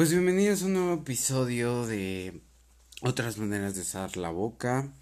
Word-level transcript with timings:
Pues 0.00 0.12
bienvenidos 0.12 0.62
a 0.62 0.64
un 0.64 0.72
nuevo 0.72 0.94
episodio 0.94 1.86
de 1.86 2.40
Otras 3.02 3.36
maneras 3.36 3.74
de 3.74 3.82
usar 3.82 4.16
la 4.16 4.30
boca. 4.30 4.94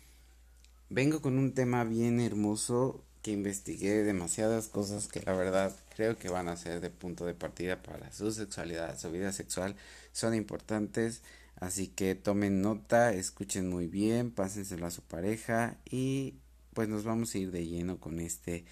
Vengo 0.90 1.22
con 1.22 1.38
un 1.38 1.54
tema 1.54 1.84
bien 1.84 2.18
hermoso 2.18 3.04
que 3.22 3.30
investigué 3.30 4.02
demasiadas 4.02 4.66
cosas 4.66 5.06
que 5.06 5.22
la 5.22 5.34
verdad 5.34 5.72
creo 5.94 6.18
que 6.18 6.28
van 6.28 6.48
a 6.48 6.56
ser 6.56 6.80
de 6.80 6.90
punto 6.90 7.26
de 7.26 7.34
partida 7.34 7.80
para 7.80 8.10
su 8.10 8.32
sexualidad, 8.32 8.98
su 8.98 9.12
vida 9.12 9.30
sexual. 9.32 9.76
Son 10.10 10.34
importantes, 10.34 11.22
así 11.54 11.86
que 11.86 12.16
tomen 12.16 12.60
nota, 12.60 13.12
escuchen 13.12 13.68
muy 13.68 13.86
bien, 13.86 14.32
pásenselo 14.32 14.84
a 14.84 14.90
su 14.90 15.02
pareja 15.02 15.78
y 15.88 16.40
pues 16.74 16.88
nos 16.88 17.04
vamos 17.04 17.32
a 17.32 17.38
ir 17.38 17.52
de 17.52 17.68
lleno 17.68 18.00
con 18.00 18.18
este 18.18 18.64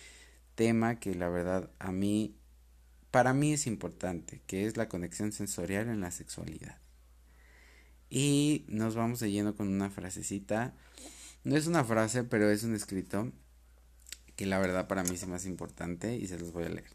tema 0.56 0.98
que 0.98 1.14
la 1.14 1.29
verdad 1.29 1.70
a 1.79 1.93
mí 1.93 2.34
para 3.11 3.32
mí 3.32 3.52
es 3.52 3.66
importante, 3.66 4.43
que 4.46 4.66
es 4.66 4.77
la 4.77 4.88
conexión 4.88 5.32
sensorial 5.32 5.88
en 5.88 6.00
la 6.00 6.11
sexualidad. 6.11 6.78
Y 8.10 8.64
nos 8.69 8.95
vamos 8.95 9.20
de 9.20 9.30
lleno 9.30 9.56
con 9.56 9.69
una 9.69 9.91
frasecita. 9.91 10.74
No 11.45 11.56
es 11.56 11.66
una 11.66 11.84
frase, 11.84 12.24
pero 12.24 12.50
es 12.50 12.62
un 12.62 12.74
escrito 12.74 13.33
que 14.37 14.47
la 14.47 14.59
verdad 14.59 14.87
para 14.87 15.02
mí 15.02 15.14
es 15.14 15.27
más 15.27 15.47
importante 15.47 16.16
y 16.16 16.27
se 16.28 16.38
los 16.38 16.52
voy 16.52 16.64
a 16.64 16.69
leer. 16.69 16.91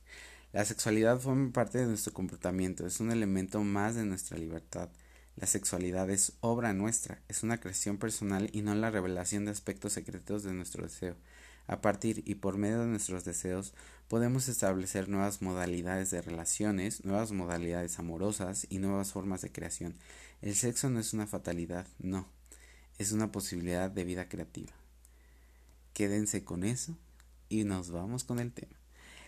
La 0.54 0.66
sexualidad 0.66 1.20
forma 1.20 1.52
parte 1.52 1.80
de 1.80 1.86
nuestro 1.86 2.14
comportamiento, 2.14 2.86
es 2.86 3.00
un 3.00 3.12
elemento 3.12 3.64
más 3.64 3.96
de 3.96 4.06
nuestra 4.06 4.38
libertad. 4.38 4.90
La 5.38 5.48
sexualidad 5.48 6.10
es 6.10 6.34
obra 6.42 6.74
nuestra, 6.74 7.22
es 7.30 7.42
una 7.42 7.60
creación 7.60 7.98
personal 7.98 8.50
y 8.52 8.62
no 8.62 8.76
la 8.76 8.92
revelación 8.92 9.46
de 9.46 9.52
aspectos 9.52 9.94
secretos 9.94 10.44
de 10.44 10.54
nuestro 10.54 10.84
deseo. 10.84 11.16
A 11.68 11.82
partir 11.82 12.24
y 12.26 12.36
por 12.36 12.58
medio 12.58 12.82
de 12.82 12.88
nuestros 12.88 13.24
deseos 13.24 13.74
podemos 14.08 14.50
establecer 14.50 15.08
nuevas 15.08 15.42
modalidades 15.42 16.12
de 16.12 16.22
relaciones, 16.22 17.06
nuevas 17.06 17.32
modalidades 17.32 17.98
amorosas 18.00 18.68
y 18.70 18.80
nuevas 18.80 19.12
formas 19.12 19.42
de 19.42 19.52
creación. 19.52 19.96
El 20.42 20.56
sexo 20.56 20.90
no 20.90 21.00
es 21.00 21.14
una 21.14 21.28
fatalidad, 21.28 21.88
no, 22.00 22.28
es 22.98 23.12
una 23.12 23.32
posibilidad 23.32 23.90
de 23.90 24.04
vida 24.04 24.28
creativa. 24.28 24.74
Quédense 25.94 26.44
con 26.44 26.64
eso 26.64 26.98
y 27.48 27.64
nos 27.64 27.92
vamos 27.92 28.24
con 28.24 28.40
el 28.40 28.52
tema. 28.52 28.82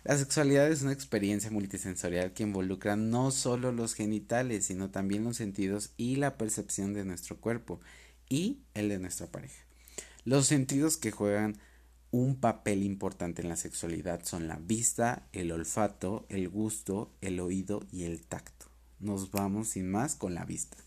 La 0.04 0.18
sexualidad 0.18 0.70
es 0.70 0.82
una 0.82 0.92
experiencia 0.92 1.50
multisensorial 1.50 2.34
que 2.34 2.44
involucra 2.44 2.98
no 2.98 3.32
solo 3.32 3.72
los 3.72 3.94
genitales, 3.94 4.66
sino 4.66 4.90
también 4.90 5.24
los 5.24 5.38
sentidos 5.38 5.94
y 5.96 6.18
la 6.18 6.38
percepción 6.38 6.94
de 6.94 7.06
nuestro 7.06 7.40
cuerpo 7.40 7.80
y 8.28 8.60
el 8.74 8.90
de 8.90 9.00
nuestra 9.00 9.28
pareja. 9.28 9.64
Los 10.26 10.48
sentidos 10.48 10.98
que 10.98 11.12
juegan 11.12 11.58
un 12.14 12.36
papel 12.36 12.84
importante 12.84 13.42
en 13.42 13.50
la 13.50 13.56
sexualidad 13.56 14.24
son 14.24 14.48
la 14.48 14.58
vista, 14.58 15.24
el 15.34 15.52
olfato, 15.52 16.28
el 16.30 16.48
gusto, 16.48 17.12
el 17.22 17.40
oído 17.40 17.82
y 17.92 18.04
el 18.04 18.22
tacto. 18.22 18.68
Nos 19.00 19.32
vamos 19.32 19.70
sin 19.70 19.90
más 19.90 20.14
con 20.14 20.36
la 20.36 20.46
vista. 20.46 20.78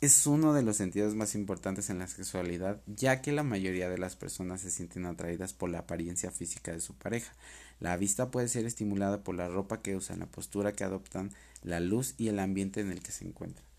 Es 0.00 0.26
uno 0.26 0.52
de 0.52 0.62
los 0.62 0.76
sentidos 0.76 1.14
más 1.14 1.36
importantes 1.36 1.90
en 1.90 2.00
la 2.00 2.08
sexualidad, 2.08 2.82
ya 2.88 3.22
que 3.22 3.30
la 3.30 3.44
mayoría 3.44 3.88
de 3.88 3.98
las 3.98 4.16
personas 4.16 4.62
se 4.62 4.70
sienten 4.72 5.06
atraídas 5.06 5.52
por 5.52 5.70
la 5.70 5.78
apariencia 5.78 6.32
física 6.32 6.72
de 6.72 6.80
su 6.80 6.94
pareja. 6.94 7.32
La 7.78 7.96
vista 7.96 8.32
puede 8.32 8.48
ser 8.48 8.66
estimulada 8.66 9.22
por 9.22 9.36
la 9.36 9.46
ropa 9.46 9.80
que 9.80 9.94
usan, 9.94 10.18
la 10.18 10.26
postura 10.26 10.72
que 10.72 10.82
adoptan, 10.82 11.30
la 11.62 11.78
luz 11.78 12.16
y 12.18 12.26
el 12.26 12.40
ambiente 12.40 12.80
en 12.80 12.90
el 12.90 13.00
que 13.00 13.12
se 13.12 13.24
encuentran 13.24 13.73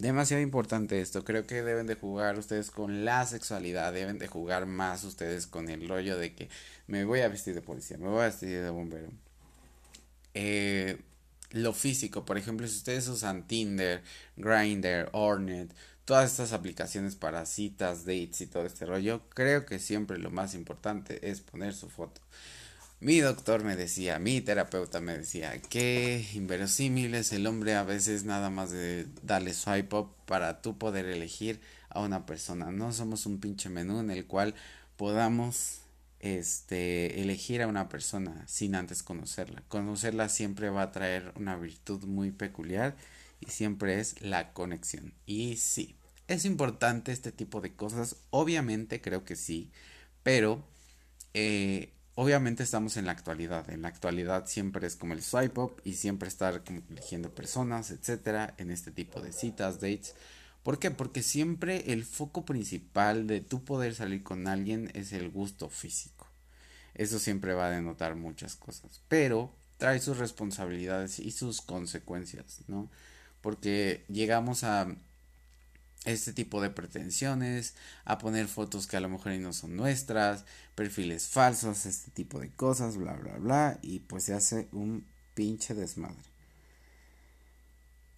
demasiado 0.00 0.42
importante 0.42 1.00
esto. 1.00 1.24
Creo 1.24 1.46
que 1.46 1.62
deben 1.62 1.86
de 1.86 1.94
jugar 1.94 2.38
ustedes 2.38 2.70
con 2.70 3.04
la 3.04 3.26
sexualidad, 3.26 3.92
deben 3.92 4.18
de 4.18 4.26
jugar 4.26 4.66
más 4.66 5.04
ustedes 5.04 5.46
con 5.46 5.68
el 5.68 5.88
rollo 5.88 6.18
de 6.18 6.34
que 6.34 6.48
me 6.86 7.04
voy 7.04 7.20
a 7.20 7.28
vestir 7.28 7.54
de 7.54 7.62
policía, 7.62 7.98
me 7.98 8.08
voy 8.08 8.22
a 8.22 8.26
vestir 8.26 8.62
de 8.62 8.70
bombero. 8.70 9.08
Eh, 10.34 10.98
lo 11.50 11.72
físico, 11.72 12.24
por 12.24 12.38
ejemplo, 12.38 12.66
si 12.66 12.76
ustedes 12.76 13.08
usan 13.08 13.46
Tinder, 13.46 14.02
Grindr, 14.36 15.10
Hornet, 15.12 15.74
todas 16.04 16.30
estas 16.30 16.52
aplicaciones 16.52 17.14
para 17.16 17.44
citas, 17.44 18.04
dates 18.04 18.40
y 18.40 18.46
todo 18.46 18.64
este 18.64 18.86
rollo, 18.86 19.22
creo 19.30 19.66
que 19.66 19.78
siempre 19.78 20.18
lo 20.18 20.30
más 20.30 20.54
importante 20.54 21.30
es 21.30 21.40
poner 21.40 21.74
su 21.74 21.88
foto. 21.90 22.20
Mi 23.02 23.20
doctor 23.20 23.64
me 23.64 23.76
decía, 23.76 24.18
mi 24.18 24.42
terapeuta 24.42 25.00
me 25.00 25.16
decía, 25.16 25.58
que 25.62 26.28
inverosímil 26.34 27.14
es 27.14 27.32
el 27.32 27.46
hombre 27.46 27.74
a 27.74 27.82
veces 27.82 28.24
nada 28.24 28.50
más 28.50 28.70
de 28.70 29.06
darle 29.22 29.54
swipe 29.54 29.96
up 29.96 30.14
para 30.26 30.60
tú 30.60 30.76
poder 30.76 31.06
elegir 31.06 31.62
a 31.88 32.00
una 32.00 32.26
persona. 32.26 32.70
No 32.70 32.92
somos 32.92 33.24
un 33.24 33.40
pinche 33.40 33.70
menú 33.70 34.00
en 34.00 34.10
el 34.10 34.26
cual 34.26 34.54
podamos 34.96 35.80
este 36.18 37.22
elegir 37.22 37.62
a 37.62 37.68
una 37.68 37.88
persona 37.88 38.44
sin 38.46 38.74
antes 38.74 39.02
conocerla. 39.02 39.62
Conocerla 39.68 40.28
siempre 40.28 40.68
va 40.68 40.82
a 40.82 40.92
traer 40.92 41.32
una 41.36 41.56
virtud 41.56 42.04
muy 42.04 42.32
peculiar 42.32 42.96
y 43.40 43.46
siempre 43.46 43.98
es 43.98 44.20
la 44.20 44.52
conexión. 44.52 45.14
Y 45.24 45.56
sí, 45.56 45.96
es 46.28 46.44
importante 46.44 47.12
este 47.12 47.32
tipo 47.32 47.62
de 47.62 47.74
cosas, 47.74 48.16
obviamente 48.28 49.00
creo 49.00 49.24
que 49.24 49.36
sí, 49.36 49.70
pero 50.22 50.62
eh, 51.32 51.94
obviamente 52.14 52.62
estamos 52.62 52.96
en 52.96 53.06
la 53.06 53.12
actualidad. 53.12 53.70
En 53.70 53.82
la 53.82 53.88
actualidad 53.88 54.46
siempre 54.46 54.86
es 54.86 54.96
como 54.96 55.14
el 55.14 55.22
swipe 55.22 55.60
up 55.60 55.80
y 55.84 55.94
siempre 55.94 56.28
estar 56.28 56.64
como 56.64 56.82
eligiendo 56.90 57.34
personas, 57.34 57.90
etcétera, 57.90 58.54
en 58.58 58.70
este 58.70 58.90
tipo 58.90 59.20
de 59.20 59.32
citas, 59.32 59.80
dates. 59.80 60.14
¿Por 60.62 60.78
qué? 60.78 60.90
Porque 60.90 61.22
siempre 61.22 61.92
el 61.92 62.04
foco 62.04 62.44
principal 62.44 63.26
de 63.26 63.40
tu 63.40 63.64
poder 63.64 63.94
salir 63.94 64.22
con 64.22 64.46
alguien 64.46 64.90
es 64.94 65.12
el 65.12 65.30
gusto 65.30 65.70
físico. 65.70 66.26
Eso 66.94 67.18
siempre 67.18 67.54
va 67.54 67.68
a 67.68 67.70
denotar 67.70 68.16
muchas 68.16 68.56
cosas, 68.56 69.00
pero 69.08 69.54
trae 69.78 70.00
sus 70.00 70.18
responsabilidades 70.18 71.18
y 71.18 71.30
sus 71.30 71.62
consecuencias, 71.62 72.60
¿no? 72.68 72.90
Porque 73.40 74.04
llegamos 74.08 74.64
a 74.64 74.94
este 76.04 76.32
tipo 76.32 76.62
de 76.62 76.70
pretensiones, 76.70 77.74
a 78.04 78.18
poner 78.18 78.48
fotos 78.48 78.86
que 78.86 78.96
a 78.96 79.00
lo 79.00 79.08
mejor 79.08 79.32
no 79.32 79.52
son 79.52 79.76
nuestras, 79.76 80.44
perfiles 80.74 81.28
falsos, 81.28 81.86
este 81.86 82.10
tipo 82.10 82.40
de 82.40 82.50
cosas, 82.50 82.96
bla, 82.96 83.14
bla, 83.14 83.36
bla, 83.36 83.78
y 83.82 84.00
pues 84.00 84.24
se 84.24 84.34
hace 84.34 84.68
un 84.72 85.06
pinche 85.34 85.74
desmadre. 85.74 86.16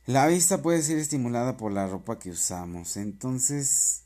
La 0.07 0.27
vista 0.27 0.63
puede 0.63 0.83
ser 0.83 0.99
estimulada 0.99 1.57
por 1.57 1.73
la 1.73 1.87
ropa 1.87 2.19
que 2.19 2.31
usamos, 2.31 2.97
entonces 2.97 4.03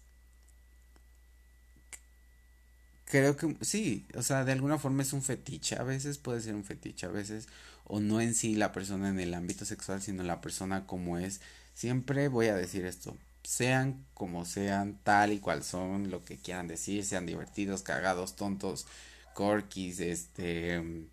creo 3.07 3.37
que 3.37 3.57
sí, 3.63 4.07
o 4.15 4.23
sea, 4.23 4.45
de 4.45 4.53
alguna 4.53 4.79
forma 4.79 5.03
es 5.03 5.13
un 5.13 5.23
fetiche, 5.23 5.77
a 5.77 5.85
veces 5.85 6.19
puede 6.19 6.41
ser 6.41 6.55
un 6.55 6.65
fetiche, 6.65 7.07
a 7.07 7.11
veces, 7.11 7.49
o 7.85 8.01
no 8.01 8.21
en 8.21 8.35
sí 8.35 8.57
la 8.57 8.73
persona 8.73 9.09
en 9.09 9.21
el 9.21 9.33
ámbito 9.33 9.65
sexual, 9.65 10.03
sino 10.03 10.23
la 10.23 10.41
persona 10.41 10.87
como 10.87 11.19
es. 11.19 11.41
Siempre 11.73 12.29
voy 12.29 12.47
a 12.49 12.57
decir 12.57 12.85
esto, 12.85 13.17
sean 13.47 14.05
como 14.15 14.45
sean, 14.45 14.99
tal 15.05 15.33
y 15.33 15.39
cual 15.39 15.63
son, 15.63 16.11
lo 16.11 16.25
que 16.25 16.37
quieran 16.39 16.67
decir, 16.69 17.05
sean 17.05 17.27
divertidos, 17.27 17.83
cagados, 17.83 18.37
tontos, 18.37 18.87
corquis, 19.35 20.01
este, 20.01 21.09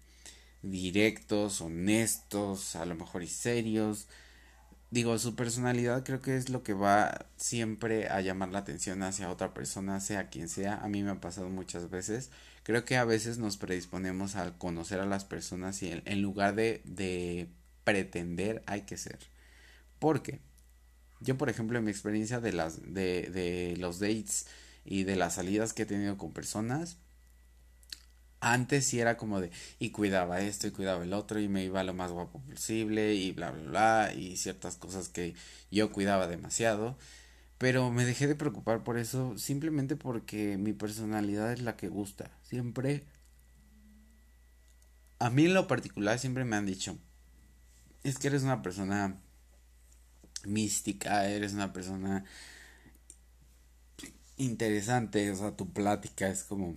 directos, 0.64 1.62
honestos, 1.62 2.76
a 2.76 2.86
lo 2.86 2.96
mejor 2.96 3.24
y 3.24 3.28
serios. 3.28 4.08
Digo, 4.92 5.18
su 5.20 5.36
personalidad 5.36 6.04
creo 6.04 6.22
que 6.22 6.38
es 6.38 6.50
lo 6.50 6.64
que 6.64 6.74
va 6.74 7.28
siempre 7.38 8.10
a 8.10 8.22
llamar 8.22 8.50
la 8.50 8.60
atención 8.60 9.04
hacia 9.04 9.30
otra 9.30 9.54
persona, 9.54 10.00
sea 10.00 10.30
quien 10.30 10.50
sea. 10.50 10.78
A 10.78 10.88
mí 10.88 11.04
me 11.04 11.12
ha 11.12 11.22
pasado 11.22 11.50
muchas 11.50 11.90
veces. 11.90 12.32
Creo 12.64 12.86
que 12.86 12.98
a 12.98 13.06
veces 13.06 13.38
nos 13.38 13.58
predisponemos 13.58 14.36
a 14.36 14.58
conocer 14.58 15.00
a 15.00 15.06
las 15.06 15.26
personas 15.26 15.82
y 15.84 16.02
en, 16.06 16.22
lugar 16.22 16.56
de, 16.56 16.82
de 16.86 17.50
pretender 17.84 18.64
hay 18.68 18.82
que 18.84 18.98
ser. 18.98 19.20
¿Por 20.00 20.24
qué? 20.24 20.42
Yo, 21.24 21.38
por 21.38 21.50
ejemplo, 21.50 21.78
en 21.78 21.86
mi 21.86 21.92
experiencia 21.92 22.40
de 22.40 22.54
las 22.54 22.82
de, 22.82 23.30
de 23.32 23.76
los 23.78 24.00
dates 24.00 24.48
y 24.86 25.04
de 25.04 25.16
las 25.16 25.36
salidas 25.36 25.74
que 25.74 25.84
he 25.84 25.86
tenido 25.86 26.18
con 26.18 26.34
personas, 26.34 26.98
antes 28.42 28.86
sí 28.86 29.00
era 29.00 29.18
como 29.18 29.40
de 29.40 29.52
y 29.80 29.92
cuidaba 29.92 30.42
esto 30.42 30.68
y 30.68 30.72
cuidaba 30.72 31.04
el 31.04 31.14
otro 31.14 31.40
y 31.40 31.48
me 31.48 31.64
iba 31.64 31.84
lo 31.84 31.94
más 31.94 32.12
guapo 32.12 32.42
posible 32.42 33.16
y 33.16 33.32
bla 33.32 33.52
bla 33.52 33.64
bla 33.70 34.14
y 34.14 34.38
ciertas 34.38 34.76
cosas 34.76 35.10
que 35.10 35.34
yo 35.72 35.92
cuidaba 35.92 36.28
demasiado 36.28 36.98
pero 37.64 37.92
me 37.92 38.04
dejé 38.04 38.28
de 38.28 38.36
preocupar 38.36 38.84
por 38.84 38.98
eso 38.98 39.38
simplemente 39.38 39.96
porque 39.96 40.58
mi 40.58 40.74
personalidad 40.74 41.54
es 41.54 41.62
la 41.62 41.78
que 41.78 41.88
gusta. 41.88 42.30
Siempre 42.42 43.06
a 45.20 45.30
mí 45.30 45.46
en 45.46 45.54
lo 45.54 45.66
particular 45.66 46.20
siempre 46.20 46.44
me 46.44 46.58
han 46.58 46.66
dicho 46.66 46.98
es 48.04 48.18
que 48.18 48.28
eres 48.28 48.44
una 48.44 48.62
persona 48.62 49.18
mística, 50.44 51.28
eres 51.30 51.54
una 51.54 51.74
persona 51.74 52.26
interesante, 54.38 55.32
o 55.32 55.36
sea, 55.36 55.52
tu 55.52 55.72
plática 55.72 56.28
es 56.28 56.44
como 56.44 56.76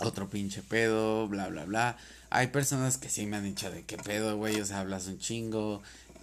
otro 0.00 0.28
pinche 0.28 0.62
pedo, 0.62 1.28
bla, 1.28 1.48
bla, 1.48 1.64
bla. 1.64 1.98
Hay 2.30 2.48
personas 2.48 2.98
que 2.98 3.08
sí 3.08 3.26
me 3.26 3.36
han 3.36 3.44
dicho 3.44 3.70
de 3.70 3.84
qué 3.84 3.96
pedo, 3.96 4.36
güey, 4.36 4.60
o 4.60 4.66
sea, 4.66 4.80
hablas 4.80 5.06
un 5.06 5.18
chingo, 5.18 5.82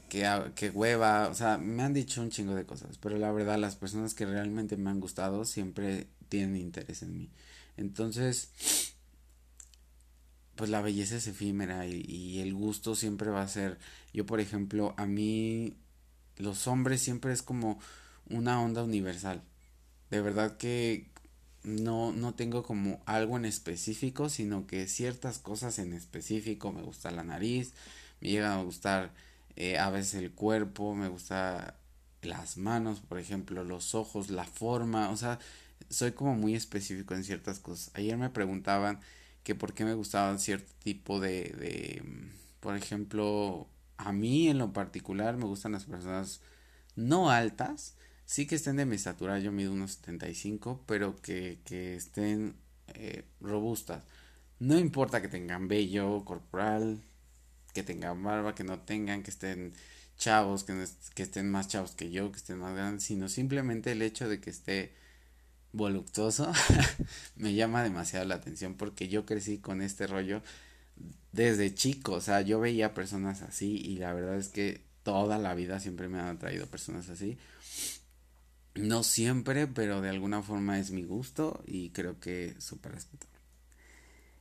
que, 0.09 0.51
que 0.55 0.69
hueva, 0.69 1.27
o 1.29 1.33
sea, 1.33 1.57
me 1.57 1.81
han 1.81 1.93
dicho 1.93 2.21
un 2.21 2.29
chingo 2.29 2.53
de 2.53 2.65
cosas, 2.65 2.97
pero 2.99 3.17
la 3.17 3.31
verdad 3.31 3.57
las 3.57 3.75
personas 3.75 4.13
que 4.13 4.25
realmente 4.25 4.77
me 4.77 4.91
han 4.91 4.99
gustado 4.99 5.45
siempre 5.45 6.07
tienen 6.29 6.57
interés 6.57 7.01
en 7.01 7.17
mí. 7.17 7.29
Entonces, 7.77 8.49
pues 10.55 10.69
la 10.69 10.81
belleza 10.81 11.15
es 11.15 11.25
efímera 11.25 11.87
y, 11.87 12.05
y 12.07 12.39
el 12.41 12.53
gusto 12.53 12.95
siempre 12.95 13.31
va 13.31 13.41
a 13.41 13.47
ser, 13.47 13.79
yo 14.13 14.25
por 14.27 14.39
ejemplo, 14.39 14.93
a 14.97 15.07
mí 15.07 15.77
los 16.37 16.67
hombres 16.67 17.01
siempre 17.01 17.33
es 17.33 17.41
como 17.41 17.79
una 18.29 18.61
onda 18.61 18.83
universal. 18.83 19.43
De 20.09 20.21
verdad 20.21 20.57
que 20.57 21.09
no, 21.63 22.11
no 22.11 22.33
tengo 22.35 22.63
como 22.63 23.01
algo 23.05 23.37
en 23.37 23.45
específico, 23.45 24.29
sino 24.29 24.67
que 24.67 24.87
ciertas 24.87 25.39
cosas 25.39 25.79
en 25.79 25.93
específico. 25.93 26.71
Me 26.71 26.81
gusta 26.81 27.11
la 27.11 27.23
nariz, 27.23 27.73
me 28.21 28.29
llega 28.29 28.53
a 28.53 28.63
gustar 28.63 29.13
eh, 29.55 29.77
a 29.77 29.89
veces 29.89 30.15
el 30.15 30.31
cuerpo, 30.31 30.95
me 30.95 31.07
gusta 31.07 31.77
las 32.21 32.57
manos, 32.57 32.99
por 33.01 33.19
ejemplo, 33.19 33.63
los 33.63 33.95
ojos, 33.95 34.29
la 34.29 34.45
forma, 34.45 35.09
o 35.09 35.17
sea, 35.17 35.39
soy 35.89 36.13
como 36.13 36.35
muy 36.35 36.55
específico 36.55 37.13
en 37.13 37.23
ciertas 37.23 37.59
cosas. 37.59 37.91
Ayer 37.95 38.17
me 38.17 38.29
preguntaban 38.29 38.99
que 39.43 39.55
por 39.55 39.73
qué 39.73 39.85
me 39.85 39.93
gustaban 39.93 40.39
cierto 40.39 40.71
tipo 40.83 41.19
de, 41.19 41.43
de 41.59 42.01
por 42.59 42.75
ejemplo, 42.77 43.67
a 43.97 44.11
mí 44.11 44.47
en 44.49 44.57
lo 44.57 44.73
particular 44.73 45.37
me 45.37 45.45
gustan 45.45 45.73
las 45.73 45.85
personas 45.85 46.41
no 46.95 47.29
altas, 47.31 47.95
sí 48.25 48.45
que 48.47 48.55
estén 48.55 48.77
de 48.77 48.85
mi 48.85 48.95
estatura, 48.95 49.39
yo 49.39 49.51
mido 49.51 49.71
unos 49.71 49.93
75, 49.93 50.83
pero 50.85 51.15
que, 51.21 51.59
que 51.65 51.95
estén 51.95 52.55
eh, 52.87 53.25
robustas. 53.41 54.03
No 54.59 54.77
importa 54.79 55.21
que 55.21 55.27
tengan 55.27 55.67
vello 55.67 56.23
corporal, 56.25 57.01
que 57.73 57.83
tengan 57.83 58.23
barba, 58.23 58.55
que 58.55 58.63
no 58.63 58.79
tengan, 58.79 59.23
que 59.23 59.31
estén 59.31 59.73
chavos, 60.17 60.63
que, 60.63 60.85
que 61.15 61.23
estén 61.23 61.49
más 61.51 61.67
chavos 61.67 61.91
que 61.95 62.11
yo, 62.11 62.31
que 62.31 62.37
estén 62.37 62.59
más 62.59 62.75
grandes, 62.75 63.03
sino 63.03 63.27
simplemente 63.29 63.91
el 63.91 64.01
hecho 64.01 64.29
de 64.29 64.39
que 64.39 64.49
esté 64.51 64.93
voluptuoso 65.73 66.51
me 67.35 67.55
llama 67.55 67.83
demasiado 67.83 68.25
la 68.25 68.35
atención 68.35 68.75
porque 68.75 69.07
yo 69.07 69.25
crecí 69.25 69.57
con 69.57 69.81
este 69.81 70.05
rollo 70.07 70.41
desde 71.31 71.73
chico, 71.73 72.13
o 72.13 72.21
sea, 72.21 72.41
yo 72.41 72.59
veía 72.59 72.93
personas 72.93 73.41
así 73.41 73.77
y 73.77 73.97
la 73.97 74.13
verdad 74.13 74.37
es 74.37 74.49
que 74.49 74.81
toda 75.03 75.37
la 75.37 75.55
vida 75.55 75.79
siempre 75.79 76.07
me 76.07 76.19
han 76.19 76.27
atraído 76.27 76.67
personas 76.67 77.09
así. 77.09 77.37
No 78.75 79.03
siempre, 79.03 79.67
pero 79.67 80.01
de 80.01 80.09
alguna 80.09 80.41
forma 80.41 80.79
es 80.79 80.91
mi 80.91 81.03
gusto 81.03 81.63
y 81.67 81.89
creo 81.91 82.19
que 82.19 82.55
súper 82.59 82.93
respetable. 82.93 83.33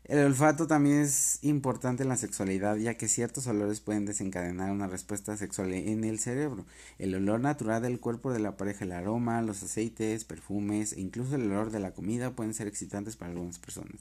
El 0.04 0.19
olfato 0.19 0.66
también 0.66 1.00
es 1.00 1.38
importante 1.43 2.02
en 2.02 2.08
la 2.08 2.16
sexualidad, 2.16 2.76
ya 2.76 2.94
que 2.96 3.06
ciertos 3.06 3.46
olores 3.46 3.81
pueden 3.81 4.05
desencadenar 4.05 4.72
una 4.72 4.88
respuesta 4.88 5.37
sexual 5.37 5.72
en 5.72 6.02
el 6.02 6.19
cerebro. 6.19 6.66
El 6.98 7.14
olor 7.14 7.40
natural 7.40 7.82
del 7.82 8.00
cuerpo 8.00 8.32
de 8.32 8.40
la 8.40 8.56
pareja, 8.56 8.84
el 8.84 8.93
aroma, 8.93 9.43
los 9.43 9.62
aceites, 9.62 10.25
perfumes 10.25 10.93
e 10.93 11.00
incluso 11.00 11.37
el 11.37 11.43
olor 11.43 11.70
de 11.70 11.78
la 11.78 11.93
comida 11.93 12.32
pueden 12.32 12.52
ser 12.52 12.66
excitantes 12.66 13.16
para 13.16 13.31
algunas 13.31 13.60
personas. 13.60 14.00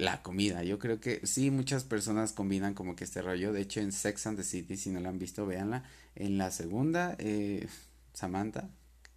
La 0.00 0.22
comida, 0.22 0.62
yo 0.62 0.78
creo 0.78 0.98
que 0.98 1.26
sí, 1.26 1.50
muchas 1.50 1.84
personas 1.84 2.32
combinan 2.32 2.72
como 2.72 2.96
que 2.96 3.04
este 3.04 3.20
rollo. 3.20 3.52
De 3.52 3.60
hecho, 3.60 3.80
en 3.80 3.92
Sex 3.92 4.26
and 4.26 4.38
the 4.38 4.44
City, 4.44 4.78
si 4.78 4.88
no 4.88 4.98
la 4.98 5.10
han 5.10 5.18
visto, 5.18 5.44
véanla. 5.44 5.84
En 6.14 6.38
la 6.38 6.50
segunda, 6.50 7.16
eh, 7.18 7.68
Samantha, 8.14 8.70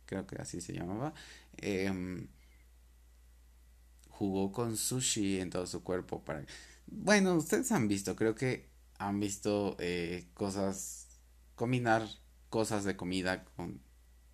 creo 0.06 0.28
que 0.28 0.42
así 0.42 0.60
se 0.60 0.74
llamaba, 0.74 1.14
em, 1.56 2.28
jugó 4.10 4.52
con 4.52 4.76
sushi 4.76 5.40
en 5.40 5.52
todo 5.52 5.66
su 5.68 5.84
cuerpo 5.84 6.22
para... 6.26 6.46
Bueno, 6.88 7.36
ustedes 7.36 7.72
han 7.72 7.88
visto, 7.88 8.18
creo 8.18 8.36
que 8.36 8.68
han 8.98 9.22
visto 9.22 9.78
eh, 9.80 10.28
cosas, 10.34 11.08
combinar 11.56 12.06
cosas 12.50 12.84
de 12.84 12.98
comida 12.98 13.46
con 13.56 13.80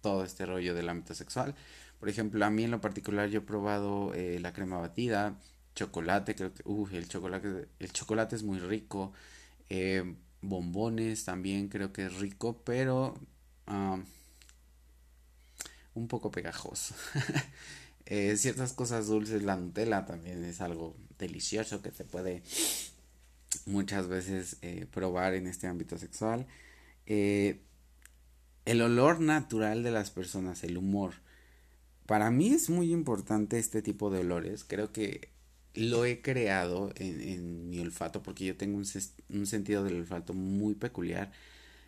todo 0.02 0.24
este 0.24 0.48
rollo 0.48 0.74
del 0.74 0.90
ámbito 0.90 1.14
sexual. 1.14 1.54
Por 2.00 2.10
ejemplo, 2.10 2.44
a 2.44 2.50
mí 2.50 2.64
en 2.64 2.72
lo 2.72 2.82
particular 2.82 3.30
yo 3.30 3.42
he 3.42 3.44
probado 3.44 4.16
eh, 4.16 4.40
la 4.40 4.52
crema 4.52 4.80
batida, 4.80 5.38
chocolate, 5.76 6.36
creo 6.36 6.54
que, 6.54 6.64
uh, 6.66 6.88
el 6.92 7.08
chocolate, 7.08 7.68
el 7.80 7.92
chocolate 7.94 8.36
es 8.36 8.44
muy 8.44 8.60
rico, 8.60 9.14
eh, 9.70 10.16
bombones 10.42 11.26
también 11.26 11.70
creo 11.70 11.94
que 11.94 12.06
es 12.06 12.14
rico, 12.16 12.62
pero 12.64 13.16
un 15.94 16.08
poco 16.08 16.32
pegajoso. 16.32 16.96
Eh, 18.12 18.38
ciertas 18.38 18.74
cosas 18.74 19.06
dulces, 19.06 19.44
la 19.44 19.56
Nutella 19.56 20.04
también 20.08 20.44
es 20.44 20.62
algo 20.62 20.96
delicioso 21.20 21.84
que 21.84 21.92
se 21.92 22.06
puede 22.06 22.42
muchas 23.68 24.08
veces 24.08 24.58
eh, 24.64 24.88
probar 24.92 25.36
en 25.36 25.46
este 25.46 25.68
ámbito 25.68 25.96
sexual. 26.00 26.48
El 28.70 28.82
olor 28.82 29.20
natural 29.20 29.84
de 29.84 29.92
las 29.92 30.10
personas, 30.10 30.64
el 30.64 30.78
humor. 30.78 31.14
Para 32.06 32.32
mí 32.32 32.50
es 32.50 32.70
muy 32.70 32.92
importante 32.92 33.60
este 33.60 33.82
tipo 33.84 34.10
de 34.10 34.20
olores. 34.20 34.64
Creo 34.64 34.92
que 34.92 35.30
lo 35.80 36.06
he 36.06 36.22
creado 36.22 36.92
en, 36.96 37.70
mi 37.70 37.80
olfato 37.80 38.22
porque 38.22 38.46
yo 38.46 38.58
tengo 38.58 38.78
un, 38.78 38.86
sentido 39.46 39.84
del 39.84 39.96
olfato 39.96 40.34
muy 40.34 40.76
peculiar. 40.76 41.32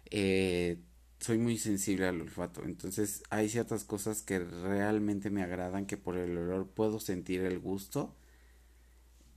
Eh, 0.10 0.78
soy 1.20 1.38
muy 1.38 1.58
sensible 1.58 2.08
al 2.08 2.22
olfato. 2.22 2.64
Entonces 2.64 3.24
hay 3.30 3.50
ciertas 3.50 3.84
cosas 3.84 4.22
que 4.22 4.40
realmente 4.40 5.30
me 5.30 5.44
agradan 5.44 5.86
que 5.86 5.98
por 5.98 6.18
el 6.18 6.38
olor 6.38 6.68
puedo 6.68 7.00
sentir 7.00 7.42
el 7.42 7.60
gusto 7.60 8.16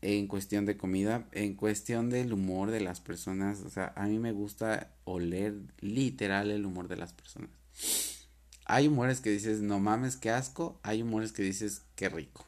en 0.02 0.26
cuestión 0.26 0.66
de 0.66 0.76
comida, 0.76 1.28
en 1.32 1.54
cuestión 1.54 2.10
del 2.10 2.32
humor 2.32 2.70
de 2.70 2.80
las 2.80 3.00
personas. 3.00 3.60
O 3.62 3.70
sea, 3.70 3.92
a 3.96 4.06
mí 4.06 4.18
me 4.18 4.32
gusta 4.32 4.94
oler 5.04 5.54
literal 5.80 6.50
el 6.50 6.66
humor 6.66 6.88
de 6.88 6.96
las 6.96 7.12
personas. 7.12 7.50
Hay 8.66 8.88
humores 8.88 9.20
que 9.20 9.30
dices, 9.30 9.60
no 9.60 9.78
mames, 9.80 10.16
qué 10.16 10.30
asco. 10.30 10.78
Hay 10.82 11.02
humores 11.02 11.32
que 11.32 11.42
dices, 11.42 11.82
qué 11.96 12.08
rico. 12.08 12.46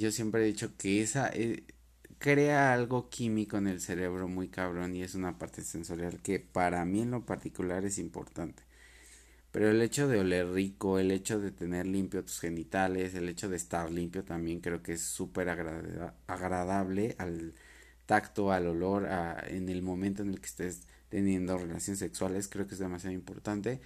Yo 0.00 0.10
siempre 0.10 0.42
he 0.42 0.46
dicho 0.46 0.72
que 0.78 1.02
esa... 1.02 1.28
Eh, 1.34 1.62
crea 2.18 2.72
algo 2.72 3.10
químico 3.10 3.58
en 3.58 3.66
el 3.66 3.80
cerebro 3.80 4.28
muy 4.28 4.48
cabrón 4.48 4.96
y 4.96 5.02
es 5.02 5.14
una 5.14 5.38
parte 5.38 5.62
sensorial 5.62 6.20
que 6.22 6.40
para 6.40 6.84
mí 6.86 7.02
en 7.02 7.10
lo 7.10 7.26
particular 7.26 7.84
es 7.84 7.98
importante. 7.98 8.62
Pero 9.52 9.70
el 9.70 9.82
hecho 9.82 10.08
de 10.08 10.20
oler 10.20 10.50
rico, 10.52 10.98
el 10.98 11.10
hecho 11.10 11.38
de 11.40 11.50
tener 11.50 11.86
limpio 11.86 12.24
tus 12.24 12.40
genitales, 12.40 13.14
el 13.14 13.28
hecho 13.28 13.48
de 13.50 13.56
estar 13.56 13.90
limpio 13.90 14.24
también 14.24 14.60
creo 14.60 14.82
que 14.82 14.94
es 14.94 15.02
súper 15.02 15.50
agradable 15.50 17.14
al 17.18 17.54
tacto, 18.06 18.52
al 18.52 18.68
olor, 18.68 19.06
en 19.48 19.68
el 19.68 19.82
momento 19.82 20.22
en 20.22 20.30
el 20.30 20.40
que 20.40 20.46
estés 20.46 20.82
teniendo 21.10 21.58
relaciones 21.58 21.98
sexuales, 21.98 22.48
creo 22.48 22.66
que 22.66 22.74
es 22.74 22.80
demasiado 22.80 23.14
importante. 23.14 23.80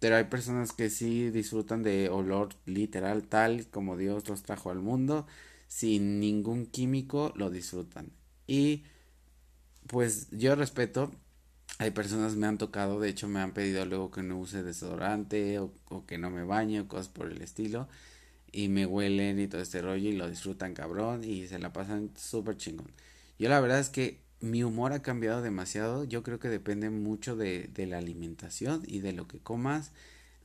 Pero 0.00 0.16
hay 0.16 0.24
personas 0.24 0.72
que 0.72 0.90
sí 0.90 1.30
disfrutan 1.30 1.82
de 1.82 2.08
olor 2.08 2.50
literal 2.66 3.24
tal 3.24 3.66
como 3.68 3.96
Dios 3.96 4.28
los 4.28 4.42
trajo 4.42 4.70
al 4.70 4.80
mundo 4.80 5.26
sin 5.68 6.20
ningún 6.20 6.66
químico 6.66 7.32
lo 7.36 7.50
disfrutan. 7.50 8.10
Y 8.46 8.84
pues 9.86 10.28
yo 10.30 10.54
respeto, 10.54 11.12
hay 11.78 11.90
personas 11.90 12.36
me 12.36 12.46
han 12.46 12.58
tocado, 12.58 13.00
de 13.00 13.08
hecho 13.08 13.28
me 13.28 13.40
han 13.40 13.52
pedido 13.52 13.84
luego 13.84 14.10
que 14.10 14.22
no 14.22 14.38
use 14.38 14.62
desodorante 14.62 15.58
o, 15.58 15.72
que 16.06 16.18
no 16.18 16.30
me 16.30 16.44
bañe 16.44 16.80
o 16.80 16.88
cosas 16.88 17.08
por 17.08 17.30
el 17.30 17.42
estilo. 17.42 17.88
Y 18.52 18.68
me 18.68 18.86
huelen 18.86 19.38
y 19.38 19.48
todo 19.48 19.60
este 19.60 19.82
rollo 19.82 20.08
y 20.08 20.16
lo 20.16 20.30
disfrutan 20.30 20.72
cabrón 20.72 21.24
y 21.24 21.46
se 21.46 21.58
la 21.58 21.72
pasan 21.72 22.10
súper 22.16 22.56
chingón. 22.56 22.90
Yo 23.38 23.48
la 23.48 23.60
verdad 23.60 23.80
es 23.80 23.90
que 23.90 24.20
mi 24.40 24.62
humor 24.62 24.92
ha 24.92 25.02
cambiado 25.02 25.42
demasiado. 25.42 26.04
Yo 26.04 26.22
creo 26.22 26.38
que 26.38 26.48
depende 26.48 26.88
mucho 26.88 27.36
de, 27.36 27.68
de 27.74 27.86
la 27.86 27.98
alimentación 27.98 28.82
y 28.86 29.00
de 29.00 29.12
lo 29.12 29.28
que 29.28 29.40
comas 29.40 29.92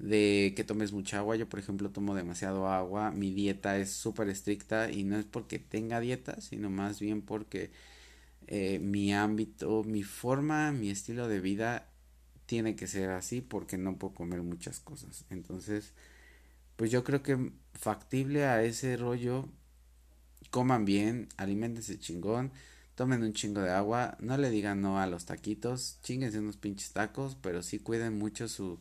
de 0.01 0.53
que 0.55 0.63
tomes 0.63 0.91
mucha 0.91 1.19
agua. 1.19 1.35
Yo, 1.35 1.47
por 1.47 1.59
ejemplo, 1.59 1.91
tomo 1.91 2.15
demasiado 2.15 2.67
agua. 2.67 3.11
Mi 3.11 3.31
dieta 3.31 3.77
es 3.77 3.91
súper 3.91 4.29
estricta 4.29 4.91
y 4.91 5.03
no 5.03 5.17
es 5.17 5.25
porque 5.25 5.59
tenga 5.59 5.99
dieta, 5.99 6.41
sino 6.41 6.69
más 6.69 6.99
bien 6.99 7.21
porque 7.21 7.71
eh, 8.47 8.79
mi 8.79 9.13
ámbito, 9.13 9.83
mi 9.83 10.03
forma, 10.03 10.71
mi 10.71 10.89
estilo 10.89 11.27
de 11.27 11.39
vida 11.39 11.87
tiene 12.47 12.75
que 12.75 12.87
ser 12.87 13.11
así 13.11 13.41
porque 13.41 13.77
no 13.77 13.97
puedo 13.97 14.15
comer 14.15 14.41
muchas 14.41 14.79
cosas. 14.79 15.25
Entonces, 15.29 15.93
pues 16.75 16.91
yo 16.91 17.03
creo 17.03 17.21
que 17.23 17.51
factible 17.73 18.45
a 18.45 18.63
ese 18.63 18.97
rollo, 18.97 19.47
coman 20.49 20.83
bien, 20.85 21.29
alimentense 21.37 21.99
chingón, 21.99 22.51
tomen 22.95 23.23
un 23.23 23.33
chingo 23.33 23.61
de 23.61 23.71
agua, 23.71 24.17
no 24.19 24.37
le 24.37 24.49
digan 24.49 24.81
no 24.81 24.99
a 24.99 25.07
los 25.07 25.25
taquitos, 25.25 25.99
chinguense 26.03 26.39
unos 26.39 26.57
pinches 26.57 26.91
tacos, 26.91 27.37
pero 27.41 27.61
sí 27.63 27.79
cuiden 27.79 28.17
mucho 28.17 28.47
su 28.47 28.79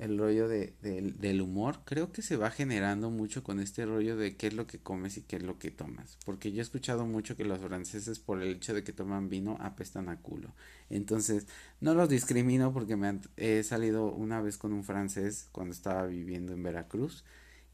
el 0.00 0.16
rollo 0.16 0.48
de, 0.48 0.72
del 0.80 1.42
humor, 1.42 1.80
creo 1.84 2.10
que 2.10 2.22
se 2.22 2.36
va 2.36 2.50
generando 2.50 3.10
mucho 3.10 3.44
con 3.44 3.60
este 3.60 3.84
rollo 3.84 4.16
de 4.16 4.34
qué 4.34 4.46
es 4.46 4.54
lo 4.54 4.66
que 4.66 4.78
comes 4.78 5.18
y 5.18 5.22
qué 5.22 5.36
es 5.36 5.42
lo 5.42 5.58
que 5.58 5.70
tomas. 5.70 6.16
Porque 6.24 6.52
yo 6.52 6.60
he 6.60 6.62
escuchado 6.62 7.04
mucho 7.04 7.36
que 7.36 7.44
los 7.44 7.60
franceses 7.60 8.18
por 8.18 8.42
el 8.42 8.56
hecho 8.56 8.72
de 8.72 8.82
que 8.82 8.94
toman 8.94 9.28
vino 9.28 9.58
apestan 9.60 10.08
a 10.08 10.16
culo. 10.16 10.54
Entonces, 10.88 11.46
no 11.80 11.92
los 11.92 12.08
discrimino 12.08 12.72
porque 12.72 12.96
me 12.96 13.20
he 13.36 13.62
salido 13.62 14.10
una 14.10 14.40
vez 14.40 14.56
con 14.56 14.72
un 14.72 14.84
francés 14.84 15.48
cuando 15.52 15.74
estaba 15.74 16.06
viviendo 16.06 16.54
en 16.54 16.62
Veracruz 16.62 17.24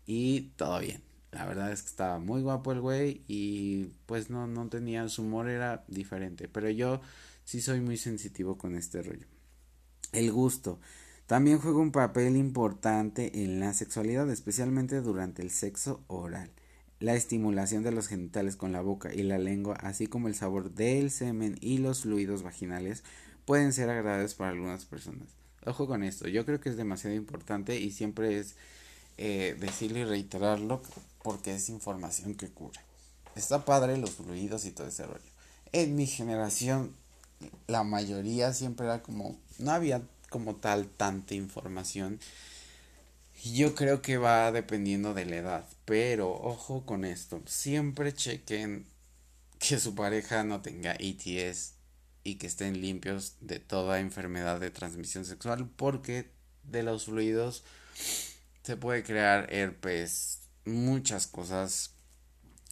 y 0.04 0.52
todo 0.56 0.80
bien. 0.80 1.02
La 1.30 1.47
verdad 1.47 1.71
es 1.71 1.83
que 1.83 1.90
estaba 1.90 2.18
muy 2.18 2.42
guapo 2.42 2.73
el 2.73 2.80
güey 2.80 3.23
y 3.28 3.92
pues 4.06 4.30
no, 4.30 4.49
no 4.49 4.68
tenía, 4.68 5.09
su 5.09 5.23
humor 5.23 5.49
era 5.49 5.85
diferente. 5.87 6.49
Pero 6.49 6.71
yo 6.71 7.00
sí 7.45 7.61
soy 7.61 7.80
muy 7.80 7.97
sensitivo 7.97 8.59
con 8.59 8.75
este 8.75 9.00
rollo. 9.02 9.26
El 10.12 10.33
gusto. 10.33 10.80
También 11.26 11.59
juega 11.59 11.78
un 11.78 11.90
papel 11.90 12.37
importante 12.37 13.42
en 13.42 13.59
la 13.59 13.75
sexualidad, 13.75 14.30
especialmente 14.30 15.00
durante 15.00 15.42
el 15.42 15.50
sexo 15.50 16.00
oral. 16.06 16.50
La 17.00 17.14
estimulación 17.14 17.83
de 17.83 17.90
los 17.90 18.06
genitales 18.06 18.54
con 18.54 18.71
la 18.71 18.80
boca 18.80 19.12
y 19.12 19.25
la 19.25 19.37
lengua, 19.37 19.75
así 19.80 20.06
como 20.06 20.28
el 20.28 20.37
sabor 20.37 20.71
del 20.71 21.11
semen 21.11 21.59
y 21.61 21.78
los 21.78 22.02
fluidos 22.02 22.45
vaginales, 22.45 23.02
pueden 23.45 23.73
ser 23.73 23.90
agradables 23.90 24.35
para 24.35 24.50
algunas 24.50 24.85
personas. 24.85 25.26
Ojo 25.64 25.88
con 25.88 26.04
esto, 26.04 26.28
yo 26.28 26.47
creo 26.47 26.61
que 26.61 26.68
es 26.68 26.76
demasiado 26.76 27.16
importante 27.16 27.80
y 27.80 27.90
siempre 27.90 28.38
es 28.38 28.54
eh, 29.18 29.56
decirlo 29.59 29.99
y 29.99 30.04
reiterarlo 30.04 30.80
porque 31.25 31.56
es 31.56 31.68
información 31.68 32.37
que 32.37 32.49
cura. 32.49 32.80
Está 33.35 33.64
padre 33.64 33.99
los 33.99 34.12
fluidos 34.12 34.64
y 34.64 34.71
todo 34.71 34.87
ese 34.87 35.04
rollo. 35.04 35.21
En 35.73 35.97
mi 35.97 36.06
generación, 36.06 36.95
la 37.66 37.83
mayoría 37.83 38.52
siempre 38.52 38.87
era 38.87 39.02
como, 39.02 39.37
no 39.59 39.73
había 39.73 40.02
como 40.28 40.56
tal 40.56 40.88
tanta 40.88 41.35
información. 41.35 42.21
Yo 43.45 43.75
creo 43.75 44.02
que 44.02 44.16
va 44.16 44.50
dependiendo 44.50 45.14
de 45.14 45.26
la 45.26 45.37
edad, 45.37 45.68
pero 45.85 46.33
ojo 46.33 46.87
con 46.87 47.04
esto, 47.04 47.42
siempre 47.47 48.14
chequen 48.14 48.87
que 49.59 49.78
su 49.78 49.95
pareja 49.95 50.45
no 50.45 50.62
tenga 50.62 50.97
ETS 50.99 51.75
y 52.25 52.37
que 52.37 52.47
estén 52.47 52.80
limpios 52.80 53.37
de 53.40 53.61
toda 53.61 54.00
enfermedad 54.00 54.59
de 54.59 54.71
transmisión 54.71 55.25
sexual 55.25 55.68
porque 55.76 56.30
de 56.64 56.83
los 56.83 57.04
fluidos 57.04 57.62
se 58.62 58.76
puede 58.76 59.04
crear 59.04 59.52
herpes, 59.52 60.40
muchas 60.64 61.26
cosas 61.26 61.92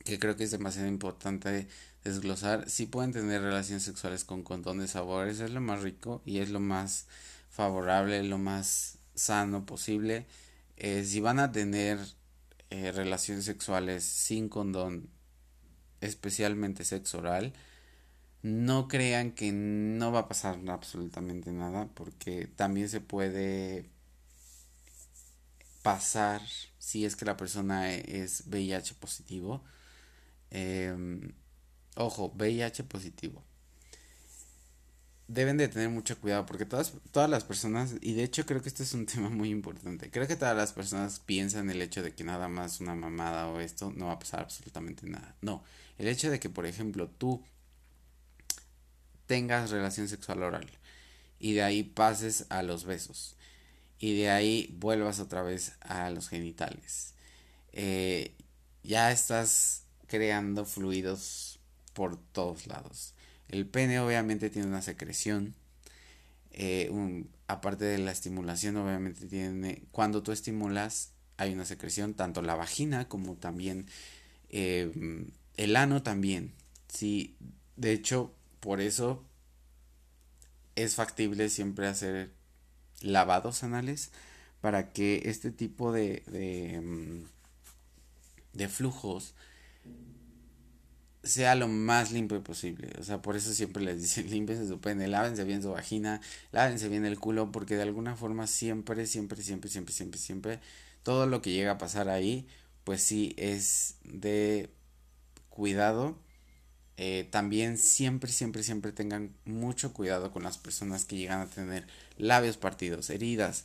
que 0.05 0.19
creo 0.19 0.37
que 0.37 0.45
es 0.45 0.51
demasiado 0.51 0.89
importante 0.89 1.69
desglosar. 2.03 2.69
Si 2.69 2.87
pueden 2.87 3.13
tener 3.13 3.43
relaciones 3.43 3.85
sexuales 3.85 4.25
con 4.25 4.43
condones 4.43 4.91
sabores, 4.91 5.41
es 5.41 5.51
lo 5.51 5.61
más 5.61 5.83
rico 5.83 6.21
y 6.25 6.39
es 6.39 6.51
lo 6.51 6.61
más 6.61 7.07
favorable, 7.55 8.23
lo 8.25 8.39
más 8.39 8.99
sano 9.15 9.65
posible. 9.65 10.27
Eh, 10.77 11.05
si 11.05 11.21
van 11.21 11.39
a 11.39 11.53
tener 11.53 11.99
eh, 12.71 12.91
relaciones 12.93 13.45
sexuales 13.45 14.03
sin 14.05 14.49
condón, 14.49 15.09
especialmente 16.01 16.85
sexo 16.85 17.19
oral, 17.19 17.55
no 18.43 18.89
crean 18.89 19.33
que 19.33 19.53
no 19.53 20.13
va 20.13 20.21
a 20.21 20.29
pasar 20.29 20.59
absolutamente 20.69 21.53
nada, 21.53 21.89
porque 21.95 22.49
también 22.49 22.89
se 22.89 23.01
puede 23.01 23.89
pasar 25.83 26.43
si 26.79 27.05
es 27.05 27.15
que 27.15 27.25
la 27.25 27.37
persona 27.37 27.95
es 27.95 28.45
VIH 28.49 28.95
positivo. 28.95 29.63
Em, 30.51 31.33
ojo, 31.97 32.33
VIH 32.37 32.85
positivo. 32.85 33.45
Deben 35.27 35.57
de 35.57 35.69
tener 35.69 35.89
mucho 35.89 36.21
cuidado 36.21 36.45
porque 36.45 36.67
todas, 36.67 36.93
todas 37.11 37.31
las 37.31 37.45
personas, 37.45 37.95
y 38.01 38.13
de 38.13 38.25
hecho 38.25 38.45
creo 38.45 38.63
que 38.63 38.69
este 38.69 38.83
es 38.83 38.93
un 38.93 39.07
tema 39.07 39.31
muy 39.31 39.51
importante, 39.51 40.11
creo 40.11 40.27
que 40.27 40.37
todas 40.37 40.57
las 40.57 40.73
personas 40.73 41.21
piensan 41.21 41.71
el 41.71 41.81
hecho 41.81 42.03
de 42.03 42.15
que 42.15 42.25
nada 42.25 42.49
más 42.49 42.81
una 42.81 42.95
mamada 42.95 43.49
o 43.49 43.61
esto 43.61 43.93
no 43.97 44.07
va 44.07 44.13
a 44.13 44.19
pasar 44.19 44.41
absolutamente 44.41 45.07
nada. 45.07 45.35
No, 45.41 45.65
el 45.99 46.09
hecho 46.09 46.31
de 46.31 46.41
que, 46.41 46.51
por 46.51 46.67
ejemplo, 46.67 47.09
tú 47.09 47.43
tengas 49.27 49.71
relación 49.71 50.09
sexual 50.09 50.43
oral 50.43 50.71
y 51.39 51.55
de 51.55 51.63
ahí 51.63 51.83
pases 51.83 52.47
a 52.51 52.63
los 52.63 52.85
besos 52.85 53.37
y 53.99 54.17
de 54.19 54.31
ahí 54.31 54.75
vuelvas 54.79 55.21
otra 55.21 55.43
vez 55.43 55.73
a 55.81 56.11
los 56.11 56.29
genitales. 56.29 57.15
Eh, 57.73 58.35
ya 58.83 59.11
estás 59.11 59.85
creando 60.07 60.65
fluidos 60.65 61.59
por 61.95 62.17
todos 62.17 62.67
lados. 62.67 63.14
El 63.55 63.67
pene 63.67 64.01
obviamente 64.01 64.51
tiene 64.51 64.67
una 64.67 64.83
secreción. 64.83 65.55
Eh, 66.51 66.91
aparte 67.47 67.85
de 67.85 67.99
la 67.99 68.11
estimulación, 68.11 68.77
obviamente 68.77 69.27
tiene. 69.27 69.85
Cuando 69.93 70.25
tú 70.25 70.33
estimulas, 70.33 71.13
hay 71.37 71.53
una 71.53 71.65
secreción, 71.65 72.15
tanto 72.15 72.43
la 72.43 72.57
vagina 72.57 73.09
como 73.09 73.37
también 73.37 73.87
eh, 74.51 74.91
el 75.57 75.77
ano 75.77 76.03
también. 76.03 76.53
Sí, 76.89 77.37
de 77.77 77.93
hecho, 77.93 78.35
por 78.59 78.81
eso 78.81 79.25
es 80.75 80.97
factible 80.97 81.49
siempre 81.49 81.87
hacer 81.87 82.33
lavados 83.03 83.63
anales 83.63 84.11
para 84.61 84.93
que 84.93 85.23
este 85.27 85.53
tipo 85.53 85.93
de, 85.93 86.25
de, 86.27 86.81
mm, 86.81 87.25
de 88.55 88.69
flujos 88.69 89.37
sea 91.25 91.55
lo 91.55 91.69
más 91.69 92.13
limpio 92.13 92.43
posible. 92.43 92.91
O 92.99 93.03
sea, 93.03 93.23
por 93.23 93.37
eso 93.37 93.53
siempre 93.53 93.83
les 93.83 94.01
dicen 94.01 94.31
limpiense 94.31 94.69
su 94.69 94.81
pene, 94.81 95.09
lávense 95.09 95.45
bien 95.45 95.63
su 95.63 95.71
vagina, 95.71 96.21
lávense 96.53 96.89
bien 96.89 97.05
el 97.05 97.19
culo, 97.19 97.53
porque 97.53 97.77
de 97.77 97.83
alguna 97.83 98.17
forma 98.17 98.47
siempre, 98.47 99.07
siempre, 99.07 99.43
siempre, 99.43 99.71
siempre, 99.71 99.93
siempre, 99.93 100.21
siempre, 100.21 100.61
todo 101.03 101.27
lo 101.27 101.43
que 101.43 101.53
llega 101.53 101.73
a 101.73 101.79
pasar 101.79 102.09
ahí, 102.09 102.47
pues 102.85 103.03
sí 103.03 103.35
es 103.37 103.97
de 104.05 104.71
cuidado 105.49 106.19
eh, 106.97 107.27
también 107.31 107.77
siempre, 107.77 108.31
siempre, 108.31 108.63
siempre 108.63 108.93
tengan 108.93 109.35
mucho 109.45 109.93
cuidado 109.93 110.31
con 110.31 110.45
las 110.45 110.59
personas 110.59 111.05
que 111.05 111.17
llegan 111.17 111.41
a 111.41 111.51
tener 111.51 111.87
labios 112.19 112.57
partidos, 112.57 113.11
heridas, 113.11 113.65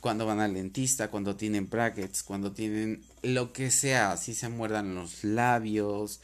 cuando 0.00 0.26
van 0.26 0.40
al 0.40 0.54
dentista, 0.54 1.10
cuando 1.10 1.36
tienen 1.36 1.68
brackets, 1.68 2.22
cuando 2.22 2.52
tienen 2.52 3.04
lo 3.22 3.52
que 3.52 3.70
sea, 3.70 4.16
si 4.16 4.34
se 4.34 4.48
muerdan 4.48 4.94
los 4.94 5.22
labios, 5.22 6.20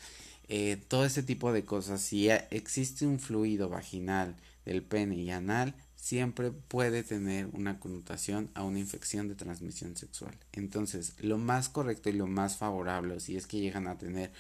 eh, 0.49 0.77
todo 0.89 1.05
ese 1.05 1.23
tipo 1.23 1.53
de 1.53 1.65
cosas. 1.65 2.01
Si 2.01 2.29
existe 2.31 3.07
un 3.07 3.21
fluido 3.21 3.69
vaginal 3.69 4.37
del 4.65 4.83
pene 4.83 5.17
y 5.17 5.31
anal, 5.31 5.75
siempre 5.95 6.51
puede 6.51 7.03
tener 7.03 7.47
una 7.53 7.81
connotación 7.81 8.51
a 8.55 8.63
una 8.63 8.79
infección 8.79 9.29
de 9.29 9.35
transmisión 9.35 9.97
sexual. 9.97 10.37
Entonces, 10.53 11.15
lo 11.21 11.39
más 11.39 11.69
correcto 11.69 12.09
y 12.09 12.15
lo 12.15 12.27
más 12.27 12.57
favorable, 12.57 13.21
si 13.21 13.37
es 13.37 13.47
que 13.47 13.61
llegan 13.61 13.87
a 13.87 13.99
tener 13.99 14.33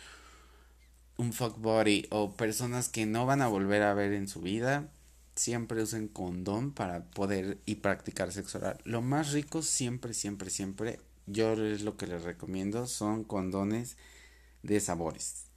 un 1.19 1.33
fuck 1.33 1.59
body 1.59 2.07
o 2.11 2.33
personas 2.37 2.89
que 2.89 3.05
no 3.05 3.27
van 3.27 3.43
a 3.43 3.49
volver 3.49 3.83
a 3.83 3.93
ver 3.93 4.13
en 4.13 4.29
su 4.29 4.41
vida, 4.41 4.89
siempre 5.35 5.83
usen 5.83 6.09
condón 6.09 6.73
para 6.73 7.05
poder 7.11 7.59
y 7.67 7.77
practicar 7.77 8.33
sexo 8.33 8.59
oral. 8.59 8.81
Lo 8.85 9.03
más 9.03 9.33
rico 9.33 9.63
siempre, 9.63 10.15
siempre, 10.15 10.51
siempre, 10.51 11.01
yo 11.27 11.53
es 11.53 11.83
lo 11.83 11.97
que 11.97 12.07
les 12.07 12.23
recomiendo, 12.23 12.87
son 12.87 13.25
condones 13.25 13.97
de 14.63 14.81
sabores. 14.81 15.48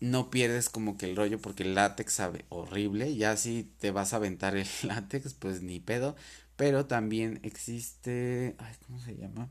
No 0.00 0.30
pierdes 0.30 0.68
como 0.68 0.96
que 0.96 1.06
el 1.06 1.16
rollo 1.16 1.40
porque 1.40 1.64
el 1.64 1.74
látex 1.74 2.12
sabe 2.12 2.44
horrible. 2.50 3.16
Ya 3.16 3.36
si 3.36 3.64
te 3.78 3.90
vas 3.90 4.12
a 4.12 4.16
aventar 4.16 4.56
el 4.56 4.68
látex, 4.84 5.34
pues 5.34 5.62
ni 5.62 5.80
pedo. 5.80 6.16
Pero 6.56 6.86
también 6.86 7.40
existe. 7.42 8.56
Ay, 8.58 8.74
¿cómo 8.86 9.00
se 9.00 9.16
llama? 9.16 9.50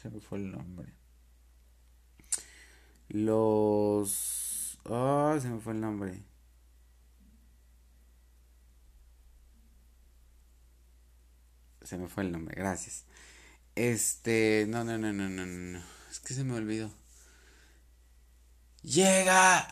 Se 0.00 0.10
me 0.10 0.20
fue 0.20 0.38
el 0.38 0.50
nombre. 0.50 0.94
Los... 3.08 4.78
Oh, 4.84 5.36
se 5.40 5.48
me 5.48 5.60
fue 5.60 5.72
el 5.74 5.80
nombre. 5.80 6.22
Se 11.82 11.98
me 11.98 12.08
fue 12.08 12.22
el 12.24 12.32
nombre, 12.32 12.54
gracias. 12.56 13.04
Este... 13.74 14.66
No, 14.68 14.84
no, 14.84 14.98
no, 14.98 15.12
no, 15.12 15.28
no, 15.28 15.46
no. 15.46 15.82
Es 16.10 16.20
que 16.20 16.34
se 16.34 16.44
me 16.44 16.54
olvidó. 16.54 16.99
Llega. 18.82 19.66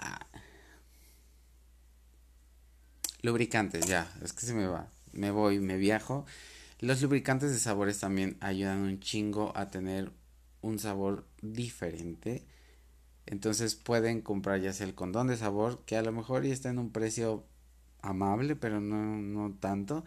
Lubricantes, 3.23 3.87
ya. 3.87 4.11
Es 4.23 4.33
que 4.33 4.47
se 4.47 4.55
me 4.55 4.67
va. 4.67 4.89
Me 5.13 5.31
voy, 5.31 5.61
me 5.61 5.77
viajo. 5.77 6.27
Los 6.81 7.03
lubricantes 7.03 7.51
de 7.51 7.59
sabores 7.59 7.99
también 7.99 8.37
ayudan 8.41 8.79
un 8.79 9.01
chingo 9.01 9.53
a 9.57 9.69
tener 9.69 10.13
un 10.63 10.79
sabor 10.79 11.27
diferente 11.43 12.47
entonces 13.31 13.75
pueden 13.75 14.23
comprar 14.23 14.61
ya 14.61 14.71
el 14.83 14.95
condón 14.95 15.27
de 15.29 15.37
sabor, 15.37 15.83
que 15.85 15.97
a 15.99 16.03
lo 16.03 16.13
mejor 16.13 16.45
ya 16.45 16.53
está 16.53 16.71
en 16.71 16.79
un 16.79 16.91
precio 16.93 17.45
amable, 18.01 18.57
pero 18.57 18.81
no, 18.81 19.19
no 19.19 19.55
tanto. 19.61 20.05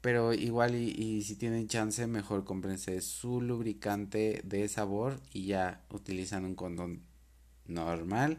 Pero 0.00 0.32
igual 0.34 0.74
y, 0.74 0.90
y 0.90 1.22
si 1.22 1.36
tienen 1.36 1.68
chance, 1.68 2.06
mejor 2.08 2.44
cómprense 2.44 3.00
su 3.00 3.40
lubricante 3.40 4.40
de 4.44 4.68
sabor 4.68 5.20
y 5.32 5.46
ya 5.46 5.84
utilizan 5.90 6.44
un 6.44 6.56
condón 6.56 7.02
normal. 7.66 8.38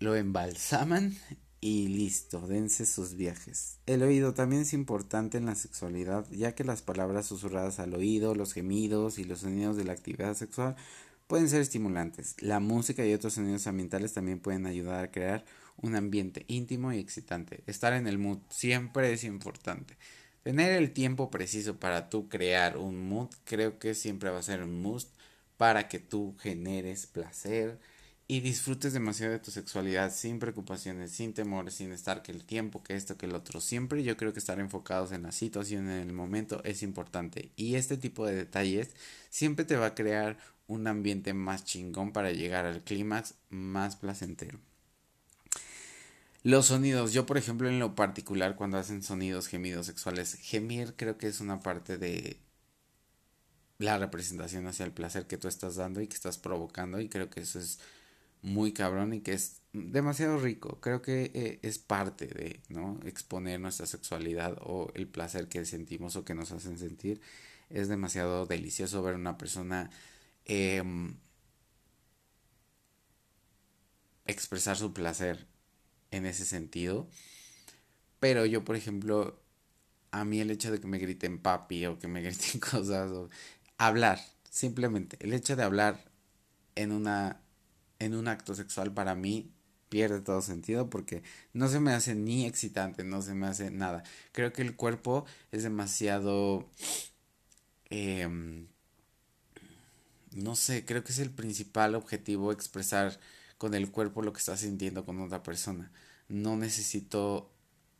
Lo 0.00 0.16
embalsaman 0.16 1.16
y 1.60 1.86
listo, 1.88 2.46
dense 2.48 2.86
sus 2.86 3.14
viajes. 3.14 3.78
El 3.86 4.02
oído 4.02 4.34
también 4.34 4.62
es 4.62 4.72
importante 4.72 5.38
en 5.38 5.46
la 5.46 5.54
sexualidad, 5.54 6.26
ya 6.30 6.56
que 6.56 6.64
las 6.64 6.82
palabras 6.82 7.26
susurradas 7.26 7.78
al 7.78 7.94
oído, 7.94 8.34
los 8.34 8.52
gemidos 8.52 9.18
y 9.18 9.24
los 9.24 9.40
sonidos 9.40 9.76
de 9.76 9.84
la 9.84 9.92
actividad 9.92 10.34
sexual 10.34 10.74
pueden 11.28 11.48
ser 11.48 11.60
estimulantes. 11.60 12.34
La 12.40 12.58
música 12.58 13.06
y 13.06 13.14
otros 13.14 13.34
sonidos 13.34 13.68
ambientales 13.68 14.12
también 14.12 14.40
pueden 14.40 14.66
ayudar 14.66 15.04
a 15.04 15.10
crear 15.12 15.44
un 15.76 15.94
ambiente 15.94 16.44
íntimo 16.48 16.92
y 16.92 16.98
excitante. 16.98 17.62
Estar 17.66 17.92
en 17.92 18.08
el 18.08 18.18
mood 18.18 18.38
siempre 18.48 19.12
es 19.12 19.22
importante. 19.22 19.96
Tener 20.42 20.72
el 20.72 20.92
tiempo 20.92 21.30
preciso 21.30 21.78
para 21.78 22.10
tú 22.10 22.28
crear 22.28 22.76
un 22.76 23.08
mood 23.08 23.28
creo 23.44 23.78
que 23.78 23.94
siempre 23.94 24.30
va 24.30 24.40
a 24.40 24.42
ser 24.42 24.62
un 24.62 24.82
must 24.82 25.08
para 25.62 25.86
que 25.86 26.00
tú 26.00 26.34
generes 26.40 27.06
placer 27.06 27.78
y 28.26 28.40
disfrutes 28.40 28.94
demasiado 28.94 29.30
de 29.30 29.38
tu 29.38 29.52
sexualidad 29.52 30.12
sin 30.12 30.40
preocupaciones, 30.40 31.12
sin 31.12 31.34
temores, 31.34 31.74
sin 31.74 31.92
estar 31.92 32.20
que 32.20 32.32
el 32.32 32.44
tiempo, 32.44 32.82
que 32.82 32.96
esto, 32.96 33.16
que 33.16 33.26
el 33.26 33.34
otro. 33.36 33.60
Siempre 33.60 34.02
yo 34.02 34.16
creo 34.16 34.32
que 34.32 34.40
estar 34.40 34.58
enfocados 34.58 35.12
en 35.12 35.22
la 35.22 35.30
situación, 35.30 35.88
en 35.88 36.00
el 36.00 36.12
momento 36.12 36.60
es 36.64 36.82
importante. 36.82 37.52
Y 37.54 37.76
este 37.76 37.96
tipo 37.96 38.26
de 38.26 38.34
detalles 38.34 38.90
siempre 39.30 39.64
te 39.64 39.76
va 39.76 39.86
a 39.86 39.94
crear 39.94 40.36
un 40.66 40.88
ambiente 40.88 41.32
más 41.32 41.64
chingón 41.64 42.12
para 42.12 42.32
llegar 42.32 42.66
al 42.66 42.82
clímax 42.82 43.36
más 43.48 43.94
placentero. 43.94 44.58
Los 46.42 46.66
sonidos, 46.66 47.12
yo 47.12 47.24
por 47.24 47.38
ejemplo 47.38 47.68
en 47.68 47.78
lo 47.78 47.94
particular 47.94 48.56
cuando 48.56 48.78
hacen 48.78 49.04
sonidos, 49.04 49.46
gemidos 49.46 49.86
sexuales, 49.86 50.34
gemir 50.42 50.94
creo 50.96 51.18
que 51.18 51.28
es 51.28 51.40
una 51.40 51.60
parte 51.60 51.98
de 51.98 52.40
la 53.82 53.98
representación 53.98 54.66
hacia 54.66 54.84
el 54.84 54.92
placer 54.92 55.26
que 55.26 55.36
tú 55.36 55.48
estás 55.48 55.76
dando 55.76 56.00
y 56.00 56.06
que 56.06 56.14
estás 56.14 56.38
provocando 56.38 57.00
y 57.00 57.08
creo 57.08 57.28
que 57.30 57.40
eso 57.40 57.58
es 57.58 57.80
muy 58.42 58.72
cabrón 58.72 59.12
y 59.12 59.20
que 59.20 59.32
es 59.32 59.60
demasiado 59.72 60.38
rico. 60.38 60.80
Creo 60.80 61.02
que 61.02 61.30
eh, 61.34 61.58
es 61.62 61.78
parte 61.78 62.26
de, 62.26 62.60
¿no? 62.68 63.00
Exponer 63.04 63.60
nuestra 63.60 63.86
sexualidad 63.86 64.56
o 64.60 64.90
el 64.94 65.08
placer 65.08 65.48
que 65.48 65.64
sentimos 65.64 66.16
o 66.16 66.24
que 66.24 66.34
nos 66.34 66.52
hacen 66.52 66.78
sentir. 66.78 67.20
Es 67.70 67.88
demasiado 67.88 68.46
delicioso 68.46 69.02
ver 69.02 69.14
una 69.16 69.38
persona 69.38 69.90
em, 70.44 71.16
expresar 74.26 74.76
su 74.76 74.92
placer 74.92 75.46
en 76.10 76.26
ese 76.26 76.44
sentido. 76.44 77.08
Pero 78.20 78.46
yo, 78.46 78.64
por 78.64 78.76
ejemplo, 78.76 79.40
a 80.12 80.24
mí 80.24 80.40
el 80.40 80.50
hecho 80.50 80.70
de 80.70 80.80
que 80.80 80.86
me 80.86 80.98
griten 80.98 81.38
papi 81.40 81.86
o 81.86 81.98
que 81.98 82.08
me 82.08 82.22
griten 82.26 82.60
cosas 82.60 83.10
hablar, 83.78 84.20
simplemente 84.50 85.16
el 85.20 85.32
hecho 85.32 85.56
de 85.56 85.62
hablar 85.64 86.04
en 86.74 86.92
una 86.92 87.40
en 87.98 88.14
un 88.14 88.28
acto 88.28 88.54
sexual 88.54 88.92
para 88.92 89.14
mí 89.14 89.52
pierde 89.88 90.20
todo 90.20 90.42
sentido 90.42 90.90
porque 90.90 91.22
no 91.52 91.68
se 91.68 91.80
me 91.80 91.92
hace 91.92 92.14
ni 92.14 92.46
excitante, 92.46 93.04
no 93.04 93.22
se 93.22 93.34
me 93.34 93.46
hace 93.46 93.70
nada. 93.70 94.02
Creo 94.32 94.52
que 94.52 94.62
el 94.62 94.74
cuerpo 94.76 95.26
es 95.52 95.62
demasiado 95.62 96.68
em, 97.90 98.66
no 100.34 100.56
sé, 100.56 100.84
creo 100.84 101.04
que 101.04 101.12
es 101.12 101.18
el 101.18 101.30
principal 101.30 101.94
objetivo 101.94 102.52
expresar 102.52 103.18
con 103.58 103.74
el 103.74 103.90
cuerpo 103.90 104.22
lo 104.22 104.32
que 104.32 104.38
estás 104.38 104.60
sintiendo 104.60 105.04
con 105.04 105.20
otra 105.20 105.42
persona. 105.42 105.92
No 106.28 106.56
necesito 106.56 107.52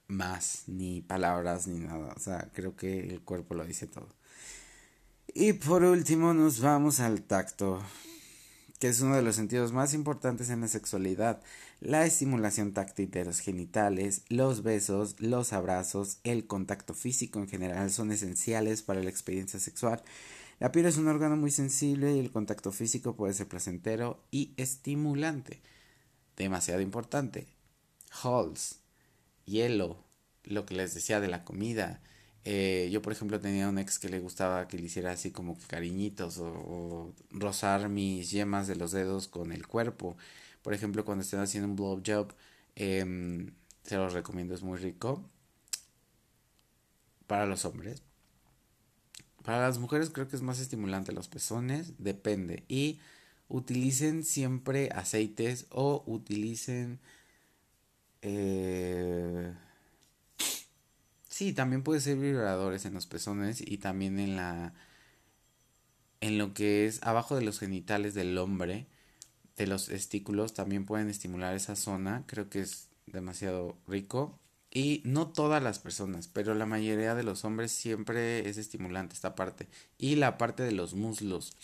más, 0.08 0.64
ni 0.66 1.02
palabras, 1.02 1.66
ni 1.66 1.78
nada. 1.80 2.12
O 2.16 2.20
sea, 2.20 2.50
creo 2.52 2.76
que 2.76 3.10
el 3.10 3.20
cuerpo 3.22 3.54
lo 3.54 3.64
dice 3.64 3.86
todo. 3.86 4.08
Y 5.34 5.54
por 5.54 5.82
último 5.82 6.34
nos 6.34 6.60
vamos 6.60 7.00
al 7.00 7.22
tacto, 7.22 7.82
que 8.78 8.88
es 8.88 9.00
uno 9.00 9.16
de 9.16 9.22
los 9.22 9.34
sentidos 9.34 9.72
más 9.72 9.94
importantes 9.94 10.50
en 10.50 10.60
la 10.60 10.68
sexualidad. 10.68 11.40
La 11.80 12.04
estimulación 12.04 12.74
táctil 12.74 13.10
de 13.10 13.24
los 13.24 13.40
genitales, 13.40 14.24
los 14.28 14.62
besos, 14.62 15.18
los 15.20 15.54
abrazos, 15.54 16.18
el 16.22 16.46
contacto 16.46 16.92
físico 16.92 17.38
en 17.38 17.48
general 17.48 17.90
son 17.90 18.12
esenciales 18.12 18.82
para 18.82 19.02
la 19.02 19.08
experiencia 19.08 19.58
sexual. 19.58 20.02
La 20.60 20.70
piel 20.70 20.84
es 20.84 20.98
un 20.98 21.08
órgano 21.08 21.36
muy 21.36 21.50
sensible 21.50 22.14
y 22.14 22.18
el 22.18 22.30
contacto 22.30 22.70
físico 22.70 23.16
puede 23.16 23.32
ser 23.32 23.48
placentero 23.48 24.22
y 24.30 24.52
estimulante. 24.58 25.62
Demasiado 26.36 26.82
importante. 26.82 27.46
Halls, 28.22 28.80
hielo, 29.46 30.04
lo 30.44 30.66
que 30.66 30.74
les 30.74 30.92
decía 30.92 31.20
de 31.20 31.28
la 31.28 31.42
comida. 31.42 32.02
Eh, 32.44 32.88
yo, 32.92 33.02
por 33.02 33.12
ejemplo, 33.12 33.40
tenía 33.40 33.68
un 33.68 33.78
ex 33.78 33.98
que 33.98 34.08
le 34.08 34.18
gustaba 34.18 34.66
que 34.68 34.76
le 34.78 34.84
hiciera 34.84 35.12
así 35.12 35.30
como 35.30 35.56
cariñitos 35.68 36.38
o, 36.38 37.14
rozar 37.30 37.88
mis 37.88 38.30
yemas 38.30 38.66
de 38.66 38.76
los 38.76 38.92
dedos 38.92 39.28
con 39.28 39.52
el 39.52 39.66
cuerpo. 39.66 40.16
Por 40.62 40.74
ejemplo, 40.74 41.04
cuando 41.04 41.22
estén 41.22 41.40
haciendo 41.40 41.68
un 41.68 41.76
blowjob, 41.76 42.34
eh, 42.76 43.50
se 43.84 43.96
los 43.96 44.12
recomiendo, 44.12 44.54
es 44.54 44.62
muy 44.62 44.78
rico. 44.78 45.24
Para 47.26 47.46
los 47.46 47.64
hombres. 47.64 48.02
Para 49.44 49.62
las 49.62 49.78
mujeres 49.78 50.10
creo 50.10 50.28
que 50.28 50.36
es 50.36 50.42
más 50.42 50.60
estimulante 50.60 51.12
los 51.12 51.28
pezones, 51.28 51.94
depende. 51.98 52.64
Y 52.68 53.00
utilicen 53.48 54.24
siempre 54.24 54.90
aceites 54.92 55.66
o 55.70 56.02
utilicen... 56.06 57.00
Eh, 58.22 59.52
sí, 61.32 61.52
también 61.54 61.82
puede 61.82 62.00
ser 62.00 62.18
vibradores 62.18 62.84
en 62.84 62.94
los 62.94 63.06
pezones 63.06 63.62
y 63.66 63.78
también 63.78 64.18
en 64.20 64.36
la... 64.36 64.74
En 66.20 66.38
lo 66.38 66.54
que 66.54 66.86
es 66.86 67.02
abajo 67.02 67.34
de 67.34 67.42
los 67.42 67.58
genitales 67.58 68.14
del 68.14 68.38
hombre, 68.38 68.86
de 69.56 69.66
los 69.66 69.86
testículos, 69.86 70.54
también 70.54 70.86
pueden 70.86 71.08
estimular 71.10 71.56
esa 71.56 71.74
zona. 71.74 72.24
Creo 72.26 72.48
que 72.48 72.60
es 72.60 72.90
demasiado 73.06 73.76
rico. 73.88 74.38
Y 74.70 75.02
no 75.04 75.28
todas 75.28 75.62
las 75.62 75.78
personas, 75.80 76.28
pero 76.28 76.54
la 76.54 76.66
mayoría 76.66 77.14
de 77.14 77.24
los 77.24 77.44
hombres 77.44 77.72
siempre 77.72 78.48
es 78.48 78.56
estimulante 78.56 79.14
esta 79.14 79.34
parte. 79.34 79.68
Y 79.98 80.16
la 80.16 80.38
parte 80.38 80.62
de 80.62 80.72
los 80.72 80.94
muslos. 80.94 81.56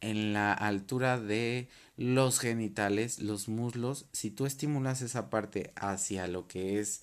En 0.00 0.32
la 0.32 0.52
altura 0.52 1.20
de 1.20 1.68
los 1.96 2.40
genitales, 2.40 3.20
los 3.20 3.48
muslos, 3.48 4.06
si 4.12 4.30
tú 4.30 4.46
estimulas 4.46 5.02
esa 5.02 5.30
parte 5.30 5.72
hacia 5.76 6.26
lo 6.26 6.48
que 6.48 6.80
es... 6.80 7.02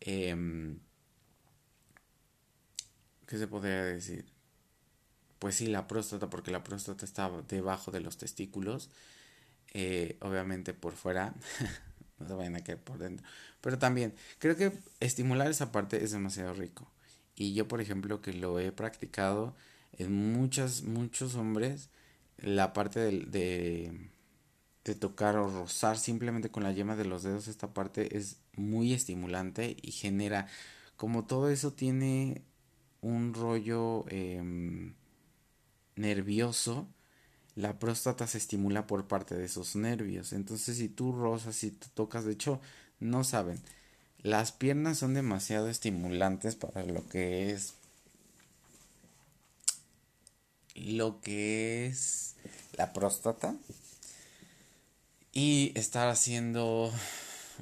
Eh, 0.00 0.76
¿Qué 3.28 3.36
se 3.36 3.46
podría 3.46 3.84
decir? 3.84 4.24
Pues 5.38 5.56
sí, 5.56 5.66
la 5.66 5.86
próstata, 5.86 6.30
porque 6.30 6.50
la 6.50 6.64
próstata 6.64 7.04
está 7.04 7.30
debajo 7.46 7.90
de 7.90 8.00
los 8.00 8.16
testículos. 8.16 8.88
Eh, 9.74 10.16
obviamente 10.22 10.72
por 10.72 10.94
fuera. 10.94 11.34
no 12.18 12.26
se 12.26 12.32
vayan 12.32 12.56
a 12.56 12.64
caer 12.64 12.78
por 12.78 12.98
dentro. 12.98 13.26
Pero 13.60 13.78
también, 13.78 14.14
creo 14.38 14.56
que 14.56 14.72
estimular 15.00 15.50
esa 15.50 15.70
parte 15.72 16.02
es 16.02 16.12
demasiado 16.12 16.54
rico. 16.54 16.90
Y 17.36 17.52
yo, 17.52 17.68
por 17.68 17.82
ejemplo, 17.82 18.22
que 18.22 18.32
lo 18.32 18.58
he 18.60 18.72
practicado 18.72 19.54
en 19.92 20.32
muchas, 20.32 20.82
muchos 20.82 21.34
hombres, 21.34 21.90
la 22.38 22.72
parte 22.72 22.98
de, 22.98 23.26
de, 23.26 24.10
de 24.84 24.94
tocar 24.94 25.36
o 25.36 25.48
rozar 25.48 25.98
simplemente 25.98 26.50
con 26.50 26.62
la 26.62 26.72
yema 26.72 26.96
de 26.96 27.04
los 27.04 27.24
dedos, 27.24 27.46
esta 27.46 27.74
parte 27.74 28.16
es 28.16 28.38
muy 28.56 28.94
estimulante 28.94 29.76
y 29.82 29.92
genera, 29.92 30.48
como 30.96 31.26
todo 31.26 31.50
eso 31.50 31.74
tiene 31.74 32.42
un 33.00 33.34
rollo 33.34 34.04
eh, 34.08 34.92
nervioso, 35.96 36.86
la 37.54 37.78
próstata 37.78 38.26
se 38.26 38.38
estimula 38.38 38.86
por 38.86 39.08
parte 39.08 39.34
de 39.34 39.44
esos 39.44 39.76
nervios. 39.76 40.32
Entonces, 40.32 40.76
si 40.78 40.88
tú 40.88 41.12
rozas, 41.12 41.56
si 41.56 41.70
tú 41.72 41.88
tocas, 41.94 42.24
de 42.24 42.32
hecho, 42.32 42.60
no 43.00 43.24
saben. 43.24 43.60
Las 44.22 44.52
piernas 44.52 44.98
son 44.98 45.14
demasiado 45.14 45.68
estimulantes 45.68 46.56
para 46.56 46.84
lo 46.84 47.06
que 47.08 47.50
es 47.52 47.74
lo 50.74 51.20
que 51.20 51.86
es 51.86 52.36
la 52.76 52.92
próstata 52.92 53.56
y 55.32 55.72
estar 55.74 56.08
haciendo 56.08 56.92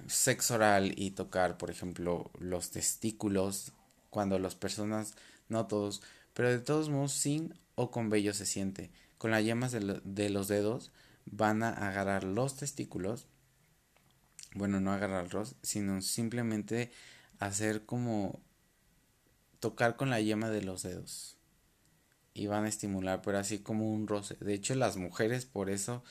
sexo 0.07 0.55
oral 0.55 0.93
y 0.97 1.13
tocar, 1.13 1.57
por 1.57 1.71
ejemplo, 1.71 2.31
los 2.39 2.71
testículos 2.71 3.73
cuando 4.17 4.39
las 4.39 4.55
personas, 4.55 5.15
no 5.51 5.67
todos, 5.67 6.01
pero 6.33 6.49
de 6.49 6.59
todos 6.59 6.89
modos 6.89 7.13
sin 7.13 7.53
o 7.75 7.91
con 7.91 8.09
vello 8.09 8.33
se 8.33 8.47
siente 8.47 8.91
con 9.19 9.31
las 9.31 9.45
yemas 9.45 9.73
de, 9.73 10.31
los 10.31 10.49
dedos 10.49 10.93
van 11.27 11.63
a 11.63 11.71
agarrar 11.71 12.25
los 12.25 12.57
testículos. 12.57 13.27
Bueno, 14.55 14.81
no 14.81 14.93
agarrarlos, 14.93 15.57
sino 15.63 16.01
simplemente 16.03 16.91
hacer 17.39 17.85
como 17.85 18.41
tocar 19.61 19.97
con 19.97 20.11
la 20.11 20.21
yema 20.21 20.51
de 20.51 20.63
los 20.63 20.83
dedos. 20.83 21.37
Y 22.35 22.47
van 22.47 22.65
a 22.65 22.69
estimular, 22.69 23.23
pero 23.23 23.39
así 23.39 23.59
como 23.59 23.93
un 23.93 24.07
roce. 24.07 24.37
De 24.41 24.55
hecho, 24.55 24.75
las 24.75 24.97
mujeres, 24.97 25.47
por 25.47 25.71
eso, 25.71 26.03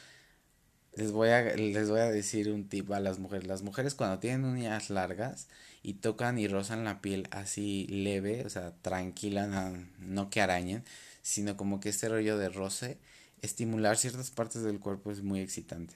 les 0.93 1.11
voy 1.11 1.29
a, 1.29 1.41
les 1.55 1.89
voy 1.89 1.99
a 1.99 2.09
decir 2.09 2.51
un 2.51 2.67
tip 2.67 2.91
a 2.91 2.99
las 2.99 3.19
mujeres. 3.19 3.47
Las 3.47 3.61
mujeres 3.61 3.93
cuando 3.93 4.19
tienen 4.19 4.45
uñas 4.45 4.89
largas 4.89 5.47
y 5.85 5.93
tocan 5.93 6.39
y 6.39 6.47
rozan 6.47 6.83
la 6.83 6.99
piel 6.99 7.27
así 7.29 7.85
leve, 7.87 8.43
o 8.43 8.49
sea, 8.49 8.73
tranquila, 8.81 9.45
no, 9.45 9.85
no 9.99 10.31
que 10.31 10.41
arañen, 10.41 10.83
sino 11.21 11.55
como 11.57 11.79
que 11.79 11.89
este 11.89 12.09
rollo 12.09 12.39
de 12.39 12.49
roce, 12.49 12.97
estimular 13.43 13.95
ciertas 13.95 14.31
partes 14.31 14.63
del 14.63 14.79
cuerpo 14.79 15.11
es 15.11 15.21
muy 15.21 15.41
excitante. 15.41 15.93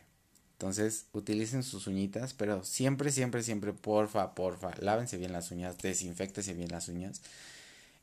Entonces, 0.52 1.08
utilicen 1.12 1.63
sus 1.63 1.88
uñitas, 1.88 2.36
pero 2.36 2.63
siempre, 2.63 3.12
siempre, 3.12 3.41
siempre, 3.41 3.73
porfa, 3.73 4.36
porfa, 4.36 4.73
lávense 4.80 5.17
bien 5.17 5.34
las 5.34 5.49
uñas, 5.49 5.80
desinfectense 5.80 6.54
bien 6.54 6.69
las 6.69 6.88
uñas. 6.88 7.23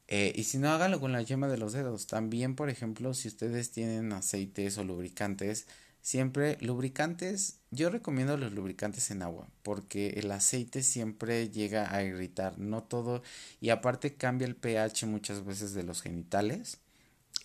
Eh, 0.08 0.32
y 0.34 0.42
si 0.42 0.58
no, 0.58 0.70
háganlo 0.70 0.98
con 0.98 1.12
la 1.12 1.22
yema 1.22 1.46
de 1.46 1.58
los 1.58 1.72
dedos. 1.72 2.08
También, 2.08 2.56
por 2.56 2.68
ejemplo, 2.68 3.14
si 3.14 3.28
ustedes 3.28 3.70
tienen 3.70 4.12
aceites 4.12 4.76
o 4.78 4.82
lubricantes, 4.82 5.68
siempre 6.06 6.56
lubricantes, 6.60 7.58
yo 7.72 7.90
recomiendo 7.90 8.36
los 8.36 8.52
lubricantes 8.52 9.10
en 9.10 9.22
agua, 9.22 9.48
porque 9.64 10.10
el 10.10 10.30
aceite 10.30 10.84
siempre 10.84 11.48
llega 11.50 11.92
a 11.92 12.04
irritar, 12.04 12.60
no 12.60 12.84
todo, 12.84 13.24
y 13.60 13.70
aparte 13.70 14.14
cambia 14.14 14.46
el 14.46 14.54
pH 14.54 15.06
muchas 15.06 15.44
veces 15.44 15.74
de 15.74 15.82
los 15.82 16.02
genitales 16.02 16.78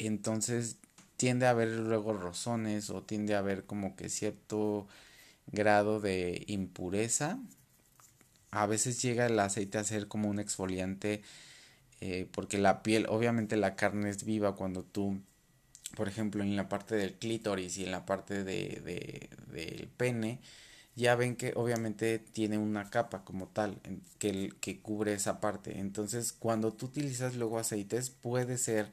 entonces 0.07 0.77
tiende 1.17 1.45
a 1.45 1.51
haber 1.51 1.69
luego 1.69 2.13
rozones 2.13 2.89
o 2.89 3.03
tiende 3.03 3.35
a 3.35 3.39
haber 3.39 3.65
como 3.65 3.95
que 3.95 4.09
cierto 4.09 4.87
grado 5.47 5.99
de 5.99 6.43
impureza. 6.47 7.39
A 8.51 8.65
veces 8.65 9.01
llega 9.01 9.27
el 9.27 9.39
aceite 9.39 9.77
a 9.77 9.83
ser 9.83 10.07
como 10.07 10.29
un 10.29 10.39
exfoliante 10.39 11.21
eh, 12.01 12.27
porque 12.31 12.57
la 12.57 12.81
piel, 12.81 13.05
obviamente 13.09 13.57
la 13.57 13.75
carne 13.75 14.09
es 14.09 14.23
viva 14.25 14.55
cuando 14.55 14.83
tú, 14.83 15.21
por 15.95 16.07
ejemplo, 16.07 16.43
en 16.43 16.55
la 16.55 16.69
parte 16.69 16.95
del 16.95 17.13
clítoris 17.13 17.77
y 17.77 17.83
en 17.85 17.91
la 17.91 18.05
parte 18.05 18.43
de, 18.43 18.81
de, 18.83 19.29
del 19.51 19.87
pene, 19.89 20.39
ya 20.95 21.15
ven 21.15 21.35
que 21.35 21.53
obviamente 21.55 22.19
tiene 22.19 22.57
una 22.57 22.89
capa 22.89 23.23
como 23.23 23.47
tal 23.47 23.79
que, 24.19 24.53
que 24.59 24.81
cubre 24.81 25.13
esa 25.13 25.39
parte. 25.39 25.79
Entonces, 25.79 26.33
cuando 26.33 26.73
tú 26.73 26.87
utilizas 26.87 27.35
luego 27.35 27.59
aceites, 27.59 28.09
puede 28.09 28.57
ser 28.57 28.91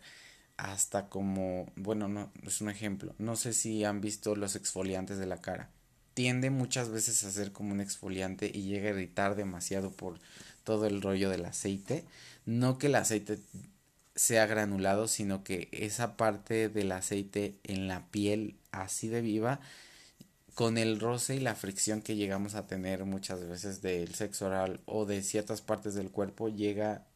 hasta 0.58 1.08
como, 1.08 1.72
bueno, 1.76 2.08
no, 2.08 2.32
es 2.44 2.60
un 2.60 2.68
ejemplo. 2.68 3.14
No 3.18 3.36
sé 3.36 3.52
si 3.52 3.84
han 3.84 4.00
visto 4.00 4.36
los 4.36 4.56
exfoliantes 4.56 5.18
de 5.18 5.26
la 5.26 5.40
cara. 5.40 5.70
Tiende 6.14 6.50
muchas 6.50 6.90
veces 6.90 7.22
a 7.24 7.30
ser 7.30 7.52
como 7.52 7.72
un 7.72 7.80
exfoliante 7.80 8.50
y 8.52 8.62
llega 8.62 8.88
a 8.88 8.92
irritar 8.92 9.36
demasiado 9.36 9.92
por 9.92 10.18
todo 10.64 10.86
el 10.86 11.00
rollo 11.00 11.30
del 11.30 11.44
aceite. 11.44 12.04
No 12.44 12.76
que 12.78 12.88
el 12.88 12.96
aceite 12.96 13.38
sea 14.18 14.46
granulado, 14.46 15.06
sino 15.08 15.44
que 15.44 15.68
esa 15.72 16.16
parte 16.16 16.68
del 16.68 16.90
aceite 16.92 17.60
en 17.62 17.86
la 17.88 18.10
piel 18.10 18.58
así 18.72 19.08
de 19.08 19.20
viva 19.22 19.60
con 20.54 20.76
el 20.76 20.98
roce 20.98 21.36
y 21.36 21.40
la 21.40 21.54
fricción 21.54 22.02
que 22.02 22.16
llegamos 22.16 22.56
a 22.56 22.66
tener 22.66 23.04
muchas 23.04 23.46
veces 23.46 23.80
del 23.80 24.16
sexo 24.16 24.46
oral 24.46 24.80
o 24.86 25.06
de 25.06 25.22
ciertas 25.22 25.60
partes 25.62 25.94
del 25.94 26.10
cuerpo 26.10 26.48
llega 26.48 27.06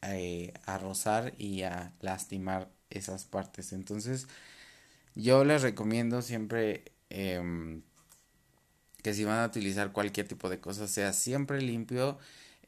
eh, 0.00 0.54
a 0.64 0.78
rozar 0.78 1.34
y 1.36 1.64
a 1.64 1.92
lastimar 2.00 2.70
esas 2.88 3.26
partes. 3.26 3.74
Entonces, 3.74 4.26
yo 5.14 5.44
les 5.44 5.60
recomiendo 5.60 6.22
siempre 6.22 6.92
em, 7.10 7.82
que 9.02 9.12
si 9.14 9.24
van 9.24 9.40
a 9.40 9.46
utilizar 9.46 9.92
cualquier 9.92 10.26
tipo 10.26 10.48
de 10.48 10.60
cosa, 10.60 10.88
sea 10.88 11.12
siempre 11.12 11.60
limpio. 11.60 12.18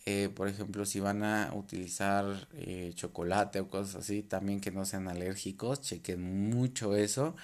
Eh, 0.07 0.31
por 0.35 0.49
ejemplo, 0.49 0.87
si 0.87 1.01
van 1.01 1.23
a 1.25 1.53
utilizar 1.55 2.49
eh, 2.55 2.93
chocolate 2.95 3.61
o 3.61 3.69
cosas 3.69 3.97
así, 3.97 4.23
también 4.23 4.61
que 4.61 4.71
no 4.71 4.85
sean 4.85 5.09
alérgicos, 5.09 5.81
chequen 5.83 6.51
mucho 6.51 6.97
eso. 6.97 7.37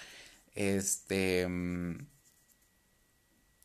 Este. 0.54 1.42
Em, 1.42 2.06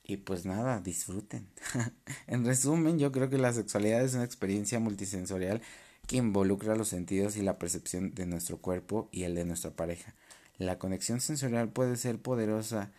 y 0.03 0.17
pues 0.17 0.45
nada, 0.45 0.81
disfruten. 0.81 1.47
en 2.27 2.45
resumen, 2.45 2.99
yo 2.99 3.11
creo 3.11 3.29
que 3.29 3.37
la 3.37 3.53
sexualidad 3.53 4.03
es 4.03 4.13
una 4.13 4.25
experiencia 4.25 4.79
multisensorial 4.79 5.61
que 6.07 6.17
involucra 6.17 6.75
los 6.75 6.89
sentidos 6.89 7.37
y 7.37 7.41
la 7.41 7.57
percepción 7.57 8.13
de 8.13 8.25
nuestro 8.25 8.57
cuerpo 8.57 9.07
y 9.11 9.23
el 9.23 9.35
de 9.35 9.45
nuestra 9.45 9.71
pareja. 9.71 10.15
La 10.57 10.79
conexión 10.79 11.21
sensorial 11.21 11.69
puede 11.69 11.95
ser 11.95 12.19
poderosa, 12.19 12.91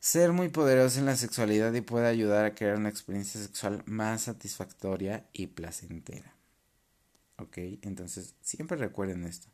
ser 0.00 0.32
muy 0.32 0.48
poderosa 0.48 0.98
en 0.98 1.06
la 1.06 1.16
sexualidad 1.16 1.72
y 1.74 1.80
puede 1.80 2.06
ayudar 2.06 2.44
a 2.44 2.54
crear 2.54 2.76
una 2.76 2.88
experiencia 2.88 3.40
sexual 3.40 3.82
más 3.86 4.22
satisfactoria 4.22 5.26
y 5.32 5.48
placentera. 5.48 6.34
Ok, 7.38 7.58
entonces 7.82 8.34
siempre 8.40 8.76
recuerden 8.76 9.24
esto. 9.24 9.48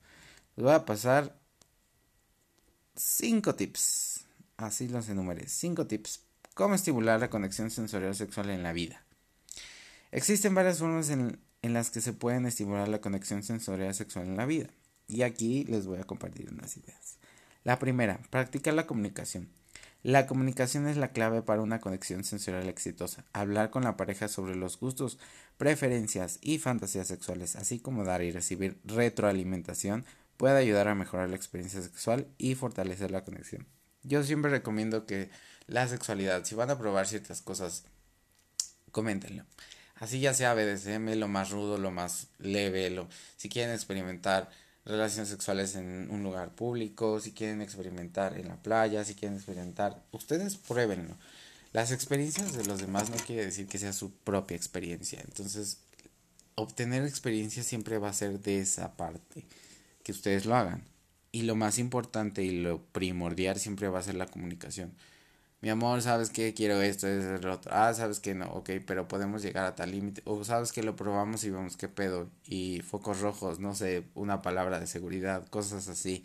Les 0.56 0.64
voy 0.64 0.74
a 0.74 0.84
pasar 0.84 1.38
cinco 2.94 3.54
tips. 3.54 4.24
Así 4.56 4.88
los 4.88 5.08
enumeré. 5.08 5.48
Cinco 5.48 5.86
tips 5.86 6.20
cómo 6.54 6.74
estimular 6.74 7.20
la 7.20 7.30
conexión 7.30 7.70
sensorial 7.70 8.14
sexual 8.14 8.50
en 8.50 8.62
la 8.62 8.72
vida. 8.72 9.04
Existen 10.10 10.54
varias 10.54 10.78
formas 10.78 11.08
en, 11.10 11.40
las 11.62 11.90
que 11.90 12.00
se 12.00 12.12
pueden 12.12 12.46
estimular 12.46 12.88
la 12.88 13.00
conexión 13.00 13.42
sensorial 13.42 13.94
sexual 13.94 14.26
en 14.26 14.36
la 14.36 14.46
vida. 14.46 14.68
Y 15.08 15.22
aquí 15.22 15.64
les 15.64 15.86
voy 15.86 15.98
a 15.98 16.04
compartir 16.04 16.50
unas 16.52 16.76
ideas. 16.76 17.18
La 17.64 17.78
primera, 17.78 18.20
practicar 18.30 18.74
la 18.74 18.86
comunicación. 18.86 19.48
La 20.02 20.26
comunicación 20.26 20.88
es 20.88 20.96
la 20.96 21.12
clave 21.12 21.42
para 21.42 21.62
una 21.62 21.80
conexión 21.80 22.24
sensorial 22.24 22.68
exitosa. 22.68 23.24
Hablar 23.32 23.70
con 23.70 23.84
la 23.84 23.96
pareja 23.96 24.26
sobre 24.26 24.56
los 24.56 24.76
gustos, 24.78 25.18
preferencias 25.58 26.38
y 26.42 26.58
fantasías 26.58 27.06
sexuales, 27.06 27.54
así 27.54 27.78
como 27.78 28.04
dar 28.04 28.22
y 28.22 28.32
recibir 28.32 28.80
retroalimentación, 28.84 30.04
puede 30.36 30.58
ayudar 30.58 30.88
a 30.88 30.96
mejorar 30.96 31.30
la 31.30 31.36
experiencia 31.36 31.80
sexual 31.82 32.26
y 32.36 32.56
fortalecer 32.56 33.12
la 33.12 33.24
conexión. 33.24 33.68
Yo 34.02 34.24
siempre 34.24 34.50
recomiendo 34.50 35.06
que 35.06 35.30
la 35.68 35.86
sexualidad. 35.86 36.44
Si 36.44 36.56
van 36.56 36.70
a 36.70 36.78
probar 36.78 37.06
ciertas 37.06 37.40
cosas, 37.40 37.84
coméntenlo. 38.90 39.44
Así 39.94 40.18
ya 40.18 40.34
sea 40.34 40.54
BDSM, 40.54 41.14
lo 41.14 41.28
más 41.28 41.50
rudo, 41.50 41.78
lo 41.78 41.92
más 41.92 42.26
leve, 42.38 42.90
lo, 42.90 43.08
si 43.36 43.48
quieren 43.48 43.72
experimentar 43.72 44.50
relaciones 44.84 45.28
sexuales 45.28 45.76
en 45.76 46.10
un 46.10 46.22
lugar 46.22 46.54
público, 46.54 47.20
si 47.20 47.32
quieren 47.32 47.60
experimentar 47.60 48.38
en 48.38 48.48
la 48.48 48.56
playa, 48.56 49.04
si 49.04 49.14
quieren 49.14 49.36
experimentar, 49.36 50.02
ustedes 50.12 50.56
pruébenlo. 50.56 51.16
Las 51.72 51.92
experiencias 51.92 52.52
de 52.52 52.64
los 52.64 52.80
demás 52.80 53.10
no 53.10 53.16
quiere 53.16 53.46
decir 53.46 53.66
que 53.66 53.78
sea 53.78 53.92
su 53.92 54.12
propia 54.12 54.56
experiencia. 54.56 55.20
Entonces, 55.24 55.78
obtener 56.54 57.04
experiencia 57.04 57.62
siempre 57.62 57.98
va 57.98 58.10
a 58.10 58.14
ser 58.14 58.40
de 58.40 58.60
esa 58.60 58.96
parte, 58.96 59.46
que 60.02 60.12
ustedes 60.12 60.44
lo 60.44 60.54
hagan. 60.54 60.84
Y 61.30 61.42
lo 61.42 61.54
más 61.56 61.78
importante 61.78 62.42
y 62.42 62.50
lo 62.50 62.84
primordial 62.86 63.58
siempre 63.58 63.88
va 63.88 64.00
a 64.00 64.02
ser 64.02 64.16
la 64.16 64.26
comunicación 64.26 64.92
mi 65.62 65.70
amor, 65.70 66.02
sabes 66.02 66.30
que 66.30 66.54
quiero 66.54 66.82
esto, 66.82 67.06
es 67.06 67.24
el 67.24 67.46
otro. 67.48 67.70
Ah, 67.74 67.94
sabes 67.94 68.18
que 68.20 68.34
no, 68.34 68.46
ok, 68.52 68.70
pero 68.84 69.06
podemos 69.08 69.42
llegar 69.42 69.64
a 69.64 69.76
tal 69.76 69.92
límite. 69.92 70.20
O 70.24 70.42
sabes 70.44 70.72
que 70.72 70.82
lo 70.82 70.96
probamos 70.96 71.44
y 71.44 71.50
vemos 71.50 71.76
qué 71.76 71.88
pedo. 71.88 72.28
Y 72.46 72.80
focos 72.82 73.20
rojos, 73.20 73.60
no 73.60 73.74
sé, 73.74 74.04
una 74.14 74.42
palabra 74.42 74.80
de 74.80 74.88
seguridad, 74.88 75.46
cosas 75.48 75.88
así. 75.88 76.24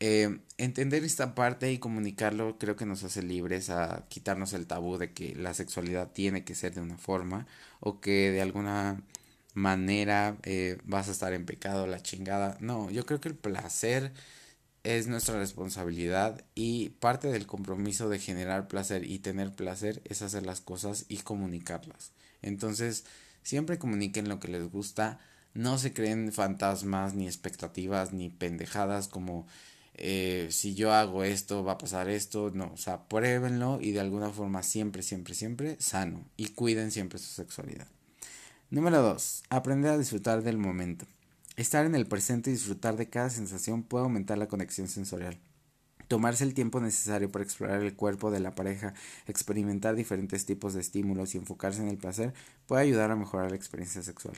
Eh, 0.00 0.40
entender 0.58 1.04
esta 1.04 1.34
parte 1.34 1.72
y 1.72 1.78
comunicarlo 1.78 2.58
creo 2.58 2.76
que 2.76 2.84
nos 2.86 3.02
hace 3.04 3.22
libres 3.22 3.70
a 3.70 4.04
quitarnos 4.10 4.52
el 4.52 4.66
tabú 4.66 4.98
de 4.98 5.12
que 5.12 5.34
la 5.34 5.54
sexualidad 5.54 6.12
tiene 6.12 6.44
que 6.44 6.54
ser 6.54 6.74
de 6.74 6.82
una 6.82 6.98
forma 6.98 7.46
o 7.80 8.00
que 8.00 8.30
de 8.30 8.42
alguna 8.42 9.02
manera 9.54 10.36
eh, 10.42 10.78
vas 10.84 11.08
a 11.08 11.12
estar 11.12 11.32
en 11.32 11.46
pecado, 11.46 11.86
la 11.86 12.02
chingada. 12.02 12.58
No, 12.60 12.90
yo 12.90 13.06
creo 13.06 13.20
que 13.20 13.28
el 13.28 13.36
placer 13.36 14.12
es 14.86 15.08
nuestra 15.08 15.38
responsabilidad 15.38 16.44
y 16.54 16.90
parte 16.90 17.26
del 17.28 17.46
compromiso 17.46 18.08
de 18.08 18.20
generar 18.20 18.68
placer 18.68 19.04
y 19.04 19.18
tener 19.18 19.52
placer 19.52 20.00
es 20.04 20.22
hacer 20.22 20.46
las 20.46 20.60
cosas 20.60 21.06
y 21.08 21.18
comunicarlas. 21.18 22.12
Entonces, 22.40 23.04
siempre 23.42 23.78
comuniquen 23.78 24.28
lo 24.28 24.38
que 24.38 24.46
les 24.48 24.70
gusta, 24.70 25.18
no 25.54 25.78
se 25.78 25.92
creen 25.92 26.32
fantasmas 26.32 27.14
ni 27.14 27.26
expectativas 27.26 28.12
ni 28.12 28.28
pendejadas 28.28 29.08
como 29.08 29.48
eh, 29.94 30.48
si 30.50 30.74
yo 30.74 30.92
hago 30.92 31.24
esto 31.24 31.64
va 31.64 31.72
a 31.72 31.78
pasar 31.78 32.08
esto, 32.08 32.52
no, 32.54 32.70
o 32.72 32.76
sea, 32.76 33.08
pruébenlo 33.08 33.80
y 33.80 33.90
de 33.90 34.00
alguna 34.00 34.30
forma 34.30 34.62
siempre, 34.62 35.02
siempre, 35.02 35.34
siempre 35.34 35.76
sano 35.80 36.24
y 36.36 36.50
cuiden 36.50 36.92
siempre 36.92 37.18
su 37.18 37.32
sexualidad. 37.34 37.88
Número 38.70 39.02
2. 39.02 39.44
Aprender 39.48 39.92
a 39.92 39.98
disfrutar 39.98 40.42
del 40.42 40.58
momento. 40.58 41.06
Estar 41.56 41.86
en 41.86 41.94
el 41.94 42.06
presente 42.06 42.50
y 42.50 42.52
disfrutar 42.52 42.96
de 42.96 43.08
cada 43.08 43.30
sensación 43.30 43.82
puede 43.82 44.04
aumentar 44.04 44.36
la 44.36 44.46
conexión 44.46 44.88
sensorial. 44.88 45.38
Tomarse 46.06 46.44
el 46.44 46.52
tiempo 46.52 46.80
necesario 46.80 47.32
para 47.32 47.44
explorar 47.44 47.82
el 47.82 47.96
cuerpo 47.96 48.30
de 48.30 48.40
la 48.40 48.54
pareja, 48.54 48.92
experimentar 49.26 49.94
diferentes 49.96 50.44
tipos 50.44 50.74
de 50.74 50.82
estímulos 50.82 51.34
y 51.34 51.38
enfocarse 51.38 51.80
en 51.80 51.88
el 51.88 51.96
placer 51.96 52.34
puede 52.66 52.82
ayudar 52.82 53.10
a 53.10 53.16
mejorar 53.16 53.50
la 53.50 53.56
experiencia 53.56 54.02
sexual. 54.02 54.36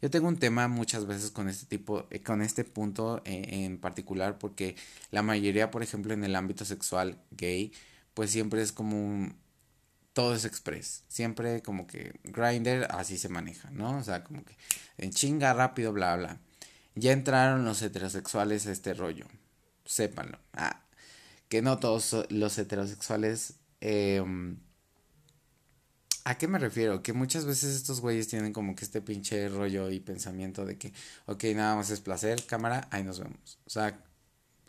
Yo 0.00 0.10
tengo 0.10 0.28
un 0.28 0.38
tema 0.38 0.68
muchas 0.68 1.06
veces 1.06 1.32
con 1.32 1.48
este 1.48 1.66
tipo, 1.66 2.06
eh, 2.10 2.22
con 2.22 2.40
este 2.40 2.64
punto 2.64 3.20
eh, 3.24 3.64
en 3.64 3.78
particular, 3.78 4.38
porque 4.38 4.76
la 5.10 5.22
mayoría, 5.22 5.72
por 5.72 5.82
ejemplo, 5.82 6.14
en 6.14 6.22
el 6.22 6.36
ámbito 6.36 6.64
sexual 6.64 7.18
gay, 7.32 7.72
pues 8.14 8.30
siempre 8.30 8.62
es 8.62 8.70
como 8.70 8.96
un, 8.96 9.34
todo 10.12 10.34
es 10.36 10.44
express. 10.44 11.02
Siempre 11.08 11.62
como 11.62 11.88
que 11.88 12.12
grinder 12.22 12.86
así 12.92 13.18
se 13.18 13.28
maneja, 13.28 13.70
¿no? 13.72 13.98
O 13.98 14.04
sea, 14.04 14.22
como 14.22 14.44
que 14.44 14.56
en 14.98 15.10
chinga 15.10 15.52
rápido, 15.52 15.92
bla, 15.92 16.16
bla. 16.16 16.40
Ya 16.94 17.12
entraron 17.12 17.64
los 17.64 17.82
heterosexuales 17.82 18.66
a 18.66 18.72
este 18.72 18.94
rollo. 18.94 19.26
Sépanlo. 19.84 20.38
Ah, 20.52 20.82
que 21.48 21.62
no 21.62 21.78
todos 21.78 22.26
los 22.30 22.58
heterosexuales... 22.58 23.54
Em, 23.80 24.58
¿A 26.24 26.36
qué 26.36 26.46
me 26.48 26.58
refiero? 26.58 27.02
Que 27.02 27.14
muchas 27.14 27.46
veces 27.46 27.74
estos 27.74 28.00
güeyes 28.00 28.28
tienen 28.28 28.52
como 28.52 28.76
que 28.76 28.84
este 28.84 29.00
pinche 29.00 29.48
rollo 29.48 29.90
y 29.90 30.00
pensamiento 30.00 30.66
de 30.66 30.76
que, 30.76 30.92
ok, 31.26 31.44
nada 31.54 31.76
más 31.76 31.90
es 31.90 32.00
placer, 32.00 32.44
cámara, 32.44 32.86
ahí 32.90 33.02
nos 33.02 33.18
vemos. 33.20 33.58
O 33.64 33.70
sea, 33.70 33.98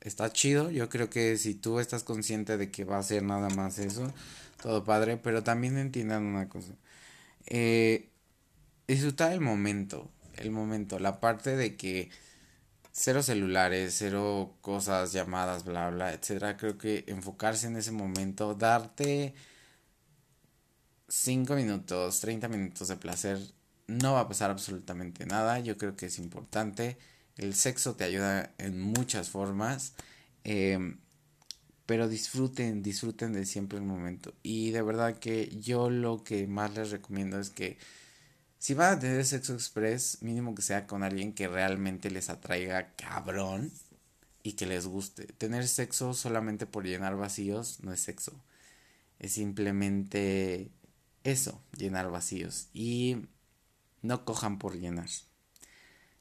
está 0.01 0.31
chido. 0.31 0.71
Yo 0.71 0.89
creo 0.89 1.09
que 1.09 1.37
si 1.37 1.53
tú 1.53 1.79
estás 1.79 2.03
consciente 2.03 2.57
de 2.57 2.71
que 2.71 2.85
va 2.85 2.97
a 2.97 3.03
ser 3.03 3.23
nada 3.23 3.49
más 3.49 3.79
eso, 3.79 4.13
todo 4.61 4.83
padre, 4.83 5.17
pero 5.17 5.43
también 5.43 5.77
entiendan 5.77 6.23
una 6.23 6.49
cosa. 6.49 6.73
Eh, 7.47 8.09
disfrutar 8.87 9.33
el 9.33 9.41
momento 9.41 10.09
el 10.37 10.51
momento, 10.51 10.99
la 10.99 11.19
parte 11.19 11.55
de 11.55 11.75
que 11.77 12.09
cero 12.91 13.23
celulares, 13.23 13.95
cero 13.97 14.57
cosas, 14.61 15.13
llamadas, 15.13 15.63
bla, 15.65 15.89
bla, 15.89 16.13
etcétera. 16.13 16.57
Creo 16.57 16.77
que 16.77 17.05
enfocarse 17.07 17.67
en 17.67 17.77
ese 17.77 17.91
momento, 17.91 18.55
darte 18.55 19.33
5 21.07 21.55
minutos, 21.55 22.19
30 22.21 22.47
minutos 22.47 22.87
de 22.87 22.97
placer, 22.97 23.39
no 23.87 24.13
va 24.13 24.21
a 24.21 24.27
pasar 24.27 24.51
absolutamente 24.51 25.25
nada. 25.25 25.59
Yo 25.59 25.77
creo 25.77 25.95
que 25.95 26.07
es 26.07 26.19
importante. 26.19 26.97
El 27.37 27.53
sexo 27.55 27.95
te 27.95 28.03
ayuda 28.05 28.53
en 28.57 28.79
muchas 28.81 29.29
formas. 29.29 29.93
Em, 30.43 30.99
pero 31.85 32.07
disfruten, 32.07 32.81
disfruten 32.83 33.33
de 33.33 33.45
siempre 33.45 33.77
el 33.77 33.83
momento. 33.85 34.33
Y 34.43 34.71
de 34.71 34.81
verdad 34.81 35.19
que 35.19 35.49
yo 35.59 35.89
lo 35.89 36.23
que 36.23 36.47
más 36.47 36.73
les 36.75 36.91
recomiendo 36.91 37.39
es 37.39 37.49
que 37.49 37.77
si 38.61 38.75
van 38.75 38.93
a 38.93 38.99
tener 38.99 39.25
sexo 39.25 39.55
express, 39.55 40.21
mínimo 40.21 40.53
que 40.53 40.61
sea 40.61 40.85
con 40.85 41.01
alguien 41.01 41.33
que 41.33 41.47
realmente 41.47 42.11
les 42.11 42.29
atraiga 42.29 42.93
cabrón 42.95 43.71
y 44.43 44.53
que 44.53 44.67
les 44.67 44.85
guste. 44.85 45.25
Tener 45.25 45.67
sexo 45.67 46.13
solamente 46.13 46.67
por 46.67 46.85
llenar 46.85 47.15
vacíos 47.15 47.79
no 47.81 47.91
es 47.91 48.01
sexo. 48.01 48.39
es 49.17 49.31
simplemente 49.33 50.69
eso, 51.23 51.59
llenar 51.75 52.11
vacíos. 52.11 52.67
Y 52.71 53.25
no 54.03 54.25
cojan 54.25 54.59
por 54.59 54.77
llenar. 54.77 55.09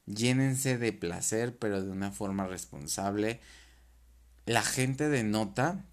Llénense 0.07 0.79
de 0.79 0.93
placer, 0.93 1.55
pero 1.59 1.83
de 1.83 1.91
una 1.91 2.11
forma 2.11 2.47
responsable. 2.47 3.39
La 4.47 4.63
gente 4.63 5.09
denota, 5.09 5.85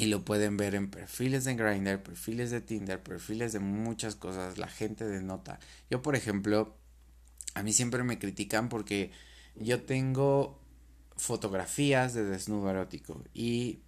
y 0.00 0.06
lo 0.06 0.24
pueden 0.24 0.56
ver 0.56 0.74
en 0.74 0.88
perfiles 0.88 1.44
de 1.44 1.54
Grindr, 1.56 2.02
perfiles 2.02 2.50
de 2.50 2.62
Tinder, 2.62 3.02
perfiles 3.02 3.52
de 3.52 3.60
muchas 3.60 4.14
cosas. 4.14 4.56
La 4.56 4.66
gente 4.66 5.06
denota. 5.06 5.60
Yo, 5.90 6.00
por 6.00 6.16
ejemplo, 6.16 6.74
a 7.52 7.62
mí 7.62 7.74
siempre 7.74 8.02
me 8.02 8.18
critican 8.18 8.70
porque 8.70 9.10
yo 9.56 9.82
tengo 9.82 10.58
fotografías 11.18 12.14
de 12.14 12.24
desnudo 12.24 12.70
erótico 12.70 13.22
y 13.34 13.80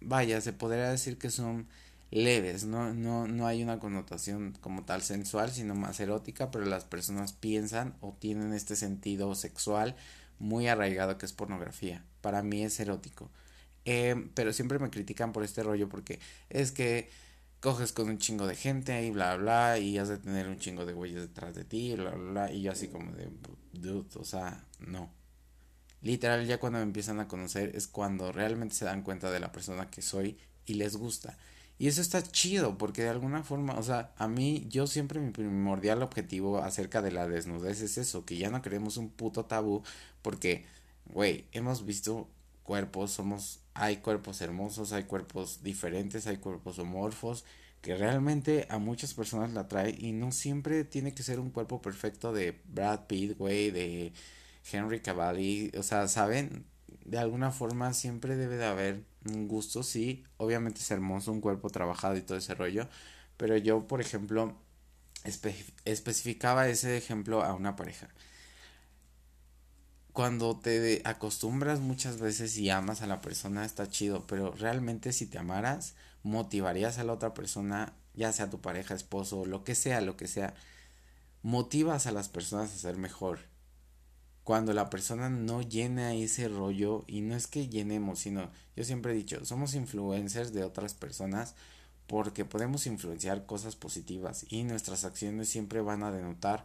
vaya, 0.00 0.40
se 0.40 0.54
podría 0.54 0.88
decir 0.88 1.18
que 1.18 1.28
son 1.28 1.68
leves, 2.10 2.64
¿no? 2.64 2.94
No, 2.94 3.28
no 3.28 3.46
hay 3.46 3.62
una 3.62 3.80
connotación 3.80 4.56
como 4.62 4.86
tal 4.86 5.02
sensual, 5.02 5.50
sino 5.50 5.74
más 5.74 6.00
erótica, 6.00 6.50
pero 6.50 6.64
las 6.64 6.84
personas 6.84 7.34
piensan 7.34 7.98
o 8.00 8.16
tienen 8.18 8.54
este 8.54 8.76
sentido 8.76 9.34
sexual 9.34 9.94
muy 10.38 10.68
arraigado 10.68 11.18
que 11.18 11.26
es 11.26 11.34
pornografía. 11.34 12.02
Para 12.22 12.42
mí 12.42 12.64
es 12.64 12.80
erótico. 12.80 13.30
Eh, 13.84 14.28
pero 14.34 14.52
siempre 14.52 14.78
me 14.78 14.90
critican 14.90 15.32
por 15.32 15.42
este 15.42 15.62
rollo 15.62 15.88
porque 15.88 16.20
es 16.50 16.70
que 16.72 17.08
coges 17.60 17.92
con 17.92 18.08
un 18.08 18.18
chingo 18.18 18.46
de 18.46 18.56
gente 18.56 19.04
y 19.04 19.10
bla 19.10 19.36
bla 19.36 19.78
y 19.78 19.98
has 19.98 20.08
de 20.08 20.18
tener 20.18 20.48
un 20.48 20.58
chingo 20.58 20.86
de 20.86 20.92
güeyes 20.92 21.22
detrás 21.22 21.54
de 21.54 21.64
ti, 21.64 21.94
bla 21.94 22.10
bla 22.10 22.30
bla 22.30 22.52
y 22.52 22.62
yo 22.62 22.72
así 22.72 22.88
como 22.88 23.12
de 23.12 23.28
dude, 23.72 24.08
o 24.18 24.24
sea, 24.24 24.64
no. 24.78 25.10
Literal 26.02 26.46
ya 26.46 26.58
cuando 26.58 26.78
me 26.78 26.84
empiezan 26.84 27.20
a 27.20 27.28
conocer 27.28 27.74
es 27.74 27.86
cuando 27.86 28.32
realmente 28.32 28.74
se 28.74 28.86
dan 28.86 29.02
cuenta 29.02 29.30
de 29.30 29.40
la 29.40 29.52
persona 29.52 29.90
que 29.90 30.02
soy 30.02 30.38
y 30.64 30.74
les 30.74 30.96
gusta. 30.96 31.36
Y 31.78 31.88
eso 31.88 32.02
está 32.02 32.22
chido 32.22 32.76
porque 32.76 33.02
de 33.02 33.08
alguna 33.08 33.42
forma, 33.42 33.78
o 33.78 33.82
sea, 33.82 34.12
a 34.16 34.28
mí 34.28 34.66
yo 34.68 34.86
siempre 34.86 35.20
mi 35.20 35.30
primordial 35.30 36.02
objetivo 36.02 36.58
acerca 36.58 37.00
de 37.02 37.12
la 37.12 37.26
desnudez 37.26 37.80
es 37.80 37.96
eso, 37.98 38.24
que 38.24 38.36
ya 38.36 38.50
no 38.50 38.62
queremos 38.62 38.98
un 38.98 39.10
puto 39.10 39.46
tabú 39.46 39.82
porque, 40.22 40.66
güey, 41.06 41.46
hemos 41.52 41.86
visto 41.86 42.28
cuerpos, 42.62 43.12
somos, 43.12 43.60
hay 43.74 43.98
cuerpos 43.98 44.40
hermosos, 44.40 44.92
hay 44.92 45.04
cuerpos 45.04 45.62
diferentes, 45.62 46.26
hay 46.26 46.38
cuerpos 46.38 46.78
homorfos, 46.78 47.44
que 47.80 47.96
realmente 47.96 48.66
a 48.70 48.78
muchas 48.78 49.14
personas 49.14 49.52
la 49.52 49.68
trae 49.68 49.94
y 49.98 50.12
no 50.12 50.32
siempre 50.32 50.84
tiene 50.84 51.14
que 51.14 51.22
ser 51.22 51.40
un 51.40 51.50
cuerpo 51.50 51.80
perfecto 51.82 52.32
de 52.32 52.60
Brad 52.66 53.06
Pitt, 53.06 53.36
güey, 53.38 53.70
de 53.70 54.12
Henry 54.70 55.00
Cavalli, 55.00 55.72
o 55.78 55.82
sea, 55.82 56.08
¿saben? 56.08 56.66
De 57.04 57.18
alguna 57.18 57.50
forma 57.52 57.94
siempre 57.94 58.36
debe 58.36 58.56
de 58.56 58.66
haber 58.66 59.04
un 59.26 59.48
gusto, 59.48 59.82
sí, 59.82 60.24
obviamente 60.36 60.80
es 60.80 60.90
hermoso, 60.90 61.32
un 61.32 61.40
cuerpo 61.40 61.70
trabajado 61.70 62.16
y 62.16 62.22
todo 62.22 62.38
ese 62.38 62.54
rollo, 62.54 62.88
pero 63.36 63.56
yo, 63.56 63.86
por 63.86 64.00
ejemplo, 64.00 64.56
especificaba 65.84 66.68
ese 66.68 66.96
ejemplo 66.96 67.42
a 67.42 67.54
una 67.54 67.76
pareja. 67.76 68.08
Cuando 70.12 70.58
te 70.58 71.02
acostumbras 71.04 71.80
muchas 71.80 72.18
veces 72.18 72.56
y 72.58 72.68
amas 72.70 73.00
a 73.02 73.06
la 73.06 73.20
persona 73.20 73.64
está 73.64 73.88
chido, 73.88 74.26
pero 74.26 74.52
realmente 74.52 75.12
si 75.12 75.26
te 75.26 75.38
amaras, 75.38 75.94
motivarías 76.24 76.98
a 76.98 77.04
la 77.04 77.12
otra 77.12 77.32
persona, 77.32 77.94
ya 78.14 78.32
sea 78.32 78.50
tu 78.50 78.60
pareja, 78.60 78.94
esposo, 78.94 79.46
lo 79.46 79.62
que 79.62 79.74
sea, 79.74 80.00
lo 80.00 80.16
que 80.16 80.26
sea, 80.26 80.54
motivas 81.42 82.06
a 82.06 82.12
las 82.12 82.28
personas 82.28 82.74
a 82.74 82.78
ser 82.78 82.96
mejor. 82.96 83.38
Cuando 84.42 84.72
la 84.72 84.90
persona 84.90 85.30
no 85.30 85.62
llena 85.62 86.14
ese 86.14 86.48
rollo 86.48 87.04
y 87.06 87.20
no 87.20 87.36
es 87.36 87.46
que 87.46 87.68
llenemos, 87.68 88.18
sino 88.18 88.50
yo 88.74 88.82
siempre 88.82 89.12
he 89.12 89.16
dicho, 89.16 89.44
somos 89.44 89.74
influencers 89.74 90.52
de 90.52 90.64
otras 90.64 90.94
personas 90.94 91.54
porque 92.08 92.44
podemos 92.44 92.86
influenciar 92.88 93.46
cosas 93.46 93.76
positivas 93.76 94.44
y 94.48 94.64
nuestras 94.64 95.04
acciones 95.04 95.48
siempre 95.48 95.80
van 95.80 96.02
a 96.02 96.10
denotar 96.10 96.64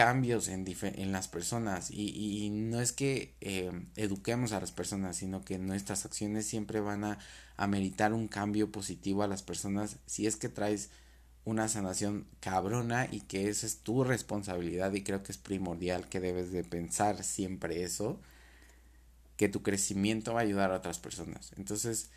cambios 0.00 0.48
en, 0.48 0.64
las 1.12 1.28
personas 1.28 1.90
y, 1.90 2.48
no 2.48 2.80
es 2.80 2.92
que 2.92 3.34
eh, 3.42 3.70
eduquemos 3.96 4.52
a 4.52 4.60
las 4.60 4.72
personas, 4.72 5.18
sino 5.18 5.44
que 5.44 5.58
nuestras 5.58 6.06
acciones 6.06 6.46
siempre 6.46 6.80
van 6.80 7.04
a 7.04 7.18
ameritar 7.58 8.14
un 8.14 8.26
cambio 8.26 8.72
positivo 8.72 9.22
a 9.22 9.28
las 9.28 9.42
personas 9.42 9.98
si 10.06 10.26
es 10.26 10.36
que 10.36 10.48
traes 10.48 10.88
una 11.44 11.68
sanación 11.68 12.26
cabrona 12.40 13.08
y 13.10 13.20
que 13.20 13.50
esa 13.50 13.66
es 13.66 13.80
tu 13.80 14.02
responsabilidad 14.02 14.90
y 14.94 15.02
creo 15.02 15.22
que 15.22 15.32
es 15.32 15.38
primordial 15.38 16.08
que 16.08 16.18
debes 16.18 16.50
de 16.50 16.64
pensar 16.64 17.22
siempre 17.22 17.82
eso, 17.82 18.18
que 19.36 19.50
tu 19.50 19.62
crecimiento 19.62 20.32
va 20.32 20.40
a 20.40 20.44
ayudar 20.44 20.72
a 20.72 20.76
otras 20.76 20.98
personas. 20.98 21.52
Entonces, 21.58 22.08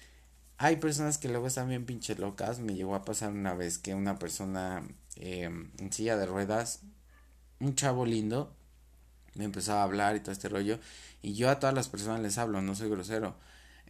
hay 0.58 0.78
personas 0.78 1.18
que 1.18 1.28
luego 1.28 1.48
están 1.48 1.68
bien 1.68 1.86
pinche 1.86 2.16
locas. 2.16 2.60
Me 2.60 2.76
llegó 2.76 2.96
a 2.96 3.04
pasar 3.04 3.34
una 3.34 3.54
vez 3.54 3.78
que 3.78 3.94
una 3.94 4.20
persona 4.20 4.88
eh, 5.18 5.50
en 5.78 5.92
silla 5.92 6.16
de 6.16 6.26
ruedas, 6.26 6.80
un 7.64 7.76
chavo 7.76 8.06
lindo, 8.06 8.56
me 9.36 9.46
empezaba 9.46 9.82
a 9.82 9.84
hablar 9.84 10.16
y 10.16 10.20
todo 10.20 10.32
este 10.32 10.50
rollo. 10.50 10.80
Y 11.22 11.34
yo 11.34 11.50
a 11.50 11.60
todas 11.60 11.76
las 11.76 11.90
personas 11.90 12.22
les 12.22 12.38
hablo, 12.38 12.62
no 12.62 12.76
soy 12.76 12.90
grosero. 12.90 13.36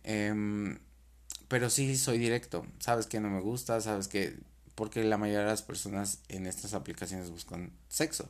Em, 0.03 0.79
pero 1.47 1.69
sí 1.69 1.97
soy 1.97 2.17
directo. 2.17 2.65
Sabes 2.79 3.07
que 3.07 3.19
no 3.19 3.29
me 3.29 3.41
gusta, 3.41 3.81
sabes 3.81 4.07
que 4.07 4.38
porque 4.75 5.03
la 5.03 5.17
mayoría 5.17 5.41
de 5.41 5.47
las 5.47 5.62
personas 5.62 6.19
en 6.29 6.47
estas 6.47 6.73
aplicaciones 6.73 7.29
buscan 7.29 7.71
sexo. 7.89 8.29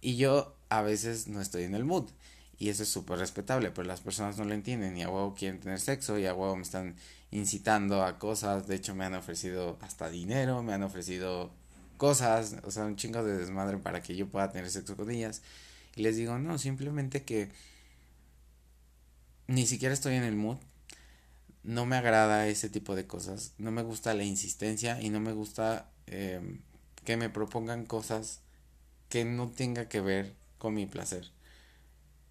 Y 0.00 0.16
yo 0.16 0.56
a 0.68 0.82
veces 0.82 1.28
no 1.28 1.40
estoy 1.40 1.64
en 1.64 1.74
el 1.74 1.84
mood. 1.84 2.10
Y 2.58 2.68
eso 2.68 2.82
es 2.82 2.90
súper 2.90 3.18
respetable, 3.18 3.70
pero 3.70 3.88
las 3.88 4.02
personas 4.02 4.36
no 4.36 4.44
lo 4.44 4.52
entienden 4.52 4.96
y 4.96 5.02
a 5.02 5.08
huevo 5.08 5.34
quieren 5.34 5.60
tener 5.60 5.80
sexo 5.80 6.18
y 6.18 6.26
a 6.26 6.34
huevo 6.34 6.56
me 6.56 6.62
están 6.62 6.96
incitando 7.30 8.04
a 8.04 8.18
cosas. 8.18 8.66
De 8.66 8.74
hecho, 8.76 8.94
me 8.94 9.06
han 9.06 9.14
ofrecido 9.14 9.78
hasta 9.80 10.10
dinero, 10.10 10.62
me 10.62 10.74
han 10.74 10.82
ofrecido 10.82 11.50
cosas, 12.00 12.56
o 12.64 12.70
sea, 12.70 12.86
un 12.86 12.96
chingo 12.96 13.22
de 13.22 13.36
desmadre 13.36 13.76
para 13.76 14.02
que 14.02 14.16
yo 14.16 14.26
pueda 14.26 14.50
tener 14.50 14.70
sexo 14.70 14.96
con 14.96 15.10
ellas. 15.10 15.42
Y 15.96 16.00
les 16.00 16.16
digo, 16.16 16.38
no, 16.38 16.56
simplemente 16.56 17.24
que 17.24 17.50
ni 19.48 19.66
siquiera 19.66 19.92
estoy 19.92 20.14
en 20.14 20.22
el 20.22 20.34
mood 20.34 20.56
no 21.62 21.84
me 21.84 21.96
agrada 21.96 22.48
ese 22.48 22.70
tipo 22.70 22.96
de 22.96 23.06
cosas. 23.06 23.52
No 23.58 23.70
me 23.70 23.82
gusta 23.82 24.14
la 24.14 24.24
insistencia 24.24 24.98
y 25.02 25.10
no 25.10 25.20
me 25.20 25.32
gusta 25.32 25.90
em, 26.06 26.62
que 27.04 27.18
me 27.18 27.28
propongan 27.28 27.84
cosas 27.84 28.40
que 29.10 29.26
no 29.26 29.50
tenga 29.50 29.86
que 29.90 30.00
ver 30.00 30.34
con 30.56 30.72
mi 30.72 30.86
placer. 30.86 31.30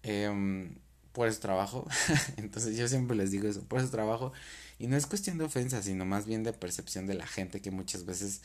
Eh, 0.02 0.68
por 1.12 1.28
eso 1.28 1.38
trabajo. 1.38 1.86
Entonces 2.38 2.76
yo 2.76 2.88
siempre 2.88 3.16
les 3.16 3.30
digo 3.30 3.46
eso, 3.46 3.62
por 3.62 3.78
eso 3.78 3.90
trabajo. 3.90 4.32
Y 4.80 4.88
no 4.88 4.96
es 4.96 5.06
cuestión 5.06 5.38
de 5.38 5.44
ofensa, 5.44 5.80
sino 5.80 6.04
más 6.04 6.26
bien 6.26 6.42
de 6.42 6.52
percepción 6.52 7.06
de 7.06 7.14
la 7.14 7.28
gente 7.28 7.62
que 7.62 7.70
muchas 7.70 8.04
veces 8.04 8.42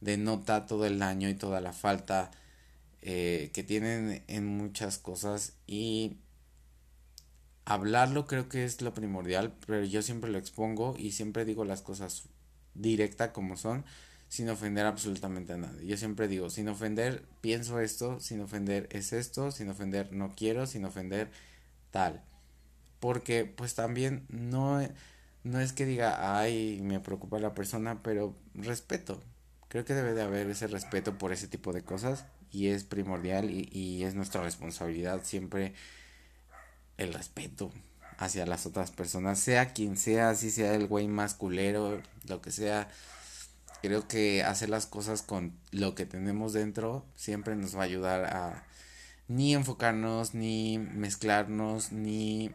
denota 0.00 0.66
todo 0.66 0.86
el 0.86 0.98
daño 0.98 1.28
y 1.28 1.34
toda 1.34 1.60
la 1.60 1.72
falta 1.72 2.30
eh, 3.02 3.50
que 3.54 3.62
tienen 3.62 4.24
en 4.26 4.46
muchas 4.46 4.98
cosas 4.98 5.54
y 5.66 6.18
hablarlo 7.64 8.26
creo 8.26 8.48
que 8.48 8.64
es 8.64 8.80
lo 8.80 8.94
primordial, 8.94 9.54
pero 9.66 9.84
yo 9.84 10.02
siempre 10.02 10.30
lo 10.30 10.38
expongo 10.38 10.94
y 10.98 11.12
siempre 11.12 11.44
digo 11.44 11.64
las 11.64 11.82
cosas 11.82 12.24
directa 12.74 13.32
como 13.32 13.56
son, 13.56 13.84
sin 14.28 14.48
ofender 14.50 14.86
absolutamente 14.86 15.52
a 15.52 15.56
nadie. 15.56 15.86
Yo 15.86 15.96
siempre 15.96 16.28
digo, 16.28 16.50
sin 16.50 16.68
ofender 16.68 17.24
pienso 17.40 17.80
esto, 17.80 18.20
sin 18.20 18.40
ofender 18.40 18.88
es 18.90 19.12
esto, 19.12 19.50
sin 19.50 19.68
ofender 19.68 20.12
no 20.12 20.34
quiero, 20.34 20.66
sin 20.66 20.84
ofender 20.84 21.30
tal. 21.90 22.22
Porque 23.00 23.44
pues 23.44 23.74
también 23.74 24.26
no, 24.28 24.80
no 25.44 25.60
es 25.60 25.72
que 25.72 25.86
diga, 25.86 26.38
ay, 26.38 26.80
me 26.82 27.00
preocupa 27.00 27.38
la 27.38 27.54
persona, 27.54 28.02
pero 28.02 28.36
respeto. 28.54 29.22
Creo 29.68 29.84
que 29.84 29.94
debe 29.94 30.14
de 30.14 30.22
haber 30.22 30.48
ese 30.48 30.66
respeto 30.66 31.18
por 31.18 31.32
ese 31.32 31.48
tipo 31.48 31.72
de 31.72 31.82
cosas 31.82 32.26
y 32.50 32.68
es 32.68 32.84
primordial 32.84 33.50
y, 33.50 33.68
y 33.72 34.04
es 34.04 34.14
nuestra 34.14 34.42
responsabilidad 34.42 35.24
siempre 35.24 35.74
el 36.96 37.12
respeto 37.12 37.72
hacia 38.18 38.46
las 38.46 38.66
otras 38.66 38.90
personas, 38.90 39.38
sea 39.38 39.72
quien 39.72 39.96
sea, 39.96 40.34
si 40.34 40.50
sea 40.50 40.74
el 40.74 40.86
güey 40.86 41.08
más 41.08 41.34
culero, 41.34 42.00
lo 42.26 42.40
que 42.40 42.50
sea. 42.50 42.88
Creo 43.82 44.08
que 44.08 44.42
hacer 44.42 44.70
las 44.70 44.86
cosas 44.86 45.22
con 45.22 45.52
lo 45.70 45.94
que 45.94 46.06
tenemos 46.06 46.52
dentro 46.52 47.04
siempre 47.14 47.56
nos 47.56 47.76
va 47.76 47.82
a 47.82 47.84
ayudar 47.84 48.24
a 48.24 48.64
ni 49.28 49.54
enfocarnos, 49.54 50.34
ni 50.34 50.78
mezclarnos, 50.78 51.92
ni 51.92 52.50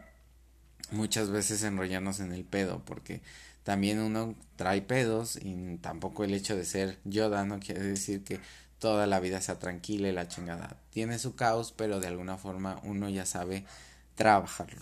muchas 0.90 1.30
veces 1.30 1.64
enrollarnos 1.64 2.20
en 2.20 2.32
el 2.34 2.44
pedo, 2.44 2.84
porque 2.86 3.22
también 3.64 4.00
uno 4.00 4.36
trae 4.56 4.82
pedos 4.82 5.38
y 5.42 5.78
tampoco 5.78 6.24
el 6.24 6.34
hecho 6.34 6.56
de 6.56 6.66
ser 6.66 7.00
Yoda 7.04 7.46
no 7.46 7.60
quiere 7.60 7.82
decir 7.82 8.24
que 8.24 8.40
toda 8.80 9.06
la 9.06 9.20
vida 9.20 9.42
sea 9.42 9.60
tranquila 9.60 10.10
y 10.10 10.12
la 10.12 10.28
chingada. 10.28 10.78
Tiene 10.90 11.20
su 11.20 11.36
caos, 11.36 11.72
pero 11.76 12.00
de 12.00 12.08
alguna 12.08 12.38
forma 12.38 12.80
uno 12.84 13.10
ya 13.10 13.26
sabe 13.26 13.66
trabajarlo. 14.16 14.82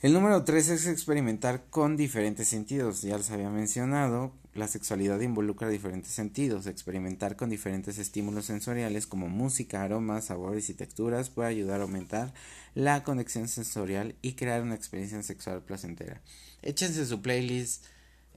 El 0.00 0.12
número 0.14 0.44
3 0.44 0.68
es 0.70 0.86
experimentar 0.86 1.64
con 1.68 1.96
diferentes 1.96 2.48
sentidos. 2.48 3.02
Ya 3.02 3.18
les 3.18 3.30
había 3.30 3.50
mencionado, 3.50 4.32
la 4.54 4.66
sexualidad 4.66 5.20
involucra 5.20 5.68
diferentes 5.68 6.12
sentidos. 6.12 6.66
Experimentar 6.66 7.36
con 7.36 7.50
diferentes 7.50 7.98
estímulos 7.98 8.46
sensoriales 8.46 9.06
como 9.06 9.28
música, 9.28 9.82
aromas, 9.82 10.26
sabores 10.26 10.68
y 10.70 10.74
texturas 10.74 11.30
puede 11.30 11.50
ayudar 11.50 11.80
a 11.80 11.84
aumentar 11.84 12.32
la 12.74 13.04
conexión 13.04 13.48
sensorial 13.48 14.16
y 14.22 14.32
crear 14.32 14.62
una 14.62 14.74
experiencia 14.74 15.22
sexual 15.22 15.62
placentera. 15.62 16.20
Échense 16.62 17.06
su 17.06 17.22
playlist 17.22 17.84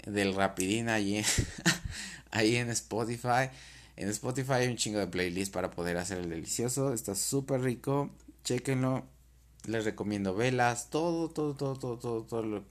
del 0.06 0.36
rapidín 0.36 0.90
ahí, 0.90 1.24
ahí 2.32 2.58
en 2.58 2.70
Spotify. 2.70 3.50
En 3.96 4.10
Spotify 4.10 4.54
hay 4.54 4.68
un 4.68 4.78
chingo 4.78 5.00
de 5.00 5.08
playlists 5.08 5.54
para 5.54 5.72
poder 5.72 5.98
hacer 5.98 6.20
el 6.20 6.30
delicioso. 6.30 6.94
Está 6.94 7.16
súper 7.16 7.62
rico. 7.62 8.12
Chequenlo. 8.44 9.06
Les 9.66 9.86
recomiendo 9.86 10.36
velas. 10.36 10.90
Todo, 10.90 11.30
todo, 11.30 11.56
todo, 11.56 11.78
todo, 11.78 11.98
todo, 11.98 12.24
todo 12.24 12.44
lo 12.44 12.64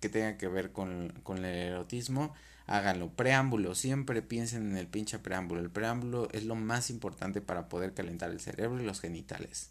que 0.00 0.08
tenga 0.08 0.36
que 0.36 0.48
ver 0.48 0.72
con, 0.72 1.12
con 1.22 1.38
el 1.38 1.44
erotismo. 1.44 2.34
Háganlo. 2.66 3.10
Preámbulo. 3.14 3.74
Siempre 3.74 4.22
piensen 4.22 4.70
en 4.70 4.76
el 4.76 4.86
pinche 4.86 5.18
preámbulo. 5.18 5.60
El 5.60 5.70
preámbulo 5.70 6.28
es 6.32 6.44
lo 6.44 6.54
más 6.54 6.90
importante 6.90 7.40
para 7.40 7.68
poder 7.68 7.94
calentar 7.94 8.30
el 8.30 8.40
cerebro 8.40 8.80
y 8.80 8.86
los 8.86 9.00
genitales. 9.00 9.70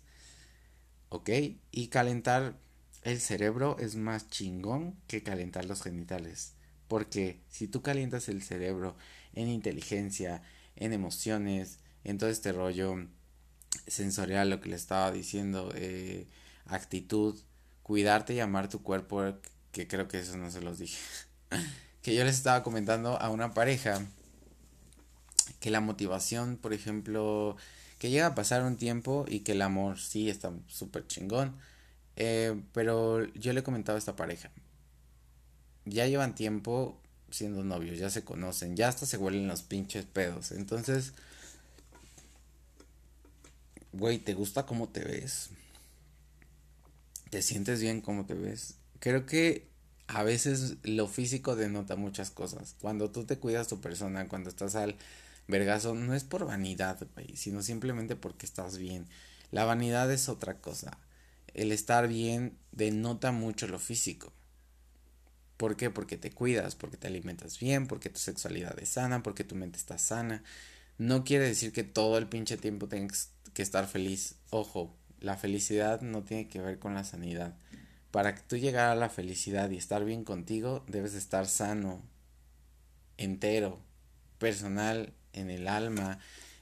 ¿Ok? 1.10 1.30
Y 1.72 1.88
calentar 1.88 2.56
el 3.04 3.20
cerebro 3.20 3.78
es 3.80 3.96
más 3.96 4.30
chingón 4.30 4.96
que 5.08 5.24
calentar 5.24 5.66
los 5.66 5.82
genitales. 5.82 6.54
Porque 6.88 7.42
si 7.50 7.68
tú 7.68 7.82
calientas 7.82 8.30
el 8.30 8.44
cerebro 8.44 8.96
en 9.34 9.48
inteligencia, 9.48 10.42
en 10.76 10.94
emociones, 10.94 11.80
en 12.04 12.18
todo 12.18 12.30
este 12.30 12.52
rollo 12.52 12.96
sensorial, 13.88 14.50
lo 14.50 14.62
que 14.62 14.70
le 14.70 14.76
estaba 14.76 15.12
diciendo, 15.12 15.72
eh, 15.76 16.28
actitud, 16.66 17.40
cuidarte 17.82 18.34
y 18.34 18.40
amar 18.40 18.70
tu 18.70 18.84
cuerpo, 18.84 19.24
que 19.72 19.88
creo 19.88 20.08
que 20.08 20.20
eso 20.20 20.38
no 20.38 20.52
se 20.52 20.62
los 20.62 20.80
dije. 20.80 21.00
que 22.04 22.14
yo 22.14 22.24
les 22.26 22.36
estaba 22.36 22.62
comentando 22.64 23.20
a 23.20 23.30
una 23.30 23.54
pareja 23.54 24.06
que 25.60 25.72
la 25.72 25.80
motivación, 25.80 26.58
por 26.58 26.74
ejemplo, 26.74 27.56
que 27.98 28.10
llega 28.10 28.28
a 28.28 28.36
pasar 28.36 28.64
un 28.64 28.76
tiempo 28.76 29.26
y 29.28 29.40
que 29.40 29.54
el 29.54 29.62
amor 29.62 29.98
sí 29.98 30.30
está 30.30 30.52
súper 30.68 31.08
chingón. 31.08 31.56
Eh, 32.18 32.62
pero 32.74 33.26
yo 33.34 33.54
le 33.54 33.64
comentaba 33.64 33.96
a 33.96 34.00
esta 34.00 34.18
pareja. 34.18 34.52
Ya 35.86 36.06
llevan 36.06 36.36
tiempo 36.36 37.00
siendo 37.32 37.64
novios, 37.64 37.98
ya 37.98 38.10
se 38.10 38.24
conocen, 38.24 38.76
ya 38.76 38.90
hasta 38.90 39.06
se 39.06 39.18
huelen 39.18 39.48
los 39.48 39.64
pinches 39.64 40.06
pedos. 40.06 40.52
Entonces, 40.52 41.14
güey, 43.94 44.20
¿te 44.20 44.34
gusta 44.34 44.66
cómo 44.66 44.90
te 44.90 45.06
ves? 45.06 45.50
¿Te 47.30 47.42
sientes 47.42 47.82
bien 47.82 48.02
cómo 48.02 48.26
te 48.26 48.34
ves? 48.34 48.76
Creo 49.00 49.26
que 49.26 49.73
a 50.08 50.24
veces 50.24 50.78
lo 50.84 51.08
físico 51.08 51.56
denota 51.56 51.96
muchas 51.96 52.30
cosas. 52.30 52.76
Cuando 52.82 53.12
tú 53.12 53.26
te 53.26 53.38
cuidas 53.40 53.68
tu 53.68 53.82
persona, 53.82 54.28
cuando 54.28 54.50
estás 54.50 54.76
al 54.76 54.96
vergazo, 55.48 55.96
no 55.96 56.14
es 56.14 56.24
por 56.24 56.46
vanidad, 56.46 57.00
güey, 57.16 57.36
sino 57.36 57.62
simplemente 57.62 58.16
porque 58.16 58.46
estás 58.46 58.78
bien. 58.78 59.08
La 59.52 59.66
vanidad 59.66 60.12
es 60.12 60.30
otra 60.30 60.60
cosa. 60.60 60.98
El 61.54 61.72
estar 61.72 62.08
bien 62.08 62.58
denota 62.72 63.32
mucho 63.32 63.68
lo 63.68 63.80
físico. 63.80 64.34
¿Por 65.58 65.78
qué? 65.78 65.90
Porque 65.90 66.18
te 66.18 66.32
cuidas, 66.32 66.76
porque 66.76 66.98
te 66.98 67.08
alimentas 67.08 67.60
bien, 67.60 67.88
porque 67.88 68.10
tu 68.10 68.20
sexualidad 68.20 68.78
es 68.80 68.90
sana, 68.90 69.24
porque 69.24 69.44
tu 69.44 69.56
mente 69.56 69.78
está 69.78 69.98
sana. 69.98 70.44
No 70.98 71.24
quiere 71.24 71.46
decir 71.46 71.72
que 71.72 71.84
todo 71.84 72.18
el 72.18 72.28
pinche 72.28 72.58
tiempo 72.58 72.88
tengas 72.88 73.30
que 73.54 73.62
estar 73.62 73.88
feliz. 73.88 74.36
Ojo, 74.50 74.96
la 75.20 75.38
felicidad 75.38 76.02
no 76.02 76.24
tiene 76.24 76.48
que 76.48 76.62
ver 76.62 76.80
con 76.80 76.96
la 76.96 77.04
sanidad. 77.04 77.56
Para 78.14 78.36
que 78.36 78.42
tú 78.42 78.58
llegar 78.58 78.92
a 78.92 78.96
la 78.96 79.10
felicidad 79.10 79.72
y 79.72 79.78
estar 79.78 80.06
bien 80.06 80.24
contigo, 80.24 80.84
debes 80.86 81.16
estar 81.16 81.48
sano, 81.48 82.00
entero, 83.18 83.80
personal, 84.38 85.14
en 85.34 85.50
el 85.50 85.68
alma, 85.68 86.20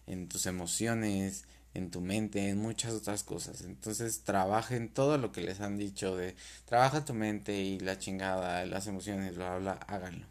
en 0.08 0.30
tus 0.30 0.46
emociones, 0.46 1.44
en 1.74 1.92
tu 1.92 2.00
mente, 2.00 2.48
en 2.48 2.58
muchas 2.58 2.94
otras 2.94 3.26
cosas. 3.26 3.64
Entonces 3.64 4.22
trabajen 4.24 4.94
todo 4.94 5.18
lo 5.18 5.34
que 5.34 5.42
les 5.42 5.60
han 5.60 5.78
dicho 5.78 6.16
de 6.16 6.38
trabaja 6.64 7.04
tu 7.04 7.14
mente 7.14 7.62
y 7.62 7.80
la 7.80 8.00
chingada, 8.00 8.66
las 8.66 8.88
emociones, 8.88 9.36
bla, 9.36 9.58
bla, 9.58 9.74
háganlo. 9.74 10.28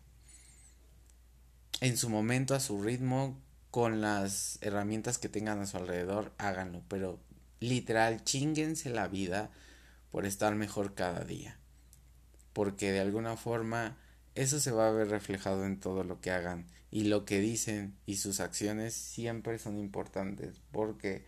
En 1.83 1.99
su 1.99 2.09
momento, 2.09 2.55
a 2.55 2.61
su 2.61 2.81
ritmo, 2.81 3.39
con 3.71 4.01
las 4.01 4.57
herramientas 4.63 5.19
que 5.19 5.29
tengan 5.29 5.61
a 5.61 5.67
su 5.67 5.77
alrededor, 5.77 6.33
háganlo. 6.39 6.81
Pero 6.89 7.21
literal, 7.61 8.25
chinguense 8.25 8.89
la 8.89 9.07
vida 9.07 9.51
por 10.11 10.27
estar 10.27 10.55
mejor 10.55 10.95
cada 10.95 11.25
día. 11.25 11.59
Porque 12.53 12.93
de 12.93 13.01
alguna 13.01 13.37
forma 13.37 13.97
eso 14.35 14.61
se 14.61 14.71
va 14.71 14.89
a 14.89 14.93
ver 14.93 15.09
reflejado 15.09 15.65
en 15.65 15.81
todo 15.81 16.05
lo 16.05 16.21
que 16.21 16.31
hagan 16.31 16.67
y 16.91 17.05
lo 17.05 17.25
que 17.25 17.41
dicen 17.41 17.97
y 18.07 18.17
sus 18.17 18.41
acciones 18.41 18.95
siempre 18.95 19.59
son 19.59 19.79
importantes 19.79 20.61
porque 20.73 21.25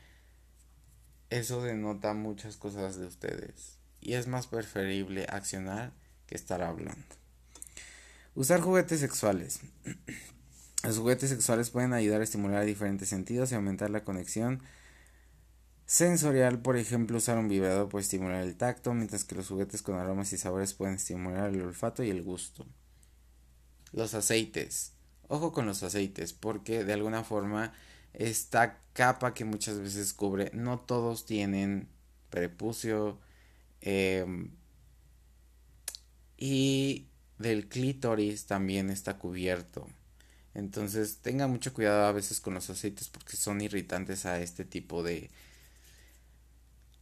eso 1.31 1.63
denota 1.63 2.15
muchas 2.15 2.57
cosas 2.57 2.97
de 2.97 3.07
ustedes 3.07 3.79
y 4.01 4.15
es 4.15 4.27
más 4.27 4.47
preferible 4.47 5.27
accionar 5.29 5.93
que 6.27 6.35
estar 6.35 6.63
hablando. 6.63 7.03
Usar 8.35 8.61
juguetes 8.61 9.01
sexuales. 9.01 9.61
Los 10.85 10.99
juguetes 10.99 11.31
sexuales 11.31 11.71
pueden 11.71 11.93
ayudar 11.93 12.21
a 12.21 12.25
estimular 12.25 12.65
diferentes 12.65 13.09
sentidos 13.09 13.53
y 13.53 13.55
aumentar 13.55 13.91
la 13.91 14.05
conexión 14.05 14.63
sensorial. 15.93 16.63
Por 16.63 16.79
ejemplo, 16.79 17.19
usar 17.19 17.37
un 17.37 17.49
vibrador 17.49 17.91
puede 17.91 18.03
estimular 18.03 18.43
el 18.43 18.57
tacto, 18.57 18.95
mientras 18.95 19.25
que 19.25 19.35
los 19.35 19.49
juguetes 19.49 19.83
con 19.83 19.97
aromas 19.97 20.33
y 20.33 20.39
sabores 20.39 20.73
pueden 20.73 20.95
estimular 20.95 21.51
el 21.51 21.61
olfato 21.61 22.03
y 22.03 22.09
el 22.09 22.23
gusto. 22.23 22.65
Los 23.93 24.15
aceites. 24.15 24.93
Ojo 25.29 25.53
con 25.53 25.67
los 25.67 25.83
aceites, 25.83 26.33
porque 26.33 26.85
de 26.85 26.95
alguna 26.95 27.25
forma 27.25 27.75
esta 28.15 28.81
capa 28.95 29.35
que 29.35 29.45
muchas 29.45 29.81
veces 29.81 30.15
cubre, 30.15 30.51
no 30.55 30.81
todos 30.81 31.27
tienen 31.27 31.89
prepucio 32.31 33.19
em, 33.83 34.51
y 36.39 37.09
del 37.39 37.69
clítoris 37.69 38.47
también 38.47 38.89
está 38.89 39.19
cubierto. 39.19 39.87
Entonces 40.55 41.19
tenga 41.19 41.47
mucho 41.49 41.75
cuidado 41.75 42.07
a 42.07 42.13
veces 42.13 42.41
con 42.41 42.55
los 42.55 42.71
aceites 42.71 43.09
porque 43.09 43.37
son 43.37 43.61
irritantes 43.61 44.25
a 44.25 44.41
este 44.41 44.65
tipo 44.65 45.03
de... 45.03 45.31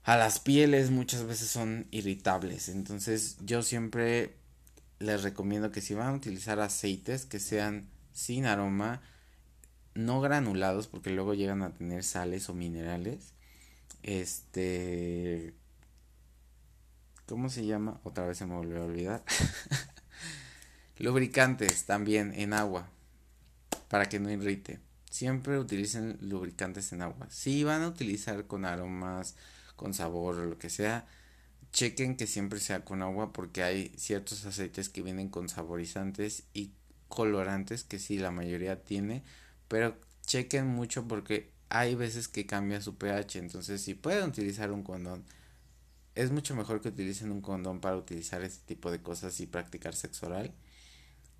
A 0.02 0.16
las 0.16 0.40
pieles 0.40 0.90
muchas 0.90 1.24
veces 1.24 1.48
son 1.48 1.86
irritables. 1.90 2.68
Entonces 2.68 3.36
yo 3.40 3.62
siempre 3.62 4.36
les 4.98 5.22
recomiendo 5.22 5.70
que 5.70 5.80
si 5.80 5.94
van 5.94 6.08
a 6.08 6.14
utilizar 6.14 6.60
aceites 6.60 7.26
que 7.26 7.38
sean 7.38 7.88
sin 8.12 8.46
aroma, 8.46 9.02
no 9.94 10.20
granulados 10.20 10.86
porque 10.86 11.10
luego 11.10 11.34
llegan 11.34 11.62
a 11.62 11.74
tener 11.74 12.04
sales 12.04 12.48
o 12.48 12.54
minerales. 12.54 13.34
Este... 14.02 15.54
¿Cómo 17.26 17.48
se 17.48 17.64
llama? 17.64 18.00
Otra 18.02 18.26
vez 18.26 18.38
se 18.38 18.46
me 18.46 18.56
volvió 18.56 18.82
a 18.82 18.86
olvidar. 18.86 19.24
Lubricantes 20.98 21.84
también 21.84 22.32
en 22.34 22.52
agua 22.52 22.88
para 23.88 24.08
que 24.08 24.18
no 24.18 24.30
irrite. 24.30 24.80
Siempre 25.10 25.58
utilicen 25.58 26.18
lubricantes 26.20 26.92
en 26.92 27.02
agua. 27.02 27.26
Si 27.30 27.64
van 27.64 27.82
a 27.82 27.88
utilizar 27.88 28.46
con 28.46 28.64
aromas, 28.64 29.34
con 29.80 29.94
sabor 29.94 30.36
o 30.36 30.44
lo 30.44 30.58
que 30.58 30.68
sea, 30.68 31.06
chequen 31.72 32.14
que 32.18 32.26
siempre 32.26 32.60
sea 32.60 32.84
con 32.84 33.00
agua 33.00 33.32
porque 33.32 33.62
hay 33.62 33.94
ciertos 33.96 34.44
aceites 34.44 34.90
que 34.90 35.00
vienen 35.00 35.30
con 35.30 35.48
saborizantes 35.48 36.42
y 36.52 36.72
colorantes 37.08 37.82
que 37.82 37.98
sí 37.98 38.18
la 38.18 38.30
mayoría 38.30 38.84
tiene, 38.84 39.22
pero 39.68 39.96
chequen 40.26 40.66
mucho 40.66 41.08
porque 41.08 41.50
hay 41.70 41.94
veces 41.94 42.28
que 42.28 42.44
cambia 42.44 42.82
su 42.82 42.98
pH, 42.98 43.38
entonces 43.38 43.80
si 43.80 43.94
pueden 43.94 44.28
utilizar 44.28 44.70
un 44.70 44.82
condón, 44.82 45.24
es 46.14 46.30
mucho 46.30 46.54
mejor 46.54 46.82
que 46.82 46.90
utilicen 46.90 47.32
un 47.32 47.40
condón 47.40 47.80
para 47.80 47.96
utilizar 47.96 48.42
este 48.42 48.62
tipo 48.66 48.90
de 48.90 49.00
cosas 49.00 49.40
y 49.40 49.46
practicar 49.46 49.94
sexo 49.94 50.26
oral. 50.26 50.52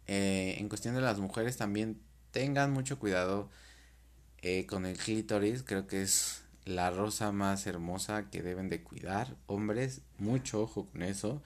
Eh, 0.07 0.57
en 0.59 0.71
cuestión 0.71 0.95
de 0.95 1.03
las 1.03 1.19
mujeres 1.19 1.59
también 1.59 2.01
tengan 2.31 2.73
mucho 2.73 2.99
cuidado 2.99 3.51
eh, 4.41 4.65
con 4.65 4.87
el 4.87 4.97
clítoris, 4.97 5.63
creo 5.63 5.87
que 5.87 6.01
es 6.03 6.43
la 6.65 6.91
rosa 6.91 7.33
más 7.33 7.67
hermosa 7.67 8.31
que 8.31 8.43
deben 8.43 8.69
de 8.69 8.83
cuidar. 8.83 9.37
Hombres, 9.47 10.03
mucho 10.19 10.63
ojo 10.63 10.87
con 10.87 11.03
eso, 11.03 11.43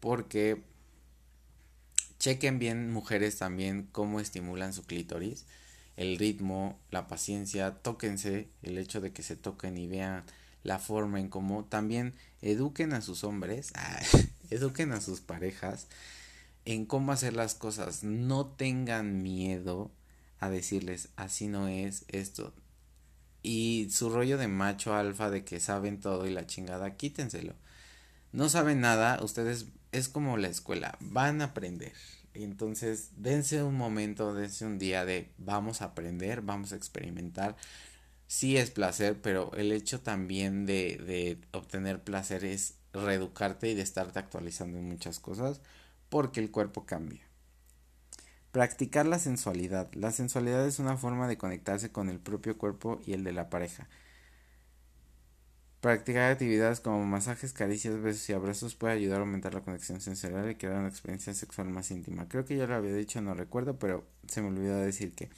porque 0.00 0.62
chequen 2.18 2.58
bien 2.58 2.92
mujeres 2.92 3.38
también 3.38 3.88
cómo 3.92 4.20
estimulan 4.20 4.72
su 4.72 4.84
clítoris, 4.84 5.46
el 5.96 6.18
ritmo, 6.18 6.78
la 6.90 7.08
paciencia, 7.08 7.74
tóquense, 7.82 8.48
el 8.62 8.78
hecho 8.78 9.00
de 9.00 9.12
que 9.12 9.22
se 9.22 9.36
toquen 9.36 9.78
y 9.78 9.86
vean 9.86 10.24
la 10.62 10.78
forma 10.78 11.20
en 11.20 11.28
cómo 11.28 11.64
también 11.64 12.14
eduquen 12.42 12.92
a 12.92 13.00
sus 13.00 13.24
hombres, 13.24 13.72
eduquen 14.50 14.92
a 14.92 15.00
sus 15.00 15.20
parejas 15.20 15.88
en 16.64 16.84
cómo 16.84 17.12
hacer 17.12 17.34
las 17.34 17.54
cosas, 17.54 18.04
no 18.04 18.46
tengan 18.46 19.22
miedo 19.22 19.90
a 20.38 20.50
decirles 20.50 21.08
así 21.16 21.48
no 21.48 21.68
es 21.68 22.04
esto, 22.08 22.52
y 23.42 23.88
su 23.90 24.10
rollo 24.10 24.38
de 24.38 24.48
macho 24.48 24.94
alfa 24.94 25.30
de 25.30 25.44
que 25.44 25.60
saben 25.60 26.00
todo 26.00 26.26
y 26.26 26.30
la 26.30 26.46
chingada, 26.46 26.96
quítenselo. 26.96 27.54
No 28.32 28.48
saben 28.48 28.80
nada, 28.80 29.22
ustedes 29.22 29.66
es 29.92 30.08
como 30.08 30.36
la 30.36 30.48
escuela, 30.48 30.96
van 31.00 31.40
a 31.42 31.46
aprender. 31.46 31.92
Entonces, 32.34 33.10
dense 33.16 33.62
un 33.62 33.76
momento, 33.76 34.34
dense 34.34 34.64
un 34.66 34.78
día 34.78 35.04
de 35.04 35.32
vamos 35.38 35.82
a 35.82 35.86
aprender, 35.86 36.42
vamos 36.42 36.72
a 36.72 36.76
experimentar. 36.76 37.56
Sí 38.28 38.56
es 38.56 38.70
placer, 38.70 39.20
pero 39.20 39.52
el 39.56 39.72
hecho 39.72 40.00
también 40.00 40.66
de, 40.66 40.96
de 40.98 41.38
obtener 41.52 42.02
placer 42.04 42.44
es 42.44 42.74
reeducarte 42.92 43.70
y 43.70 43.74
de 43.74 43.82
estarte 43.82 44.18
actualizando 44.18 44.78
en 44.78 44.88
muchas 44.88 45.18
cosas 45.20 45.60
porque 46.08 46.40
el 46.40 46.50
cuerpo 46.50 46.86
cambia. 46.86 47.29
Practicar 48.52 49.06
la 49.06 49.20
sensualidad. 49.20 49.92
La 49.94 50.10
sensualidad 50.10 50.66
es 50.66 50.80
una 50.80 50.96
forma 50.96 51.28
de 51.28 51.38
conectarse 51.38 51.92
con 51.92 52.08
el 52.08 52.18
propio 52.18 52.58
cuerpo 52.58 53.00
y 53.06 53.12
el 53.12 53.22
de 53.22 53.32
la 53.32 53.48
pareja. 53.48 53.88
Practicar 55.80 56.32
actividades 56.32 56.80
como 56.80 57.06
masajes, 57.06 57.52
caricias, 57.52 58.02
besos 58.02 58.28
y 58.28 58.32
abrazos 58.32 58.74
puede 58.74 58.94
ayudar 58.94 59.18
a 59.18 59.20
aumentar 59.20 59.54
la 59.54 59.60
conexión 59.60 60.00
sensorial 60.00 60.50
y 60.50 60.56
crear 60.56 60.76
una 60.76 60.88
experiencia 60.88 61.32
sexual 61.32 61.70
más 61.70 61.92
íntima. 61.92 62.28
Creo 62.28 62.44
que 62.44 62.56
ya 62.56 62.66
lo 62.66 62.74
había 62.74 62.92
dicho, 62.92 63.20
no 63.20 63.34
recuerdo, 63.34 63.78
pero 63.78 64.04
se 64.26 64.42
me 64.42 64.48
olvidó 64.48 64.78
decir 64.78 65.12
que 65.12 65.30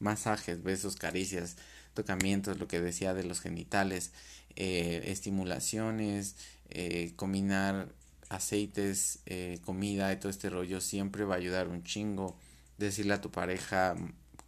masajes, 0.00 0.62
besos, 0.64 0.96
caricias, 0.96 1.56
tocamientos, 1.94 2.58
lo 2.58 2.66
que 2.66 2.80
decía 2.80 3.14
de 3.14 3.24
los 3.24 3.40
genitales, 3.40 4.12
eh, 4.56 5.02
estimulaciones, 5.06 6.34
eh, 6.68 7.12
combinar 7.14 7.88
aceites, 8.28 9.20
eh, 9.26 9.60
comida 9.64 10.12
y 10.12 10.16
todo 10.16 10.30
este 10.30 10.50
rollo 10.50 10.80
siempre 10.80 11.24
va 11.24 11.36
a 11.36 11.38
ayudar 11.38 11.68
un 11.68 11.84
chingo 11.84 12.36
decirle 12.78 13.14
a 13.14 13.20
tu 13.20 13.30
pareja 13.30 13.96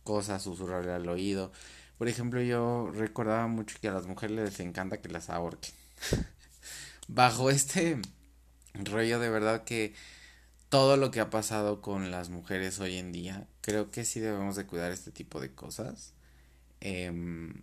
cosas, 0.04 0.42
susurrarle 0.42 0.92
al 0.92 1.08
oído. 1.08 1.52
Por 1.98 2.08
ejemplo, 2.08 2.40
yo 2.40 2.90
recordaba 2.94 3.46
mucho 3.46 3.76
que 3.80 3.88
a 3.88 3.92
las 3.92 4.06
mujeres 4.06 4.36
les 4.36 4.60
encanta 4.60 5.00
que 5.00 5.08
las 5.08 5.30
ahorquen. 5.30 5.74
Bajo 7.08 7.50
este 7.50 8.00
rollo 8.74 9.18
de 9.18 9.30
verdad 9.30 9.64
que 9.64 9.94
todo 10.68 10.96
lo 10.96 11.10
que 11.10 11.20
ha 11.20 11.30
pasado 11.30 11.80
con 11.80 12.10
las 12.10 12.28
mujeres 12.28 12.78
hoy 12.78 12.96
en 12.96 13.12
día, 13.12 13.46
creo 13.60 13.90
que 13.90 14.04
sí 14.04 14.20
debemos 14.20 14.56
de 14.56 14.66
cuidar 14.66 14.92
este 14.92 15.10
tipo 15.10 15.40
de 15.40 15.54
cosas. 15.54 16.12
Em, 16.80 17.62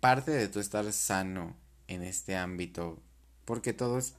parte 0.00 0.30
de 0.30 0.48
tu 0.48 0.60
estar 0.60 0.90
sano 0.92 1.56
en 1.88 2.02
este 2.02 2.36
ámbito, 2.36 3.02
porque 3.44 3.72
todo 3.72 3.98
es 3.98 4.14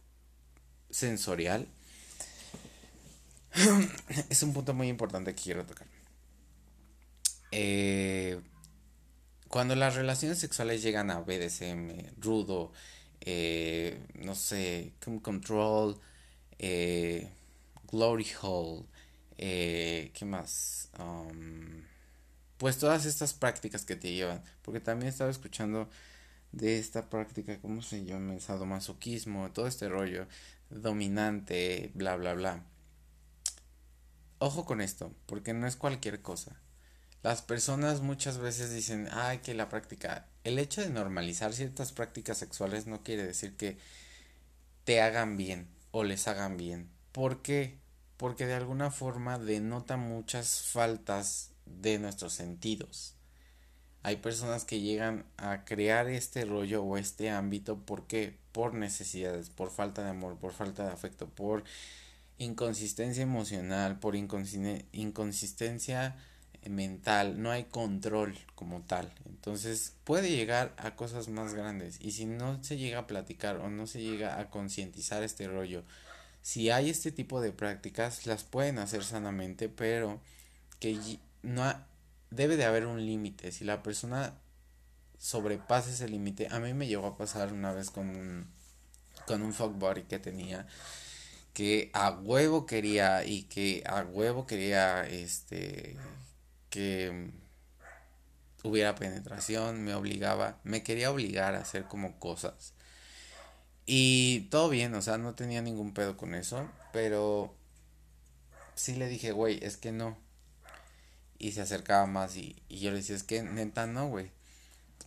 sensorial, 0.89 1.67
es 4.29 4.43
un 4.43 4.53
punto 4.53 4.73
muy 4.73 4.87
importante 4.87 5.35
que 5.35 5.43
quiero 5.43 5.65
tocar. 5.65 5.87
Eh, 7.51 8.39
cuando 9.49 9.75
las 9.75 9.95
relaciones 9.95 10.39
sexuales 10.39 10.81
llegan 10.81 11.11
a 11.11 11.19
BDSM, 11.19 12.15
rudo, 12.17 12.71
eh, 13.19 14.07
no 14.15 14.35
sé, 14.35 14.93
control, 15.21 15.99
eh, 16.57 17.29
glory 17.91 18.27
hole, 18.41 18.85
¿qué 19.37 20.25
más? 20.25 20.89
Um, 20.97 21.83
pues 22.57 22.77
todas 22.77 23.05
estas 23.05 23.33
prácticas 23.33 23.85
que 23.85 23.95
te 23.95 24.13
llevan, 24.13 24.43
porque 24.61 24.79
también 24.79 25.09
estaba 25.09 25.31
escuchando 25.31 25.89
de 26.51 26.79
esta 26.79 27.09
práctica, 27.09 27.59
¿cómo 27.59 27.81
se 27.81 28.05
llama? 28.05 28.39
Sadomasoquismo, 28.39 29.51
todo 29.51 29.67
este 29.67 29.89
rollo 29.89 30.27
dominante, 30.69 31.91
bla, 31.95 32.15
bla, 32.15 32.33
bla. 32.33 32.70
Ojo 34.43 34.65
con 34.65 34.81
esto, 34.81 35.13
porque 35.27 35.53
no 35.53 35.67
es 35.67 35.75
cualquier 35.75 36.23
cosa. 36.23 36.59
Las 37.21 37.43
personas 37.43 38.01
muchas 38.01 38.39
veces 38.39 38.73
dicen, 38.73 39.07
ay, 39.11 39.37
que 39.37 39.53
la 39.53 39.69
práctica, 39.69 40.25
el 40.43 40.57
hecho 40.57 40.81
de 40.81 40.89
normalizar 40.89 41.53
ciertas 41.53 41.91
prácticas 41.91 42.39
sexuales 42.39 42.87
no 42.87 43.03
quiere 43.03 43.23
decir 43.23 43.55
que 43.55 43.77
te 44.83 44.99
hagan 44.99 45.37
bien 45.37 45.67
o 45.91 46.03
les 46.03 46.27
hagan 46.27 46.57
bien. 46.57 46.89
¿Por 47.11 47.43
qué? 47.43 47.77
Porque 48.17 48.47
de 48.47 48.55
alguna 48.55 48.89
forma 48.89 49.37
denota 49.37 49.95
muchas 49.95 50.63
faltas 50.63 51.51
de 51.67 51.99
nuestros 51.99 52.33
sentidos. 52.33 53.13
Hay 54.01 54.15
personas 54.15 54.65
que 54.65 54.81
llegan 54.81 55.23
a 55.37 55.65
crear 55.65 56.09
este 56.09 56.45
rollo 56.45 56.81
o 56.81 56.97
este 56.97 57.29
ámbito, 57.29 57.77
¿por 57.77 58.07
qué? 58.07 58.39
Por 58.53 58.73
necesidades, 58.73 59.51
por 59.51 59.69
falta 59.69 60.03
de 60.03 60.09
amor, 60.09 60.39
por 60.39 60.51
falta 60.51 60.83
de 60.83 60.93
afecto, 60.93 61.29
por 61.29 61.63
inconsistencia 62.41 63.21
emocional, 63.21 63.99
por 63.99 64.15
inconsistencia 64.15 66.15
mental, 66.69 67.41
no 67.41 67.51
hay 67.51 67.65
control 67.65 68.37
como 68.55 68.81
tal. 68.81 69.13
Entonces 69.25 69.93
puede 70.03 70.31
llegar 70.31 70.73
a 70.77 70.95
cosas 70.95 71.29
más 71.29 71.53
grandes 71.53 71.99
y 72.01 72.11
si 72.11 72.25
no 72.25 72.63
se 72.63 72.77
llega 72.77 72.99
a 72.99 73.07
platicar 73.07 73.57
o 73.57 73.69
no 73.69 73.87
se 73.87 74.01
llega 74.01 74.39
a 74.39 74.49
concientizar 74.49 75.23
este 75.23 75.47
rollo, 75.47 75.83
si 76.41 76.71
hay 76.71 76.89
este 76.89 77.11
tipo 77.11 77.41
de 77.41 77.51
prácticas 77.51 78.25
las 78.25 78.43
pueden 78.43 78.79
hacer 78.79 79.03
sanamente, 79.03 79.69
pero 79.69 80.19
que 80.79 80.97
no 81.43 81.71
debe 82.31 82.57
de 82.57 82.65
haber 82.65 82.87
un 82.87 83.05
límite. 83.05 83.51
Si 83.51 83.65
la 83.65 83.83
persona 83.83 84.33
sobrepasa 85.19 85.91
ese 85.91 86.09
límite, 86.09 86.47
a 86.49 86.59
mí 86.59 86.73
me 86.73 86.87
llegó 86.87 87.05
a 87.05 87.17
pasar 87.17 87.53
una 87.53 87.71
vez 87.71 87.91
con 87.91 88.09
un, 88.09 88.47
con 89.27 89.43
un 89.43 89.53
fuck 89.53 89.77
que 90.07 90.17
tenía 90.17 90.65
que 91.53 91.91
a 91.93 92.11
huevo 92.11 92.65
quería 92.65 93.25
y 93.25 93.43
que 93.43 93.83
a 93.85 94.03
huevo 94.03 94.45
quería 94.47 95.07
este 95.07 95.97
que 96.69 97.31
hubiera 98.63 98.95
penetración, 98.95 99.83
me 99.83 99.93
obligaba, 99.95 100.59
me 100.63 100.83
quería 100.83 101.11
obligar 101.11 101.55
a 101.55 101.61
hacer 101.61 101.85
como 101.85 102.19
cosas. 102.19 102.73
Y 103.85 104.41
todo 104.51 104.69
bien, 104.69 104.93
o 104.95 105.01
sea, 105.01 105.17
no 105.17 105.35
tenía 105.35 105.61
ningún 105.61 105.93
pedo 105.93 106.15
con 106.17 106.35
eso, 106.35 106.69
pero 106.93 107.55
sí 108.75 108.95
le 108.95 109.07
dije, 109.07 109.31
güey, 109.31 109.59
es 109.63 109.77
que 109.77 109.91
no. 109.91 110.17
Y 111.37 111.53
se 111.53 111.61
acercaba 111.61 112.05
más 112.05 112.35
y, 112.35 112.63
yo 112.69 112.91
le 112.91 112.97
decía, 112.97 113.15
es 113.15 113.23
que 113.23 113.41
neta 113.43 113.87
no, 113.87 114.07
güey. 114.07 114.31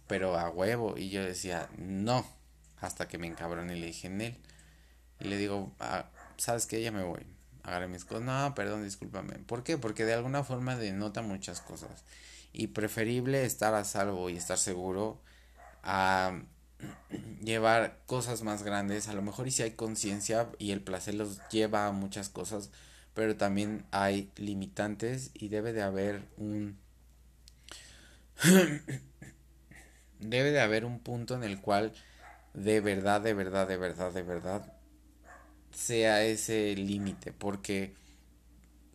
Pero 0.08 0.38
a 0.38 0.50
huevo. 0.50 0.98
Y 0.98 1.10
yo 1.10 1.24
decía, 1.24 1.68
no. 1.78 2.26
Hasta 2.80 3.08
que 3.08 3.18
me 3.18 3.28
encabroné 3.28 3.76
y 3.76 3.80
le 3.80 3.86
dije 3.86 4.08
en 4.08 4.20
él. 4.20 4.38
Y 5.20 5.28
le 5.28 5.36
digo, 5.36 5.72
ah, 5.78 6.10
¿sabes 6.36 6.66
qué? 6.66 6.82
Ya 6.82 6.92
me 6.92 7.02
voy. 7.02 7.26
Agarré 7.62 7.88
mis 7.88 8.04
cosas. 8.04 8.24
No, 8.24 8.54
perdón, 8.54 8.84
discúlpame. 8.84 9.38
¿Por 9.40 9.62
qué? 9.62 9.78
Porque 9.78 10.04
de 10.04 10.14
alguna 10.14 10.44
forma 10.44 10.76
denota 10.76 11.22
muchas 11.22 11.60
cosas. 11.60 12.04
Y 12.52 12.68
preferible 12.68 13.44
estar 13.44 13.74
a 13.74 13.84
salvo 13.84 14.30
y 14.30 14.36
estar 14.36 14.58
seguro 14.58 15.20
a 15.82 16.42
llevar 17.42 18.00
cosas 18.06 18.42
más 18.42 18.62
grandes. 18.62 19.08
A 19.08 19.14
lo 19.14 19.22
mejor 19.22 19.48
y 19.48 19.50
si 19.50 19.62
hay 19.62 19.72
conciencia 19.72 20.50
y 20.58 20.72
el 20.72 20.82
placer 20.82 21.14
los 21.14 21.40
lleva 21.48 21.86
a 21.86 21.92
muchas 21.92 22.28
cosas, 22.28 22.70
pero 23.14 23.36
también 23.36 23.86
hay 23.90 24.30
limitantes 24.36 25.30
y 25.34 25.48
debe 25.48 25.72
de 25.72 25.82
haber 25.82 26.22
un... 26.36 26.78
debe 30.18 30.50
de 30.50 30.60
haber 30.60 30.84
un 30.84 31.00
punto 31.00 31.34
en 31.34 31.44
el 31.44 31.60
cual 31.60 31.92
de 32.52 32.80
verdad, 32.80 33.20
de 33.20 33.34
verdad, 33.34 33.66
de 33.66 33.76
verdad, 33.76 34.12
de 34.12 34.22
verdad 34.22 34.73
sea 35.74 36.24
ese 36.24 36.74
límite, 36.76 37.32
porque 37.32 37.94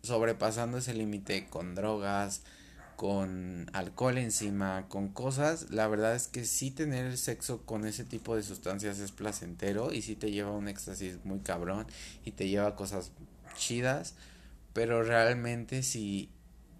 sobrepasando 0.02 0.78
ese 0.78 0.94
límite 0.94 1.46
con 1.48 1.74
drogas, 1.74 2.42
con 2.96 3.70
alcohol 3.72 4.18
encima, 4.18 4.86
con 4.88 5.08
cosas, 5.08 5.70
la 5.70 5.88
verdad 5.88 6.14
es 6.14 6.28
que 6.28 6.44
sí 6.44 6.70
tener 6.70 7.16
sexo 7.16 7.62
con 7.64 7.86
ese 7.86 8.04
tipo 8.04 8.36
de 8.36 8.42
sustancias 8.42 8.98
es 8.98 9.10
placentero 9.10 9.92
y 9.92 10.02
sí 10.02 10.16
te 10.16 10.30
lleva 10.30 10.50
a 10.50 10.54
un 10.54 10.68
éxtasis 10.68 11.24
muy 11.24 11.38
cabrón 11.40 11.86
y 12.24 12.32
te 12.32 12.48
lleva 12.48 12.68
a 12.68 12.76
cosas 12.76 13.12
chidas, 13.56 14.16
pero 14.74 15.02
realmente 15.02 15.82
si 15.82 16.30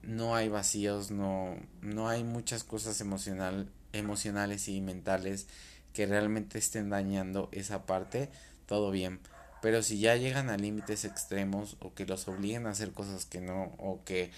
no 0.03 0.35
hay 0.35 0.49
vacíos, 0.49 1.11
no, 1.11 1.57
no 1.81 2.09
hay 2.09 2.25
muchas 2.25 2.65
cosas 2.65 3.01
emocional, 3.01 3.71
emocionales 3.93 4.69
y 4.69 4.81
mentales 4.81 5.47
que 5.95 6.07
realmente 6.07 6.59
estén 6.59 6.91
dañando 6.91 7.49
esa 7.53 7.87
parte, 7.87 8.31
todo 8.67 8.91
bien. 8.91 9.21
Pero 9.63 9.83
si 9.83 9.99
ya 9.99 10.17
llegan 10.17 10.49
a 10.49 10.57
límites 10.57 11.05
extremos 11.05 11.77
o 11.81 11.95
que 11.95 12.07
los 12.07 12.27
obliguen 12.29 12.67
a 12.67 12.71
hacer 12.71 12.93
cosas 12.93 13.27
que 13.27 13.41
no, 13.41 13.75
o 13.79 14.03
que... 14.05 14.31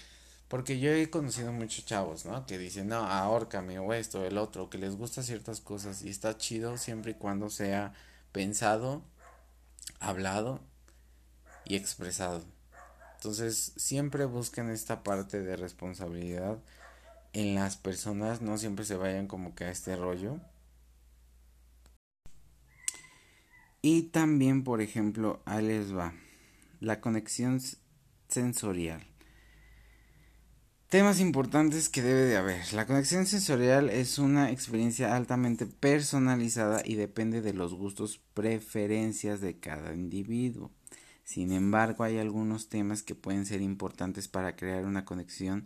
Porque 0.49 0.79
yo 0.79 0.91
he 0.91 1.09
conocido 1.09 1.51
muchos 1.51 1.85
chavos, 1.85 2.25
¿no? 2.25 2.45
Que 2.45 2.57
dicen, 2.57 2.87
no, 2.87 2.97
ahórcame 2.97 3.79
o 3.79 3.93
esto, 3.93 4.21
o 4.21 4.25
el 4.25 4.37
otro, 4.37 4.69
que 4.69 4.77
les 4.77 4.95
gusta 4.95 5.23
ciertas 5.23 5.61
cosas 5.61 6.03
y 6.03 6.09
está 6.09 6.37
chido 6.37 6.77
siempre 6.77 7.11
y 7.11 7.15
cuando 7.15 7.49
sea 7.49 7.93
pensado, 8.31 9.01
hablado 9.99 10.59
y 11.65 11.75
expresado. 11.75 12.43
Entonces, 13.15 13.71
siempre 13.77 14.25
busquen 14.25 14.69
esta 14.69 15.01
parte 15.01 15.41
de 15.41 15.55
responsabilidad 15.55 16.59
en 17.31 17.55
las 17.55 17.77
personas, 17.77 18.41
no 18.41 18.57
siempre 18.57 18.85
se 18.85 18.95
vayan 18.95 19.27
como 19.27 19.55
que 19.55 19.63
a 19.63 19.71
este 19.71 19.95
rollo 19.95 20.39
Y 23.85 24.03
también, 24.03 24.63
por 24.63 24.79
ejemplo, 24.79 25.41
ahí 25.43 25.67
les 25.67 25.93
va, 25.93 26.13
la 26.79 27.01
conexión 27.01 27.59
sensorial. 28.29 29.05
Temas 30.87 31.19
importantes 31.19 31.89
que 31.89 32.01
debe 32.01 32.21
de 32.21 32.37
haber. 32.37 32.73
La 32.73 32.87
conexión 32.87 33.25
sensorial 33.25 33.89
es 33.89 34.19
una 34.19 34.51
experiencia 34.51 35.17
altamente 35.17 35.65
personalizada 35.65 36.81
y 36.85 36.95
depende 36.95 37.41
de 37.41 37.51
los 37.51 37.73
gustos, 37.73 38.21
preferencias 38.33 39.41
de 39.41 39.59
cada 39.59 39.93
individuo. 39.93 40.71
Sin 41.25 41.51
embargo, 41.51 42.05
hay 42.05 42.19
algunos 42.19 42.69
temas 42.69 43.03
que 43.03 43.15
pueden 43.15 43.45
ser 43.45 43.61
importantes 43.61 44.29
para 44.29 44.55
crear 44.55 44.85
una 44.85 45.03
conexión 45.03 45.65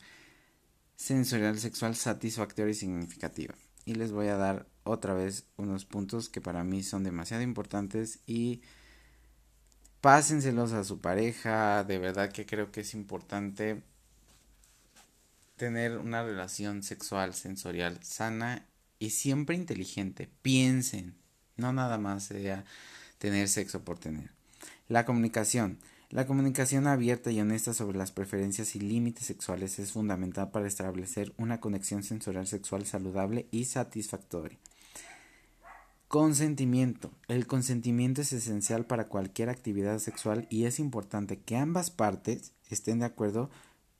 sensorial 0.95 1.59
sexual 1.59 1.95
satisfactoria 1.95 2.71
y 2.71 2.73
significativa. 2.73 3.53
Y 3.85 3.93
les 3.93 4.11
voy 4.11 4.29
a 4.29 4.37
dar 4.37 4.65
otra 4.87 5.13
vez 5.13 5.45
unos 5.57 5.85
puntos 5.85 6.29
que 6.29 6.41
para 6.41 6.63
mí 6.63 6.83
son 6.83 7.03
demasiado 7.03 7.43
importantes 7.43 8.19
y 8.25 8.61
Pásenselos 10.01 10.73
a 10.73 10.83
su 10.83 11.01
pareja, 11.01 11.83
de 11.83 11.97
verdad 11.97 12.31
que 12.31 12.45
creo 12.45 12.71
que 12.71 12.81
es 12.81 12.93
importante 12.93 13.81
tener 15.55 15.97
una 15.97 16.23
relación 16.23 16.83
sexual, 16.83 17.33
sensorial, 17.33 17.99
sana 18.03 18.67
y 18.99 19.09
siempre 19.09 19.55
inteligente. 19.55 20.29
Piensen, 20.43 21.15
no 21.55 21.73
nada 21.73 21.97
más 21.97 22.25
sea 22.25 22.63
tener 23.17 23.49
sexo 23.49 23.83
por 23.83 23.97
tener. 23.97 24.29
La 24.87 25.03
comunicación. 25.03 25.79
La 26.09 26.25
comunicación 26.25 26.87
abierta 26.87 27.31
y 27.31 27.41
honesta 27.41 27.73
sobre 27.73 27.97
las 27.97 28.11
preferencias 28.11 28.75
y 28.75 28.79
límites 28.79 29.25
sexuales 29.25 29.77
es 29.79 29.91
fundamental 29.91 30.51
para 30.51 30.67
establecer 30.67 31.33
una 31.37 31.59
conexión 31.59 32.03
sensorial 32.03 32.47
sexual 32.47 32.85
saludable 32.85 33.47
y 33.51 33.65
satisfactoria. 33.65 34.57
Consentimiento. 36.07 37.11
El 37.27 37.47
consentimiento 37.47 38.21
es 38.21 38.31
esencial 38.31 38.85
para 38.85 39.09
cualquier 39.09 39.49
actividad 39.49 39.99
sexual 39.99 40.47
y 40.49 40.63
es 40.63 40.79
importante 40.79 41.39
que 41.39 41.57
ambas 41.57 41.91
partes 41.91 42.53
estén 42.69 42.99
de 42.99 43.05
acuerdo 43.05 43.49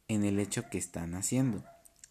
en 0.07 0.23
el 0.23 0.39
hecho 0.39 0.69
que 0.69 0.77
están 0.77 1.15
haciendo. 1.15 1.65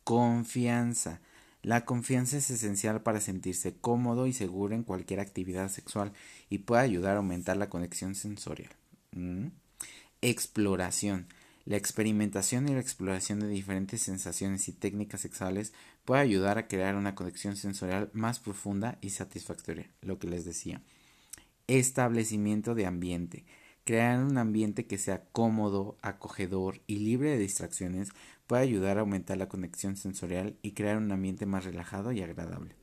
Confianza. 0.05 1.21
La 1.63 1.87
confianza 1.87 2.37
es 2.37 2.51
esencial 2.51 3.03
para 3.03 3.23
sentirse 3.23 3.75
cómodo 3.75 4.27
y 4.27 4.35
seguro 4.35 4.75
en 4.75 4.83
cualquier 4.83 5.19
actividad 5.19 5.71
sexual 5.71 6.13
y 6.51 6.59
puede 6.59 6.83
ayudar 6.83 7.15
a 7.15 7.19
aumentar 7.19 7.57
la 7.57 7.71
conexión 7.71 8.15
sensorial. 8.15 8.71
Mm. 9.13 9.47
Exploración. 10.21 11.27
La 11.67 11.77
experimentación 11.77 12.69
y 12.69 12.75
la 12.75 12.81
exploración 12.81 13.41
de 13.41 13.49
diferentes 13.49 14.01
sensaciones 14.01 14.69
y 14.69 14.73
técnicas 14.73 15.21
sexuales 15.21 15.73
puede 16.05 16.23
ayudar 16.23 16.59
a 16.59 16.69
crear 16.69 16.95
una 16.95 17.17
conexión 17.17 17.57
sensorial 17.57 18.09
más 18.13 18.39
profunda 18.39 18.99
y 19.01 19.11
satisfactoria, 19.11 19.91
lo 20.01 20.21
que 20.21 20.29
les 20.29 20.45
decía. 20.45 20.81
Establecimiento 21.67 22.77
de 22.77 22.87
ambiente. 22.87 23.45
Crear 23.85 24.23
un 24.23 24.39
ambiente 24.39 24.87
que 24.87 24.97
sea 24.97 25.25
cómodo, 25.33 25.99
acogedor 26.03 26.81
y 26.87 27.01
libre 27.01 27.31
de 27.31 27.39
distracciones 27.39 28.11
puede 28.47 28.63
ayudar 28.63 28.99
a 28.99 29.01
aumentar 29.01 29.37
la 29.37 29.49
conexión 29.49 29.97
sensorial 29.97 30.57
y 30.63 30.71
crear 30.71 30.97
un 30.97 31.11
ambiente 31.11 31.47
más 31.47 31.65
relajado 31.65 32.13
y 32.13 32.23
agradable. 32.23 32.77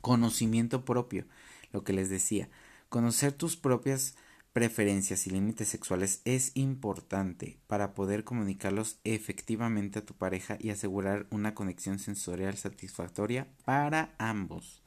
Conocimiento 0.00 0.84
propio, 0.84 1.24
lo 1.72 1.82
que 1.82 1.92
les 1.92 2.10
decía. 2.10 2.48
Conocer 2.90 3.32
tus 3.32 3.56
propias 3.56 4.14
preferencias 4.54 5.26
y 5.26 5.30
límites 5.30 5.66
sexuales 5.66 6.22
es 6.24 6.52
importante 6.54 7.58
para 7.66 7.92
poder 7.92 8.22
comunicarlos 8.22 9.00
efectivamente 9.02 9.98
a 9.98 10.06
tu 10.06 10.14
pareja 10.14 10.56
y 10.60 10.70
asegurar 10.70 11.26
una 11.30 11.56
conexión 11.56 11.98
sensorial 11.98 12.56
satisfactoria 12.56 13.48
para 13.64 14.14
ambos. 14.16 14.80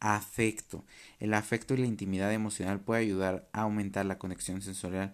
Afecto. 0.00 0.86
El 1.20 1.34
afecto 1.34 1.74
y 1.74 1.76
la 1.76 1.86
intimidad 1.86 2.32
emocional 2.32 2.80
puede 2.80 3.02
ayudar 3.02 3.50
a 3.52 3.60
aumentar 3.60 4.06
la 4.06 4.18
conexión 4.18 4.62
sensorial 4.62 5.12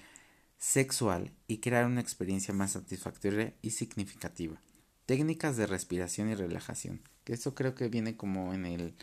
sexual 0.58 1.32
y 1.48 1.58
crear 1.58 1.84
una 1.84 2.00
experiencia 2.00 2.54
más 2.54 2.70
satisfactoria 2.72 3.52
y 3.62 3.72
significativa. 3.72 4.62
Técnicas 5.06 5.56
de 5.56 5.66
respiración 5.66 6.30
y 6.30 6.36
relajación. 6.36 7.02
Esto 7.26 7.56
creo 7.56 7.74
que 7.74 7.88
viene 7.88 8.16
como 8.16 8.54
en 8.54 8.64
el... 8.64 8.94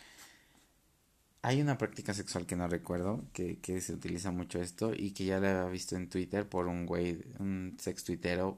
Hay 1.46 1.62
una 1.62 1.78
práctica 1.78 2.16
sexual 2.16 2.48
que 2.48 2.56
no 2.56 2.68
recuerdo, 2.68 3.24
que, 3.32 3.60
que 3.60 3.80
se 3.80 3.94
utiliza 3.94 4.32
mucho 4.32 4.60
esto 4.60 4.94
y 4.96 5.12
que 5.12 5.26
ya 5.26 5.40
la 5.40 5.52
había 5.52 5.72
visto 5.72 5.96
en 5.96 6.10
Twitter 6.10 6.50
por 6.50 6.66
un 6.66 6.88
güey, 6.88 7.24
un 7.38 7.78
sex 7.80 8.04
tuitero, 8.04 8.58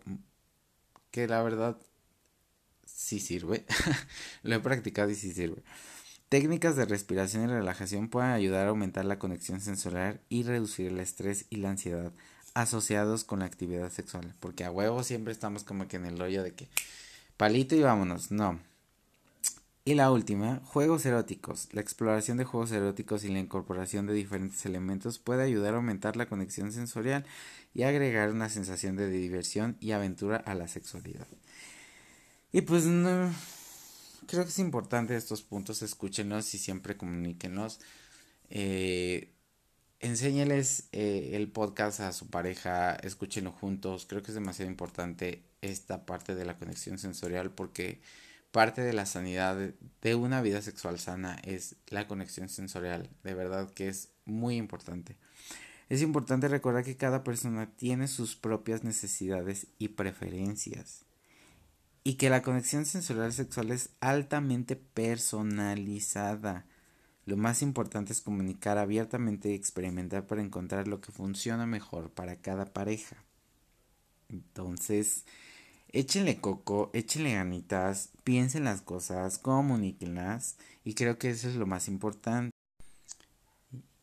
que 1.11 1.27
la 1.27 1.43
verdad 1.43 1.77
sí 2.85 3.19
sirve. 3.19 3.65
Lo 4.43 4.55
he 4.55 4.59
practicado 4.61 5.09
y 5.09 5.15
sí 5.15 5.33
sirve. 5.33 5.63
Técnicas 6.29 6.77
de 6.77 6.85
respiración 6.85 7.43
y 7.43 7.47
relajación 7.47 8.07
pueden 8.07 8.31
ayudar 8.31 8.67
a 8.67 8.69
aumentar 8.69 9.03
la 9.03 9.19
conexión 9.19 9.59
sensorial 9.59 10.21
y 10.29 10.43
reducir 10.43 10.87
el 10.87 11.01
estrés 11.01 11.45
y 11.49 11.57
la 11.57 11.71
ansiedad 11.71 12.13
asociados 12.53 13.25
con 13.25 13.39
la 13.39 13.47
actividad 13.47 13.91
sexual. 13.91 14.33
Porque 14.39 14.63
a 14.63 14.71
huevo 14.71 15.03
siempre 15.03 15.33
estamos 15.33 15.65
como 15.65 15.89
que 15.89 15.97
en 15.97 16.05
el 16.05 16.17
rollo 16.17 16.41
de 16.41 16.53
que 16.53 16.69
palito 17.35 17.75
y 17.75 17.81
vámonos. 17.81 18.31
No. 18.31 18.61
Y 19.87 19.95
la 19.95 20.11
última, 20.11 20.59
juegos 20.65 21.05
eróticos. 21.05 21.69
La 21.71 21.79
exploración 21.79 22.35
de 22.35 22.43
juegos 22.43 22.73
eróticos 22.73 23.23
y 23.23 23.29
la 23.29 23.39
incorporación 23.39 24.05
de 24.05 24.13
diferentes 24.13 24.65
elementos 24.65 25.17
puede 25.17 25.43
ayudar 25.43 25.75
a 25.75 25.77
aumentar 25.77 26.17
la 26.17 26.25
conexión 26.25 26.73
sensorial 26.73 27.23
y 27.73 27.83
agregar 27.83 28.31
una 28.31 28.49
sensación 28.49 28.97
de 28.97 29.09
diversión 29.09 29.77
y 29.79 29.91
aventura 29.91 30.35
a 30.35 30.55
la 30.55 30.67
sexualidad. 30.67 31.25
Y 32.51 32.63
pues 32.63 32.83
no, 32.83 33.33
creo 34.27 34.43
que 34.43 34.49
es 34.49 34.59
importante 34.59 35.15
estos 35.15 35.41
puntos, 35.41 35.81
escúchenos 35.81 36.53
y 36.53 36.57
siempre 36.57 36.97
comuníquenos. 36.97 37.79
Eh, 38.49 39.31
eh, 40.01 41.29
el 41.31 41.49
podcast 41.53 42.01
a 42.01 42.11
su 42.11 42.27
pareja, 42.29 42.93
escúchenlo 42.95 43.53
juntos. 43.53 44.05
Creo 44.05 44.21
que 44.21 44.31
es 44.31 44.35
demasiado 44.35 44.69
importante 44.69 45.45
esta 45.61 46.05
parte 46.05 46.35
de 46.35 46.43
la 46.43 46.57
conexión 46.57 46.97
sensorial 46.97 47.51
porque 47.51 48.01
parte 48.51 48.81
de 48.81 48.93
la 48.93 49.05
sanidad 49.05 49.57
de 50.01 50.15
una 50.15 50.41
vida 50.41 50.61
sexual 50.61 50.99
sana 50.99 51.37
es 51.43 51.75
la 51.87 52.07
conexión 52.07 52.49
sensorial. 52.49 53.09
De 53.23 53.33
verdad 53.33 53.69
que 53.71 53.87
es 53.87 54.09
muy 54.25 54.57
importante. 54.57 55.17
Es 55.89 56.01
importante 56.01 56.47
recordar 56.47 56.83
que 56.83 56.97
cada 56.97 57.23
persona 57.23 57.69
tiene 57.75 58.07
sus 58.07 58.35
propias 58.35 58.83
necesidades 58.83 59.67
y 59.79 59.89
preferencias 59.89 61.05
y 62.03 62.15
que 62.15 62.29
la 62.29 62.41
conexión 62.41 62.85
sensorial 62.85 63.33
sexual 63.33 63.71
es 63.71 63.89
altamente 63.99 64.77
personalizada. 64.77 66.65
Lo 67.25 67.35
más 67.35 67.61
importante 67.61 68.13
es 68.13 68.21
comunicar 68.21 68.77
abiertamente 68.77 69.49
y 69.49 69.55
experimentar 69.55 70.25
para 70.25 70.41
encontrar 70.41 70.87
lo 70.87 71.01
que 71.01 71.11
funciona 71.11 71.65
mejor 71.65 72.09
para 72.11 72.37
cada 72.37 72.71
pareja. 72.73 73.17
Entonces, 74.29 75.25
échenle 75.91 76.39
coco, 76.39 76.91
échenle 76.93 77.33
ganitas, 77.33 78.09
piensen 78.23 78.65
las 78.65 78.81
cosas, 78.81 79.37
comuníquenlas 79.37 80.57
y 80.83 80.93
creo 80.93 81.17
que 81.17 81.29
eso 81.29 81.47
es 81.49 81.55
lo 81.55 81.65
más 81.65 81.87
importante. 81.87 82.51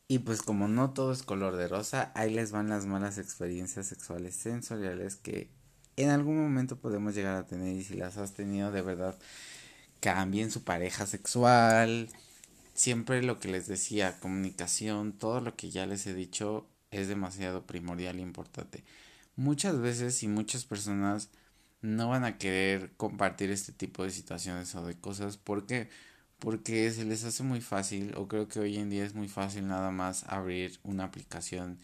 Y 0.06 0.18
pues 0.20 0.42
como 0.42 0.68
no 0.68 0.90
todo 0.92 1.12
es 1.12 1.22
color 1.22 1.56
de 1.56 1.68
rosa, 1.68 2.12
ahí 2.14 2.32
les 2.32 2.52
van 2.52 2.68
las 2.68 2.86
malas 2.86 3.18
experiencias 3.18 3.86
sexuales 3.86 4.34
sensoriales 4.34 5.16
que 5.16 5.50
en 5.96 6.10
algún 6.10 6.40
momento 6.40 6.76
podemos 6.76 7.14
llegar 7.14 7.36
a 7.36 7.46
tener 7.46 7.74
y 7.74 7.84
si 7.84 7.94
las 7.94 8.16
has 8.18 8.34
tenido 8.34 8.70
de 8.70 8.82
verdad 8.82 9.18
cambien 10.00 10.50
su 10.50 10.62
pareja 10.62 11.06
sexual. 11.06 12.08
Siempre 12.74 13.22
lo 13.22 13.38
que 13.38 13.48
les 13.48 13.66
decía, 13.66 14.18
comunicación, 14.20 15.12
todo 15.12 15.40
lo 15.40 15.56
que 15.56 15.70
ya 15.70 15.86
les 15.86 16.06
he 16.06 16.14
dicho 16.14 16.66
es 16.90 17.08
demasiado 17.08 17.66
primordial 17.66 18.18
e 18.18 18.22
importante. 18.22 18.84
Muchas 19.36 19.80
veces 19.80 20.22
y 20.22 20.28
muchas 20.28 20.64
personas 20.64 21.30
no 21.84 22.08
van 22.08 22.24
a 22.24 22.38
querer 22.38 22.92
compartir 22.96 23.50
este 23.50 23.72
tipo 23.72 24.04
de 24.04 24.10
situaciones 24.10 24.74
o 24.74 24.84
de 24.86 24.94
cosas 24.96 25.36
porque 25.36 25.88
porque 26.38 26.90
se 26.90 27.04
les 27.04 27.24
hace 27.24 27.42
muy 27.42 27.60
fácil 27.60 28.14
o 28.16 28.28
creo 28.28 28.48
que 28.48 28.60
hoy 28.60 28.76
en 28.76 28.90
día 28.90 29.04
es 29.04 29.14
muy 29.14 29.28
fácil 29.28 29.68
nada 29.68 29.90
más 29.90 30.24
abrir 30.24 30.78
una 30.82 31.04
aplicación 31.04 31.78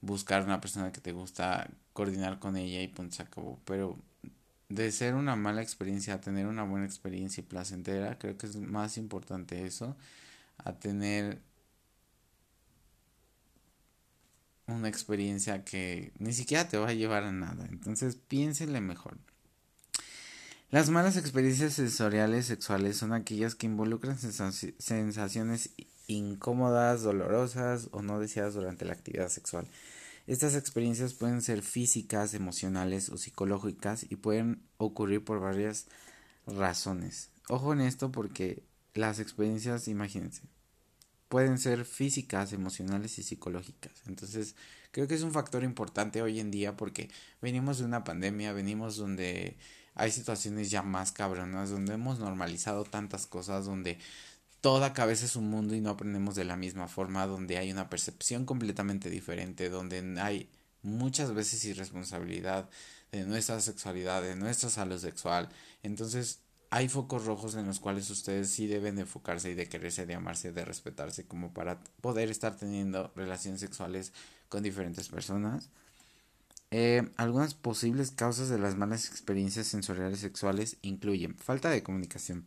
buscar 0.00 0.44
una 0.44 0.60
persona 0.60 0.92
que 0.92 1.00
te 1.00 1.12
gusta, 1.12 1.68
coordinar 1.92 2.38
con 2.38 2.56
ella 2.56 2.82
y 2.82 2.88
punto 2.88 3.16
se 3.16 3.22
acabó. 3.22 3.58
Pero 3.64 3.98
de 4.68 4.90
ser 4.92 5.14
una 5.14 5.36
mala 5.36 5.62
experiencia 5.62 6.14
a 6.14 6.20
tener 6.20 6.46
una 6.46 6.64
buena 6.64 6.86
experiencia 6.86 7.42
y 7.42 7.44
placentera, 7.44 8.18
creo 8.18 8.36
que 8.36 8.46
es 8.46 8.56
más 8.56 8.96
importante 8.98 9.66
eso, 9.66 9.96
a 10.58 10.72
tener 10.74 11.40
una 14.70 14.88
experiencia 14.88 15.64
que 15.64 16.12
ni 16.18 16.32
siquiera 16.32 16.68
te 16.68 16.78
va 16.78 16.88
a 16.88 16.94
llevar 16.94 17.24
a 17.24 17.32
nada. 17.32 17.66
Entonces 17.70 18.16
piénsenle 18.16 18.80
mejor. 18.80 19.18
Las 20.70 20.88
malas 20.88 21.16
experiencias 21.16 21.74
sensoriales 21.74 22.46
sexuales 22.46 22.96
son 22.96 23.12
aquellas 23.12 23.56
que 23.56 23.66
involucran 23.66 24.18
sensaciones 24.18 25.70
incómodas, 26.06 27.02
dolorosas 27.02 27.88
o 27.90 28.02
no 28.02 28.20
deseadas 28.20 28.54
durante 28.54 28.84
la 28.84 28.92
actividad 28.92 29.28
sexual. 29.28 29.66
Estas 30.26 30.54
experiencias 30.54 31.14
pueden 31.14 31.42
ser 31.42 31.62
físicas, 31.62 32.34
emocionales 32.34 33.08
o 33.08 33.16
psicológicas 33.16 34.06
y 34.08 34.16
pueden 34.16 34.62
ocurrir 34.76 35.24
por 35.24 35.40
varias 35.40 35.86
razones. 36.46 37.30
Ojo 37.48 37.72
en 37.72 37.80
esto 37.80 38.12
porque 38.12 38.62
las 38.94 39.18
experiencias, 39.18 39.88
imagínense, 39.88 40.42
pueden 41.30 41.58
ser 41.58 41.84
físicas, 41.84 42.52
emocionales 42.52 43.16
y 43.20 43.22
psicológicas. 43.22 43.92
Entonces, 44.08 44.56
creo 44.90 45.06
que 45.06 45.14
es 45.14 45.22
un 45.22 45.30
factor 45.32 45.62
importante 45.62 46.22
hoy 46.22 46.40
en 46.40 46.50
día 46.50 46.76
porque 46.76 47.08
venimos 47.40 47.78
de 47.78 47.84
una 47.84 48.02
pandemia, 48.02 48.52
venimos 48.52 48.96
donde 48.96 49.56
hay 49.94 50.10
situaciones 50.10 50.72
ya 50.72 50.82
más 50.82 51.12
cabronas, 51.12 51.70
donde 51.70 51.94
hemos 51.94 52.18
normalizado 52.18 52.82
tantas 52.82 53.28
cosas, 53.28 53.64
donde 53.64 53.98
toda 54.60 54.92
cabeza 54.92 55.24
es 55.24 55.36
un 55.36 55.48
mundo 55.48 55.76
y 55.76 55.80
no 55.80 55.90
aprendemos 55.90 56.34
de 56.34 56.44
la 56.44 56.56
misma 56.56 56.88
forma, 56.88 57.28
donde 57.28 57.58
hay 57.58 57.70
una 57.70 57.88
percepción 57.88 58.44
completamente 58.44 59.08
diferente, 59.08 59.70
donde 59.70 60.20
hay 60.20 60.50
muchas 60.82 61.32
veces 61.32 61.64
irresponsabilidad 61.64 62.68
de 63.12 63.24
nuestra 63.24 63.60
sexualidad, 63.60 64.20
de 64.22 64.34
nuestra 64.34 64.68
salud 64.68 64.98
sexual. 64.98 65.48
Entonces, 65.84 66.40
hay 66.70 66.88
focos 66.88 67.26
rojos 67.26 67.56
en 67.56 67.66
los 67.66 67.80
cuales 67.80 68.08
ustedes 68.10 68.50
sí 68.50 68.68
deben 68.68 68.94
de 68.94 69.02
enfocarse 69.02 69.50
y 69.50 69.54
de 69.54 69.68
quererse, 69.68 70.06
de 70.06 70.14
amarse, 70.14 70.52
de 70.52 70.64
respetarse 70.64 71.26
como 71.26 71.52
para 71.52 71.80
poder 72.00 72.30
estar 72.30 72.56
teniendo 72.56 73.12
relaciones 73.16 73.60
sexuales 73.60 74.12
con 74.48 74.62
diferentes 74.62 75.08
personas. 75.08 75.68
Eh, 76.70 77.10
algunas 77.16 77.54
posibles 77.54 78.12
causas 78.12 78.48
de 78.48 78.58
las 78.58 78.76
malas 78.76 79.06
experiencias 79.08 79.66
sensoriales 79.66 80.20
sexuales 80.20 80.76
incluyen 80.82 81.36
falta 81.36 81.70
de 81.70 81.82
comunicación. 81.82 82.44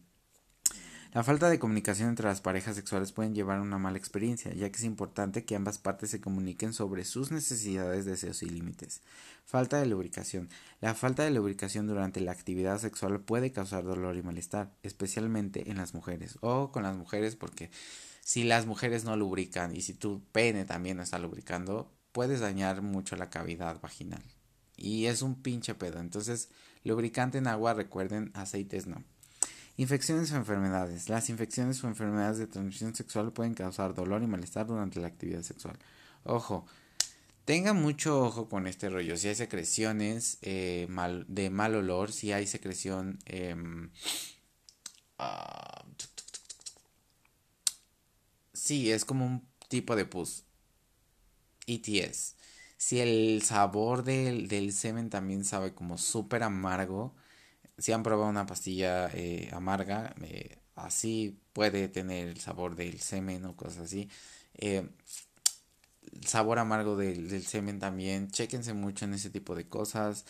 La 1.14 1.24
falta 1.24 1.48
de 1.48 1.60
comunicación 1.60 2.10
entre 2.10 2.26
las 2.26 2.42
parejas 2.42 2.76
sexuales 2.76 3.12
pueden 3.12 3.36
llevar 3.36 3.60
a 3.60 3.62
una 3.62 3.78
mala 3.78 4.00
experiencia, 4.00 4.52
ya 4.52 4.72
que 4.72 4.78
es 4.78 4.84
importante 4.84 5.46
que 5.46 5.56
ambas 5.56 5.78
partes 5.78 6.10
se 6.10 6.20
comuniquen 6.20 6.74
sobre 6.74 7.06
sus 7.06 7.30
necesidades, 7.30 8.06
deseos 8.06 8.42
y 8.42 8.48
límites. 8.50 9.04
Falta 9.46 9.78
de 9.78 9.86
lubricación. 9.86 10.50
La 10.82 10.96
falta 10.96 11.24
de 11.24 11.30
lubricación 11.30 11.86
durante 11.86 12.20
la 12.20 12.32
actividad 12.32 12.80
sexual 12.80 13.20
puede 13.20 13.52
causar 13.52 13.84
dolor 13.84 14.18
y 14.18 14.24
malestar, 14.24 14.74
especialmente 14.82 15.70
en 15.70 15.78
las 15.78 15.94
mujeres. 15.94 16.40
O 16.42 16.72
con 16.72 16.82
las 16.82 16.98
mujeres 16.98 17.36
porque 17.36 17.70
si 18.22 18.44
las 18.44 18.66
mujeres 18.66 19.04
no 19.04 19.16
lubrican 19.16 19.76
y 19.76 19.84
si 19.84 19.94
tu 19.94 20.24
pene 20.32 20.66
también 20.66 20.98
no 20.98 21.04
está 21.04 21.20
lubricando, 21.20 21.94
puedes 22.12 22.40
dañar 22.40 22.82
mucho 22.82 23.18
la 23.18 23.30
cavidad 23.30 23.80
vaginal. 23.80 24.24
Y 24.78 25.06
es 25.06 25.22
un 25.22 25.44
pinche 25.44 25.76
pedo. 25.76 26.00
Entonces, 26.00 26.50
lubricante 26.84 27.38
en 27.38 27.46
agua, 27.46 27.76
recuerden, 27.76 28.32
aceites 28.34 28.88
no. 28.88 29.04
Infecciones 29.76 30.32
o 30.32 30.36
enfermedades. 30.36 31.10
Las 31.10 31.30
infecciones 31.30 31.84
o 31.84 31.88
enfermedades 31.88 32.38
de 32.38 32.48
transmisión 32.48 32.94
sexual 32.94 33.34
pueden 33.34 33.56
causar 33.56 33.94
dolor 33.94 34.22
y 34.22 34.28
malestar 34.28 34.68
durante 34.68 35.00
la 35.00 35.08
actividad 35.08 35.42
sexual. 35.42 35.78
Ojo, 36.24 36.66
tenga 37.46 37.74
mucho 37.74 38.22
ojo 38.22 38.48
con 38.50 38.68
este 38.68 38.90
rollo. 38.90 39.18
Si 39.18 39.28
hay 39.30 39.36
secreciones 39.36 40.38
eh, 40.42 40.88
de 41.28 41.50
mal 41.50 41.76
olor, 41.76 42.12
si 42.12 42.32
hay 42.32 42.46
secreción... 42.46 43.20
Eh, 43.26 43.56
sí, 48.54 48.92
es 48.92 49.06
como 49.06 49.26
un 49.26 49.48
tipo 49.70 49.96
de 49.96 50.06
pus. 50.06 50.44
ETS. 51.66 52.36
Si 52.78 53.00
el 53.00 53.42
sabor 53.44 54.04
del, 54.04 54.48
del 54.48 54.74
semen 54.74 55.10
también 55.10 55.46
sabe 55.46 55.74
como 55.74 55.98
súper 55.98 56.44
amargo, 56.44 57.16
si 57.78 57.92
han 57.92 58.04
probado 58.04 58.30
una 58.30 58.46
pastilla 58.46 59.10
eh, 59.14 59.50
amarga, 59.52 60.16
eh, 60.22 60.60
así 60.76 61.40
puede 61.54 61.88
tener 61.88 62.28
el 62.28 62.40
sabor 62.40 62.76
del 62.76 63.00
semen 63.00 63.46
o 63.46 63.56
cosas 63.56 63.80
así. 63.86 64.10
Eh, 64.56 64.88
sabor 66.26 66.60
amargo 66.60 66.96
del, 66.96 67.30
del, 67.30 67.44
semen 67.46 67.80
también. 67.80 68.30
Chequense 68.30 68.74
mucho 68.74 69.06
en 69.06 69.14
ese 69.14 69.30
tipo 69.30 69.56
de 69.56 69.68
cosas. 69.68 70.26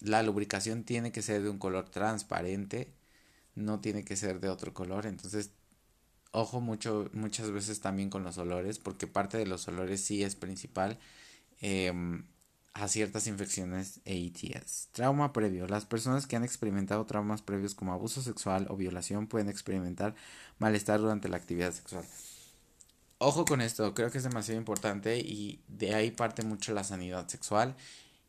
la 0.00 0.22
lubricación 0.22 0.84
tiene 0.84 1.12
que 1.12 1.22
ser 1.22 1.42
de 1.42 1.50
un 1.50 1.58
color 1.58 1.90
transparente. 1.90 2.92
No 3.54 3.80
tiene 3.80 4.04
que 4.04 4.16
ser 4.16 4.40
de 4.40 4.48
otro 4.48 4.72
color. 4.74 5.06
Entonces, 5.06 5.50
ojo 6.32 6.60
mucho, 6.60 7.10
muchas 7.12 7.50
veces 7.50 7.80
también 7.80 8.10
con 8.10 8.24
los 8.24 8.38
olores. 8.38 8.78
Porque 8.78 9.06
parte 9.06 9.38
de 9.38 9.46
los 9.46 9.66
olores 9.68 10.00
sí 10.02 10.22
es 10.22 10.36
principal 10.36 10.98
a 12.74 12.88
ciertas 12.88 13.26
infecciones 13.26 14.00
e. 14.04 14.32
Trauma 14.92 15.32
previo. 15.32 15.66
Las 15.66 15.86
personas 15.86 16.26
que 16.26 16.36
han 16.36 16.44
experimentado 16.44 17.04
traumas 17.04 17.42
previos 17.42 17.74
como 17.74 17.92
abuso 17.92 18.22
sexual 18.22 18.66
o 18.70 18.76
violación 18.76 19.26
pueden 19.26 19.48
experimentar 19.48 20.14
malestar 20.58 21.00
durante 21.00 21.28
la 21.28 21.36
actividad 21.36 21.72
sexual. 21.72 22.04
Ojo 23.18 23.44
con 23.44 23.60
esto, 23.60 23.92
creo 23.94 24.10
que 24.10 24.18
es 24.18 24.24
demasiado 24.24 24.58
importante 24.58 25.18
y 25.18 25.62
de 25.68 25.94
ahí 25.94 26.10
parte 26.10 26.42
mucho 26.42 26.72
la 26.72 26.84
sanidad 26.84 27.28
sexual 27.28 27.76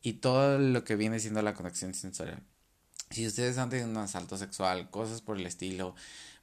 y 0.02 0.14
todo 0.14 0.58
lo 0.58 0.84
que 0.84 0.96
viene 0.96 1.20
siendo 1.20 1.40
la 1.40 1.54
conexión 1.54 1.94
sensorial. 1.94 2.42
Si 3.10 3.26
ustedes 3.26 3.58
han 3.58 3.70
tenido 3.70 3.88
un 3.88 3.96
asalto 3.96 4.36
sexual, 4.36 4.90
cosas 4.90 5.20
por 5.20 5.38
el 5.38 5.46
estilo, 5.46 5.94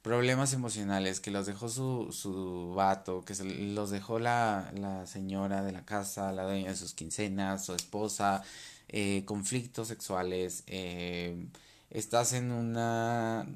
problemas 0.01 0.53
emocionales 0.53 1.19
que 1.19 1.31
los 1.31 1.45
dejó 1.45 1.69
su, 1.69 2.11
su 2.11 2.73
vato, 2.75 3.23
que 3.25 3.35
se 3.35 3.43
los 3.45 3.89
dejó 3.89 4.19
la, 4.19 4.71
la 4.75 5.05
señora 5.07 5.63
de 5.63 5.71
la 5.71 5.85
casa, 5.85 6.31
la 6.31 6.43
dueña 6.43 6.69
de 6.69 6.75
sus 6.77 6.93
quincenas, 6.93 7.65
su 7.65 7.73
esposa, 7.73 8.43
eh, 8.87 9.23
conflictos 9.25 9.87
sexuales, 9.89 10.63
eh, 10.67 11.47
estás 11.89 12.33
en 12.33 12.51
una 12.51 13.47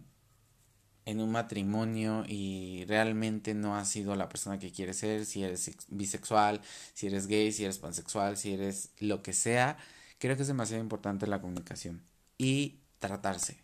en 1.05 1.19
un 1.19 1.31
matrimonio 1.31 2.23
y 2.27 2.85
realmente 2.87 3.53
no 3.53 3.75
has 3.75 3.89
sido 3.89 4.15
la 4.15 4.29
persona 4.29 4.59
que 4.59 4.71
quieres 4.71 4.97
ser, 4.97 5.25
si 5.25 5.43
eres 5.43 5.71
bisexual, 5.89 6.61
si 6.93 7.07
eres 7.07 7.27
gay, 7.27 7.51
si 7.51 7.65
eres 7.65 7.77
pansexual, 7.79 8.37
si 8.37 8.53
eres 8.53 8.91
lo 8.99 9.21
que 9.21 9.33
sea, 9.33 9.77
creo 10.17 10.35
que 10.37 10.43
es 10.43 10.47
demasiado 10.47 10.81
importante 10.81 11.27
la 11.27 11.41
comunicación 11.41 12.01
y 12.37 12.79
tratarse 12.99 13.62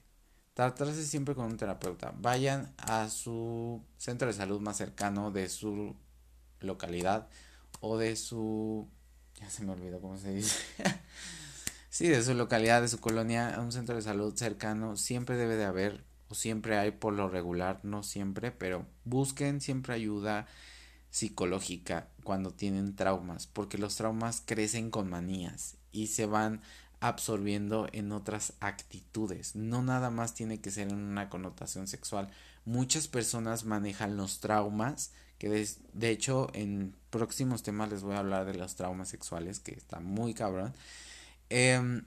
tratarse 0.54 1.06
siempre 1.06 1.36
con 1.36 1.46
un 1.46 1.58
terapeuta. 1.58 2.14
Vayan 2.18 2.74
a 2.78 3.10
su 3.10 3.82
centro 3.98 4.28
de 4.28 4.34
salud 4.34 4.60
más 4.60 4.78
cercano 4.78 5.32
de 5.32 5.50
su 5.50 5.96
localidad 6.60 7.28
o 7.80 7.98
de 7.98 8.16
su... 8.16 8.88
Ya 9.40 9.50
se 9.50 9.64
me 9.64 9.72
olvidó 9.72 10.02
cómo 10.02 10.18
se 10.18 10.34
dice. 10.34 10.58
sí, 11.90 12.08
de 12.08 12.22
su 12.24 12.34
localidad, 12.34 12.82
de 12.82 12.90
su 12.90 13.00
colonia, 13.00 13.56
a 13.56 13.62
un 13.62 13.72
centro 13.72 13.96
de 13.96 14.02
salud 14.02 14.36
cercano. 14.36 14.98
Siempre 14.98 15.38
debe 15.38 15.56
de 15.56 15.66
haber, 15.66 16.04
o 16.28 16.36
siempre 16.36 16.78
hay 16.78 16.92
por 16.92 17.14
lo 17.14 17.30
regular, 17.30 17.80
no 17.84 18.04
siempre, 18.04 18.52
pero 18.52 18.86
busquen 19.06 19.62
siempre 19.62 19.94
ayuda 19.94 20.46
psicológica 21.10 22.08
cuando 22.24 22.52
tienen 22.52 22.96
traumas, 22.96 23.48
porque 23.48 23.78
los 23.78 23.96
traumas 23.96 24.44
crecen 24.46 24.92
con 24.92 25.10
manías 25.10 25.78
y 25.92 26.08
se 26.08 26.26
van 26.26 26.62
absorbiendo 27.00 27.88
en 27.92 28.12
otras 28.12 28.54
actitudes. 28.60 29.56
No 29.56 29.82
nada 29.82 30.10
más 30.10 30.34
tiene 30.34 30.60
que 30.60 30.72
ser 30.72 30.90
en 30.90 30.96
una 30.96 31.30
connotación 31.30 31.88
sexual. 31.88 32.30
Muchas 32.66 33.08
personas 33.08 33.66
manejan 33.66 34.18
los 34.18 34.40
traumas, 34.40 35.12
que 35.38 35.50
de, 35.50 36.10
hecho 36.10 36.50
en 36.54 36.94
próximos 37.10 37.64
temas 37.64 37.90
les 37.90 38.04
voy 38.04 38.16
a 38.16 38.20
hablar 38.20 38.46
de 38.46 38.56
los 38.56 38.76
traumas 38.76 39.08
sexuales, 39.08 39.60
que 39.60 39.74
está 39.74 40.00
muy 40.02 40.34
cabrón. 40.34 40.74
Em, 41.50 42.04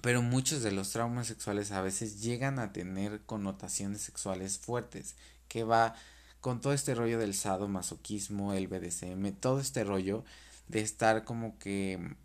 pero 0.00 0.22
muchos 0.22 0.62
de 0.62 0.72
los 0.72 0.90
traumas 0.90 1.26
sexuales 1.26 1.70
a 1.70 1.82
veces 1.82 2.22
llegan 2.22 2.58
a 2.58 2.72
tener 2.72 3.20
connotaciones 3.26 4.00
sexuales 4.00 4.58
fuertes, 4.58 5.14
que 5.48 5.64
va 5.64 5.94
con 6.40 6.60
todo 6.60 6.72
este 6.72 6.94
rollo 6.94 7.18
del 7.18 7.34
sadomasoquismo, 7.34 8.54
el 8.54 8.68
BDSM, 8.68 9.32
todo 9.32 9.60
este 9.60 9.84
rollo 9.84 10.24
de 10.68 10.80
estar 10.80 11.24
como 11.24 11.58
que 11.58 12.16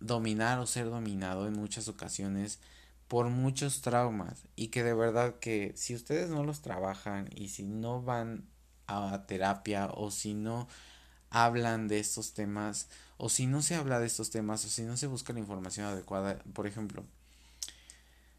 dominar 0.00 0.58
o 0.58 0.66
ser 0.66 0.86
dominado 0.86 1.46
en 1.46 1.54
muchas 1.54 1.88
ocasiones 1.88 2.60
por 3.08 3.30
muchos 3.30 3.80
traumas 3.80 4.44
y 4.54 4.68
que 4.68 4.84
de 4.84 4.94
verdad 4.94 5.38
que 5.40 5.72
si 5.76 5.94
ustedes 5.94 6.28
no 6.30 6.44
los 6.44 6.60
trabajan 6.60 7.28
y 7.34 7.48
si 7.48 7.64
no 7.64 8.02
van 8.02 8.44
a 8.86 9.24
terapia 9.26 9.88
o 9.94 10.10
si 10.10 10.34
no 10.34 10.68
hablan 11.30 11.88
de 11.88 11.98
estos 11.98 12.34
temas 12.34 12.88
o 13.16 13.28
si 13.28 13.46
no 13.46 13.62
se 13.62 13.74
habla 13.74 13.98
de 13.98 14.06
estos 14.06 14.30
temas 14.30 14.64
o 14.64 14.68
si 14.68 14.82
no 14.82 14.96
se 14.96 15.06
busca 15.06 15.32
la 15.32 15.40
información 15.40 15.86
adecuada, 15.86 16.38
por 16.52 16.66
ejemplo, 16.66 17.04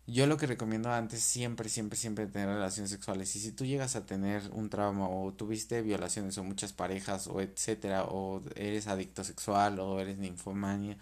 yo 0.07 0.25
lo 0.25 0.37
que 0.37 0.47
recomiendo 0.47 0.91
antes 0.91 1.21
siempre, 1.21 1.69
siempre, 1.69 1.97
siempre 1.97 2.25
tener 2.25 2.47
relaciones 2.47 2.89
sexuales. 2.89 3.35
Y 3.35 3.39
si 3.39 3.51
tú 3.51 3.65
llegas 3.65 3.95
a 3.95 4.05
tener 4.07 4.41
un 4.51 4.69
trauma 4.69 5.07
o 5.07 5.31
tuviste 5.33 5.81
violaciones 5.83 6.37
o 6.37 6.43
muchas 6.43 6.73
parejas 6.73 7.27
o 7.27 7.41
etcétera, 7.41 8.05
o 8.05 8.41
eres 8.55 8.87
adicto 8.87 9.23
sexual 9.23 9.79
o 9.79 9.99
eres 9.99 10.17
ninfomania 10.17 10.97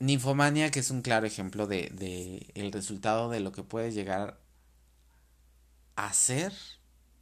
Ninfomania, 0.00 0.70
que 0.70 0.80
es 0.80 0.90
un 0.90 1.02
claro 1.02 1.26
ejemplo 1.26 1.66
de, 1.66 1.90
de 1.90 2.50
el 2.54 2.72
resultado 2.72 3.30
de 3.30 3.40
lo 3.40 3.52
que 3.52 3.62
puede 3.62 3.92
llegar 3.92 4.40
a 5.94 6.12
ser 6.12 6.52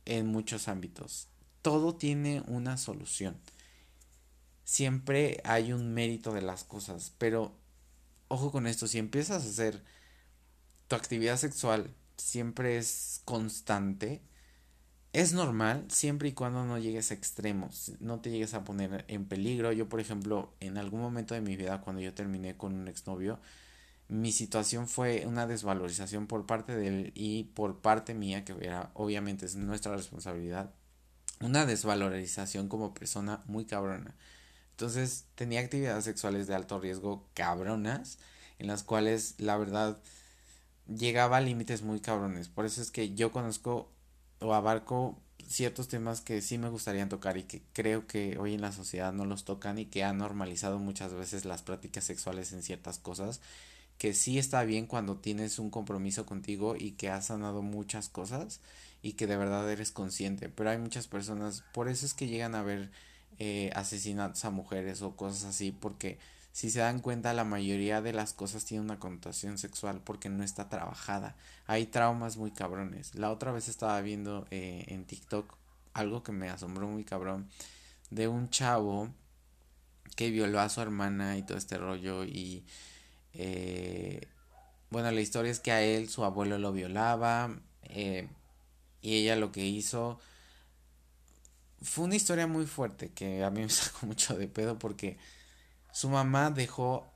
en 0.04 0.26
muchos 0.26 0.68
ámbitos. 0.68 1.28
Todo 1.60 1.94
tiene 1.96 2.42
una 2.46 2.76
solución. 2.78 3.36
Siempre 4.64 5.40
hay 5.44 5.72
un 5.72 5.92
mérito 5.92 6.32
de 6.32 6.42
las 6.42 6.64
cosas, 6.64 7.12
pero 7.18 7.52
ojo 8.28 8.52
con 8.52 8.66
esto, 8.66 8.86
si 8.86 8.98
empiezas 8.98 9.44
a 9.44 9.48
hacer 9.48 9.82
tu 10.86 10.96
actividad 10.96 11.36
sexual 11.36 11.94
siempre 12.18 12.78
es 12.78 13.22
constante, 13.24 14.22
es 15.20 15.32
normal 15.32 15.84
siempre 15.88 16.28
y 16.28 16.32
cuando 16.32 16.64
no 16.64 16.78
llegues 16.78 17.10
a 17.10 17.14
extremos, 17.14 17.90
no 17.98 18.20
te 18.20 18.30
llegues 18.30 18.54
a 18.54 18.62
poner 18.62 19.04
en 19.08 19.24
peligro. 19.24 19.72
Yo, 19.72 19.88
por 19.88 19.98
ejemplo, 19.98 20.52
en 20.60 20.78
algún 20.78 21.00
momento 21.00 21.34
de 21.34 21.40
mi 21.40 21.56
vida, 21.56 21.80
cuando 21.80 22.00
yo 22.00 22.14
terminé 22.14 22.56
con 22.56 22.72
un 22.72 22.86
exnovio, 22.86 23.40
mi 24.06 24.30
situación 24.30 24.86
fue 24.86 25.26
una 25.26 25.48
desvalorización 25.48 26.28
por 26.28 26.46
parte 26.46 26.76
de 26.76 26.86
él 26.86 27.12
y 27.16 27.44
por 27.54 27.80
parte 27.80 28.14
mía, 28.14 28.44
que 28.44 28.54
era 28.60 28.92
obviamente 28.94 29.44
es 29.44 29.56
nuestra 29.56 29.96
responsabilidad, 29.96 30.70
una 31.40 31.66
desvalorización 31.66 32.68
como 32.68 32.94
persona 32.94 33.42
muy 33.46 33.64
cabrona. 33.64 34.14
Entonces 34.70 35.26
tenía 35.34 35.60
actividades 35.60 36.04
sexuales 36.04 36.46
de 36.46 36.54
alto 36.54 36.78
riesgo 36.78 37.28
cabronas, 37.34 38.18
en 38.60 38.68
las 38.68 38.84
cuales 38.84 39.34
la 39.38 39.56
verdad 39.56 39.98
llegaba 40.86 41.38
a 41.38 41.40
límites 41.40 41.82
muy 41.82 41.98
cabrones. 41.98 42.48
Por 42.48 42.66
eso 42.66 42.80
es 42.80 42.92
que 42.92 43.14
yo 43.14 43.32
conozco 43.32 43.90
o 44.40 44.54
abarco 44.54 45.18
ciertos 45.46 45.88
temas 45.88 46.20
que 46.20 46.42
sí 46.42 46.58
me 46.58 46.68
gustaría 46.68 47.08
tocar 47.08 47.38
y 47.38 47.44
que 47.44 47.62
creo 47.72 48.06
que 48.06 48.38
hoy 48.38 48.54
en 48.54 48.60
la 48.60 48.72
sociedad 48.72 49.12
no 49.12 49.24
los 49.24 49.44
tocan 49.44 49.78
y 49.78 49.86
que 49.86 50.04
han 50.04 50.18
normalizado 50.18 50.78
muchas 50.78 51.14
veces 51.14 51.44
las 51.44 51.62
prácticas 51.62 52.04
sexuales 52.04 52.52
en 52.52 52.62
ciertas 52.62 52.98
cosas 52.98 53.40
que 53.98 54.14
sí 54.14 54.38
está 54.38 54.62
bien 54.64 54.86
cuando 54.86 55.16
tienes 55.16 55.58
un 55.58 55.70
compromiso 55.70 56.24
contigo 56.24 56.76
y 56.78 56.92
que 56.92 57.10
has 57.10 57.26
sanado 57.26 57.62
muchas 57.62 58.08
cosas 58.08 58.60
y 59.02 59.14
que 59.14 59.26
de 59.26 59.36
verdad 59.36 59.70
eres 59.70 59.90
consciente. 59.90 60.48
Pero 60.48 60.70
hay 60.70 60.78
muchas 60.78 61.08
personas, 61.08 61.64
por 61.72 61.88
eso 61.88 62.06
es 62.06 62.14
que 62.14 62.28
llegan 62.28 62.54
a 62.54 62.62
ver 62.62 62.90
eh, 63.38 63.70
asesinatos 63.74 64.44
a 64.44 64.50
mujeres 64.50 65.02
o 65.02 65.14
cosas 65.14 65.44
así, 65.44 65.70
porque 65.70 66.18
si 66.52 66.70
se 66.70 66.80
dan 66.80 67.00
cuenta 67.00 67.32
la 67.34 67.44
mayoría 67.44 68.02
de 68.02 68.12
las 68.12 68.32
cosas 68.32 68.64
tienen 68.64 68.84
una 68.84 68.98
connotación 68.98 69.58
sexual 69.58 70.00
porque 70.02 70.28
no 70.28 70.42
está 70.42 70.68
trabajada. 70.68 71.36
Hay 71.66 71.86
traumas 71.86 72.36
muy 72.36 72.50
cabrones. 72.50 73.14
La 73.14 73.30
otra 73.30 73.52
vez 73.52 73.68
estaba 73.68 74.00
viendo 74.00 74.46
eh, 74.50 74.84
en 74.88 75.04
TikTok 75.04 75.54
algo 75.92 76.22
que 76.22 76.32
me 76.32 76.48
asombró 76.48 76.88
muy 76.88 77.04
cabrón 77.04 77.48
de 78.10 78.26
un 78.26 78.50
chavo 78.50 79.08
que 80.16 80.30
violó 80.30 80.60
a 80.60 80.68
su 80.68 80.80
hermana 80.80 81.36
y 81.36 81.42
todo 81.42 81.58
este 81.58 81.78
rollo 81.78 82.24
y 82.24 82.64
eh, 83.34 84.26
bueno 84.90 85.10
la 85.12 85.20
historia 85.20 85.52
es 85.52 85.60
que 85.60 85.70
a 85.70 85.82
él 85.82 86.08
su 86.08 86.24
abuelo 86.24 86.58
lo 86.58 86.72
violaba 86.72 87.50
y 89.00 89.14
ella 89.14 89.36
lo 89.36 89.52
que 89.52 89.64
hizo 89.64 90.18
fue 91.82 92.04
una 92.04 92.16
historia 92.16 92.46
muy 92.46 92.66
fuerte 92.66 93.10
que 93.10 93.44
a 93.44 93.50
mí 93.50 93.62
me 93.62 93.68
sacó 93.70 94.06
mucho 94.06 94.36
de 94.36 94.48
pedo 94.48 94.78
porque 94.78 95.18
su 95.92 96.08
mamá 96.08 96.50
dejó 96.50 97.12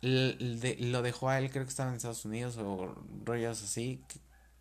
lo 0.00 1.00
dejó 1.00 1.30
a 1.30 1.38
él 1.38 1.50
creo 1.50 1.64
que 1.64 1.70
estaba 1.70 1.88
en 1.88 1.96
Estados 1.96 2.26
Unidos 2.26 2.58
o 2.58 2.94
rollos 3.24 3.62
así 3.62 4.04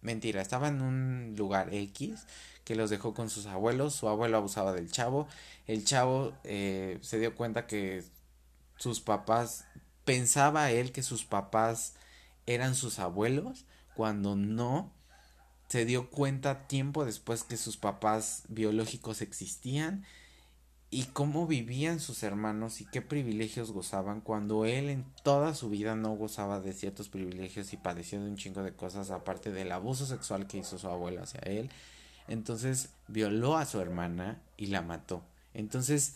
mentira 0.02 0.42
estaba 0.42 0.70
en 0.70 0.82
un 0.82 1.36
lugar 1.38 1.74
X 1.74 2.26
que 2.64 2.76
los 2.76 2.90
dejó 2.90 3.14
con 3.14 3.30
sus 3.30 3.46
abuelos. 3.46 3.94
Su 3.96 4.08
abuelo 4.08 4.38
abusaba 4.38 4.74
del 4.74 4.92
chavo. 4.92 5.28
El 5.68 5.86
chavo 5.86 6.34
eh, 6.44 6.98
se 7.02 7.20
dio 7.20 7.36
cuenta 7.36 7.68
que 7.68 8.04
sus 8.78 9.02
papás, 9.02 9.66
pensaba 10.06 10.72
él 10.72 10.92
que 10.92 11.04
sus 11.04 11.26
papás 11.26 11.96
eran 12.46 12.76
sus 12.76 13.00
abuelos, 13.00 13.66
cuando 13.96 14.36
no. 14.36 14.92
Se 15.74 15.86
dio 15.86 16.12
cuenta 16.12 16.68
tiempo 16.68 17.04
después 17.04 17.44
que 17.44 17.58
sus 17.58 17.78
papás 17.78 18.44
biológicos 18.48 19.24
existían 19.24 20.06
y 20.92 21.06
cómo 21.06 21.48
vivían 21.48 22.00
sus 22.00 22.22
hermanos 22.22 22.80
y 22.80 22.86
qué 22.86 23.02
privilegios 23.02 23.72
gozaban 23.72 24.22
cuando 24.22 24.66
él 24.66 24.92
en 24.92 25.04
toda 25.24 25.56
su 25.56 25.72
vida 25.72 25.96
no 25.96 26.12
gozaba 26.12 26.60
de 26.60 26.74
ciertos 26.74 27.10
privilegios 27.10 27.74
y 27.74 27.78
padeció 27.78 28.22
de 28.22 28.30
un 28.30 28.38
chingo 28.38 28.62
de 28.62 28.76
cosas 28.76 29.10
aparte 29.10 29.52
del 29.52 29.72
abuso 29.72 30.06
sexual 30.06 30.46
que 30.46 30.60
hizo 30.60 30.78
su 30.78 30.88
abuelo 30.88 31.24
hacia 31.24 31.40
él 31.40 31.72
entonces 32.28 32.90
violó 33.08 33.58
a 33.58 33.66
su 33.66 33.82
hermana 33.82 34.44
y 34.58 34.68
la 34.68 34.84
mató. 34.84 35.24
Entonces, 35.56 36.14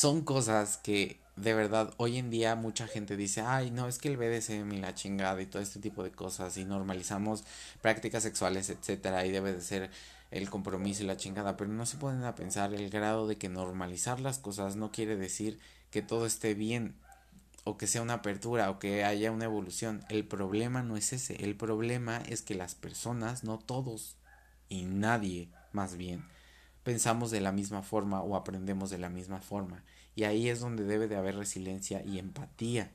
son 0.00 0.22
cosas 0.22 0.78
que 0.78 1.20
de 1.36 1.52
verdad 1.52 1.92
hoy 1.98 2.16
en 2.16 2.30
día 2.30 2.54
mucha 2.54 2.86
gente 2.86 3.18
dice, 3.18 3.42
ay, 3.42 3.70
no, 3.70 3.86
es 3.86 3.98
que 3.98 4.08
el 4.08 4.16
BDSM 4.16 4.72
y 4.72 4.78
la 4.78 4.94
chingada 4.94 5.42
y 5.42 5.44
todo 5.44 5.60
este 5.60 5.78
tipo 5.78 6.02
de 6.02 6.10
cosas 6.10 6.56
y 6.56 6.64
normalizamos 6.64 7.44
prácticas 7.82 8.22
sexuales, 8.22 8.70
etcétera, 8.70 9.26
y 9.26 9.30
debe 9.30 9.52
de 9.52 9.60
ser 9.60 9.90
el 10.30 10.48
compromiso 10.48 11.02
y 11.02 11.06
la 11.06 11.18
chingada, 11.18 11.58
pero 11.58 11.70
no 11.70 11.84
se 11.84 11.98
pueden 11.98 12.24
a 12.24 12.34
pensar 12.34 12.72
el 12.72 12.88
grado 12.88 13.28
de 13.28 13.36
que 13.36 13.50
normalizar 13.50 14.20
las 14.20 14.38
cosas 14.38 14.74
no 14.74 14.90
quiere 14.90 15.16
decir 15.16 15.58
que 15.90 16.00
todo 16.00 16.24
esté 16.24 16.54
bien 16.54 16.94
o 17.64 17.76
que 17.76 17.86
sea 17.86 18.00
una 18.00 18.14
apertura 18.14 18.70
o 18.70 18.78
que 18.78 19.04
haya 19.04 19.30
una 19.30 19.44
evolución. 19.44 20.02
El 20.08 20.24
problema 20.24 20.82
no 20.82 20.96
es 20.96 21.12
ese, 21.12 21.44
el 21.44 21.56
problema 21.56 22.22
es 22.26 22.40
que 22.40 22.54
las 22.54 22.74
personas, 22.74 23.44
no 23.44 23.58
todos, 23.58 24.16
y 24.70 24.84
nadie, 24.86 25.50
más 25.72 25.98
bien, 25.98 26.24
pensamos 26.84 27.30
de 27.30 27.40
la 27.40 27.52
misma 27.52 27.82
forma 27.82 28.22
o 28.22 28.36
aprendemos 28.36 28.88
de 28.88 28.98
la 28.98 29.10
misma 29.10 29.40
forma. 29.40 29.84
Y 30.14 30.24
ahí 30.24 30.48
es 30.48 30.60
donde 30.60 30.84
debe 30.84 31.08
de 31.08 31.16
haber 31.16 31.36
resiliencia 31.36 32.02
y 32.04 32.18
empatía. 32.18 32.92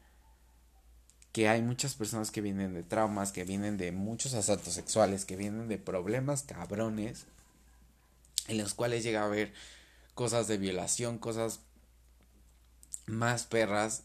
Que 1.31 1.49
hay 1.49 1.61
muchas 1.61 1.95
personas 1.95 2.31
que 2.31 2.41
vienen 2.41 2.73
de 2.73 2.83
traumas, 2.83 3.31
que 3.31 3.43
vienen 3.43 3.77
de 3.77 3.91
muchos 3.91 4.33
asaltos 4.33 4.73
sexuales, 4.73 5.25
que 5.25 5.35
vienen 5.35 5.67
de 5.67 5.77
problemas 5.77 6.43
cabrones, 6.43 7.27
en 8.47 8.57
los 8.57 8.73
cuales 8.73 9.03
llega 9.03 9.21
a 9.21 9.25
haber 9.25 9.53
cosas 10.13 10.47
de 10.47 10.57
violación, 10.57 11.17
cosas 11.17 11.61
más 13.05 13.45
perras 13.45 14.03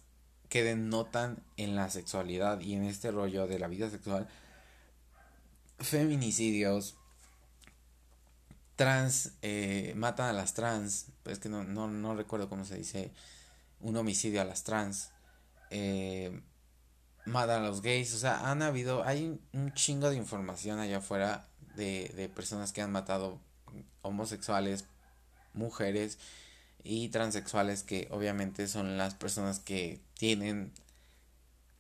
que 0.49 0.65
denotan 0.65 1.43
en 1.57 1.77
la 1.77 1.89
sexualidad 1.91 2.61
y 2.61 2.75
en 2.75 2.85
este 2.85 3.13
rollo 3.13 3.47
de 3.47 3.59
la 3.59 3.69
vida 3.69 3.89
sexual 3.89 4.29
feminicidios, 5.81 6.97
trans, 8.81 9.33
eh, 9.43 9.93
matan 9.95 10.31
a 10.31 10.33
las 10.33 10.55
trans, 10.55 11.09
pues 11.23 11.39
que 11.39 11.51
no, 11.51 11.65
no, 11.65 11.87
no, 11.87 12.15
recuerdo 12.15 12.49
cómo 12.49 12.65
se 12.65 12.79
dice, 12.79 13.13
un 13.79 13.95
homicidio 13.95 14.41
a 14.41 14.45
las 14.47 14.65
trans, 14.65 15.11
eh, 15.69 16.41
matan 17.27 17.63
a 17.63 17.67
los 17.67 17.83
gays, 17.83 18.15
o 18.15 18.19
sea, 18.19 18.51
han 18.51 18.63
habido, 18.63 19.05
hay 19.05 19.39
un, 19.53 19.75
chingo 19.75 20.09
de 20.09 20.17
información 20.17 20.79
allá 20.79 20.97
afuera 20.97 21.47
de, 21.77 22.11
de 22.17 22.31
personas 22.31 22.73
que 22.73 22.81
han 22.81 22.91
matado 22.91 23.39
homosexuales, 24.01 24.87
mujeres 25.53 26.17
y 26.83 27.11
transexuales 27.11 27.83
que 27.83 28.09
obviamente 28.11 28.67
son 28.67 28.97
las 28.97 29.15
personas 29.15 29.59
que 29.59 30.01
tienen 30.15 30.73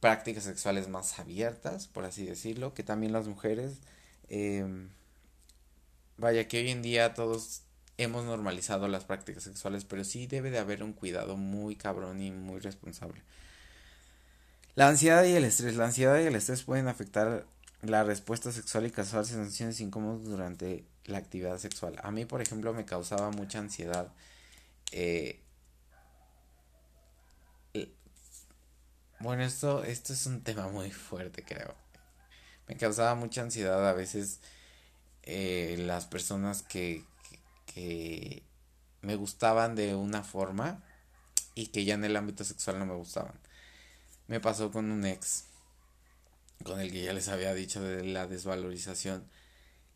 prácticas 0.00 0.44
sexuales 0.44 0.88
más 0.88 1.18
abiertas, 1.18 1.86
por 1.86 2.04
así 2.04 2.26
decirlo, 2.26 2.74
que 2.74 2.82
también 2.82 3.14
las 3.14 3.26
mujeres. 3.26 3.78
Eh, 4.28 4.90
Vaya 6.20 6.46
que 6.46 6.58
hoy 6.58 6.70
en 6.70 6.82
día 6.82 7.14
todos 7.14 7.62
hemos 7.96 8.24
normalizado 8.26 8.88
las 8.88 9.04
prácticas 9.04 9.42
sexuales, 9.42 9.86
pero 9.86 10.04
sí 10.04 10.26
debe 10.26 10.50
de 10.50 10.58
haber 10.58 10.82
un 10.82 10.92
cuidado 10.92 11.38
muy 11.38 11.76
cabrón 11.76 12.20
y 12.20 12.30
muy 12.30 12.60
responsable. 12.60 13.22
La 14.74 14.88
ansiedad 14.88 15.24
y 15.24 15.32
el 15.32 15.44
estrés. 15.44 15.76
La 15.76 15.86
ansiedad 15.86 16.20
y 16.20 16.26
el 16.26 16.36
estrés 16.36 16.62
pueden 16.62 16.88
afectar 16.88 17.46
la 17.80 18.04
respuesta 18.04 18.52
sexual 18.52 18.84
y 18.84 18.90
causar 18.90 19.24
sensaciones 19.24 19.80
incómodas 19.80 20.22
durante 20.24 20.84
la 21.06 21.16
actividad 21.16 21.56
sexual. 21.58 21.96
A 22.02 22.10
mí, 22.10 22.26
por 22.26 22.42
ejemplo, 22.42 22.74
me 22.74 22.84
causaba 22.84 23.30
mucha 23.30 23.58
ansiedad. 23.58 24.12
Eh, 24.92 25.40
bueno, 29.20 29.42
esto, 29.42 29.84
esto 29.84 30.12
es 30.12 30.26
un 30.26 30.42
tema 30.42 30.68
muy 30.68 30.90
fuerte, 30.90 31.42
creo. 31.42 31.74
Me 32.68 32.76
causaba 32.76 33.14
mucha 33.14 33.40
ansiedad 33.40 33.88
a 33.88 33.94
veces 33.94 34.40
eh, 35.22 35.76
las 35.78 36.06
personas 36.06 36.62
que, 36.62 37.04
que, 37.66 38.42
me 39.02 39.16
gustaban 39.16 39.74
de 39.76 39.94
una 39.94 40.22
forma 40.22 40.82
y 41.54 41.68
que 41.68 41.86
ya 41.86 41.94
en 41.94 42.04
el 42.04 42.16
ámbito 42.16 42.44
sexual 42.44 42.78
no 42.78 42.86
me 42.86 42.94
gustaban. 42.94 43.32
Me 44.28 44.40
pasó 44.40 44.70
con 44.70 44.90
un 44.90 45.06
ex, 45.06 45.44
con 46.64 46.80
el 46.80 46.92
que 46.92 47.04
ya 47.04 47.14
les 47.14 47.28
había 47.28 47.54
dicho 47.54 47.82
de 47.82 48.04
la 48.04 48.26
desvalorización, 48.26 49.24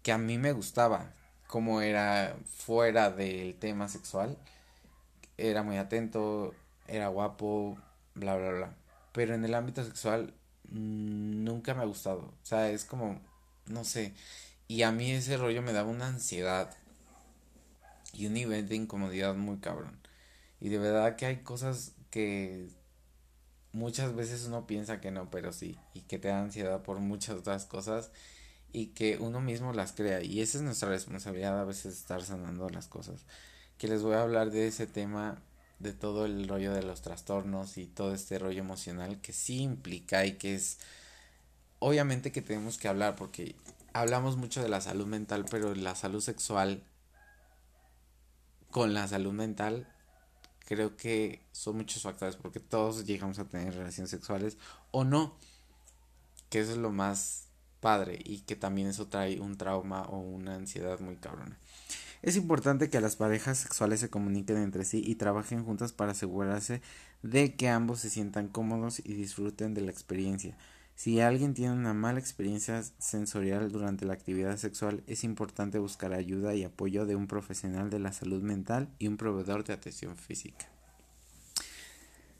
que 0.03 0.13
a 0.13 0.19
mí 0.19 0.39
me 0.39 0.53
gustaba, 0.53 1.13
como 1.47 1.83
era 1.83 2.37
fuera 2.47 3.11
del 3.11 3.55
tema 3.57 3.89
sexual, 3.89 4.39
era 5.37 5.63
muy 5.63 5.77
atento, 5.77 6.55
era 6.89 7.09
guapo, 7.09 7.79
bla, 8.15 8.37
bla, 8.37 8.51
bla. 8.51 8.75
Pero 9.13 9.35
en 9.35 9.45
el 9.45 9.55
ámbito 9.55 9.85
sexual 9.85 10.35
mm, 10.71 11.45
nunca 11.45 11.75
me 11.75 11.83
ha 11.83 11.87
gustado. 11.87 12.21
O 12.21 12.47
sea, 12.47 12.71
es 12.71 12.85
como, 12.85 13.21
no 13.67 13.85
sé, 13.85 14.15
y 14.75 14.83
a 14.83 14.91
mí 14.91 15.13
ese 15.13 15.37
rollo 15.37 15.63
me 15.63 15.73
daba 15.73 15.89
una 15.89 16.09
ansiedad 16.09 16.69
y 18.13 18.27
un 18.27 18.35
nivel 18.35 18.69
de 18.69 18.75
incomodidad 18.75 19.37
muy 19.37 19.59
cabrón. 19.59 19.97
Y 20.61 20.69
de 20.69 20.79
verdad 20.79 21.15
que 21.15 21.27
hay 21.27 21.37
cosas 21.45 21.93
que 22.11 22.71
muchas 23.71 24.17
veces 24.17 24.47
uno 24.49 24.67
piensa 24.67 25.01
que 25.01 25.13
no, 25.13 25.31
pero 25.31 25.53
sí, 25.53 25.79
y 25.95 26.01
que 26.01 26.19
te 26.19 26.27
da 26.27 26.41
ansiedad 26.41 26.83
por 26.83 26.99
muchas 26.99 27.37
otras 27.37 27.67
cosas 27.67 28.11
y 28.73 28.87
que 28.87 29.19
uno 29.19 29.41
mismo 29.41 29.73
las 29.73 29.93
crea. 29.93 30.25
Y 30.25 30.41
esa 30.41 30.59
es 30.59 30.65
nuestra 30.65 30.89
responsabilidad 30.89 31.61
a 31.61 31.65
veces 31.65 31.95
estar 31.95 32.25
sanando 32.25 32.69
las 32.69 32.89
cosas. 32.89 33.21
Que 33.79 33.87
les 33.87 34.03
voy 34.03 34.15
a 34.15 34.23
hablar 34.23 34.51
de 34.51 34.67
ese 34.67 34.89
tema, 34.89 35.41
de 35.79 35.93
todo 35.93 36.27
el 36.27 36.49
rollo 36.49 36.73
de 36.73 36.83
los 36.83 37.01
trastornos 37.01 37.79
y 37.79 37.87
todo 37.87 38.13
este 38.13 38.41
rollo 38.41 38.59
emocional 38.59 39.21
que 39.21 39.33
sí 39.33 39.63
implica 39.63 40.27
y 40.27 40.33
que 40.33 40.57
es 40.57 40.79
obviamente 41.79 42.33
que 42.33 42.43
tenemos 42.43 42.77
que 42.77 42.89
hablar 42.89 43.15
porque 43.15 43.55
hablamos 43.95 44.37
mucho 44.37 44.63
de 44.63 44.69
la 44.69 44.83
salud 44.83 45.07
mental, 45.07 45.47
pero 45.51 45.75
la 45.75 45.95
salud 45.95 46.21
sexual 46.21 46.85
con 48.71 48.93
la 48.93 49.09
salud 49.09 49.33
mental 49.33 49.89
creo 50.67 50.97
que 50.97 51.41
son 51.53 51.77
muchos 51.77 52.03
factores 52.03 52.37
porque 52.37 52.61
todos 52.61 53.07
llegamos 53.07 53.39
a 53.39 53.45
tener 53.45 53.75
relaciones 53.75 54.11
sexuales 54.11 54.59
o 54.91 55.05
no, 55.05 55.39
que 56.51 56.61
eso 56.61 56.73
es 56.73 56.79
lo 56.79 56.91
más 56.91 57.47
padre 57.81 58.19
y 58.25 58.41
que 58.41 58.57
también 58.57 58.89
eso 58.89 59.07
trae 59.07 59.41
un 59.41 59.57
trauma 59.57 60.03
o 60.03 60.19
una 60.19 60.57
ansiedad 60.57 60.99
muy 61.01 61.17
cabrona. 61.17 61.57
Es 62.23 62.37
importante 62.37 62.91
que 62.91 63.01
las 63.01 63.17
parejas 63.17 63.59
sexuales 63.59 64.01
se 64.01 64.11
comuniquen 64.11 64.57
entre 64.57 64.85
sí 64.85 65.03
y 65.07 65.15
trabajen 65.17 65.65
juntas 65.65 65.93
para 65.93 66.13
asegurarse 66.13 66.81
de 67.23 67.55
que 67.55 67.69
ambos 67.69 68.01
se 68.01 68.11
sientan 68.11 68.49
cómodos 68.49 69.01
y 69.01 69.15
disfruten 69.15 69.75
de 69.75 69.83
la 69.83 69.91
experiencia. 69.91 70.57
Si 70.97 71.21
alguien 71.21 71.55
tiene 71.55 71.73
una 71.73 71.93
mala 71.93 72.21
experiencia 72.21 72.83
sensorial 72.99 73.73
durante 73.73 74.07
la 74.07 74.15
actividad 74.15 74.57
sexual, 74.57 75.03
es 75.07 75.25
importante 75.25 75.79
buscar 75.79 76.13
ayuda 76.13 76.55
y 76.55 76.63
apoyo 76.63 77.05
de 77.05 77.17
un 77.17 77.27
profesional 77.27 77.91
de 77.91 77.99
la 77.99 78.13
salud 78.13 78.43
mental 78.43 78.89
y 78.99 79.09
un 79.09 79.17
proveedor 79.17 79.65
de 79.65 79.73
atención 79.73 80.17
física. 80.17 80.67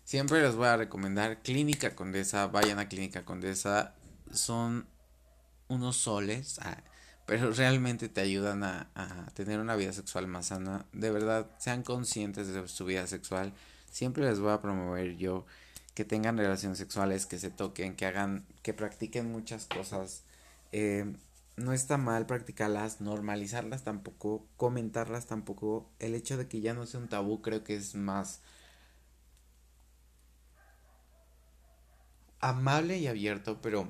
siempre 0.05 0.41
les 0.41 0.55
voy 0.55 0.69
a 0.69 0.77
recomendar 0.77 1.43
Clínica 1.43 1.97
Condesa, 1.97 2.47
vayan 2.47 2.79
a 2.79 2.89
Clínica 2.89 3.25
Condesa, 3.25 3.95
son 4.33 4.87
unos 5.69 5.97
soles, 5.97 6.61
ah, 6.61 6.77
pero 7.27 7.51
realmente 7.53 8.09
te 8.09 8.21
ayudan 8.21 8.63
a, 8.63 8.89
a, 8.95 9.31
tener 9.35 9.59
una 9.59 9.77
vida 9.77 9.93
sexual 9.93 10.27
más 10.27 10.47
sana. 10.47 10.85
De 10.93 11.11
verdad, 11.11 11.51
sean 11.59 11.83
conscientes 11.83 12.49
de 12.49 12.69
su 12.69 12.85
vida 12.85 13.07
sexual. 13.07 13.53
Siempre 13.91 14.25
les 14.25 14.41
voy 14.41 14.53
a 14.53 14.61
promover 14.61 15.17
yo 15.17 15.47
que 15.95 16.05
tengan 16.05 16.37
relaciones 16.37 16.79
sexuales, 16.79 17.27
que 17.27 17.39
se 17.39 17.51
toquen, 17.51 17.97
que 17.97 18.07
hagan, 18.07 18.45
que 18.63 18.75
practiquen 18.75 19.31
muchas 19.31 19.67
cosas. 19.67 20.25
Eh, 20.73 21.13
no 21.57 21.73
está 21.73 21.99
mal 21.99 22.27
practicarlas, 22.27 23.01
normalizarlas 23.01 23.85
tampoco, 23.85 24.45
comentarlas 24.57 25.27
tampoco. 25.27 25.89
El 26.01 26.15
hecho 26.15 26.37
de 26.37 26.49
que 26.49 26.61
ya 26.61 26.75
no 26.75 26.87
sea 26.87 27.01
un 27.01 27.09
tabú 27.09 27.43
creo 27.43 27.63
que 27.63 27.77
es 27.77 27.95
más 27.95 28.41
amable 32.41 32.99
y 32.99 33.07
abierto, 33.07 33.61
pero 33.63 33.89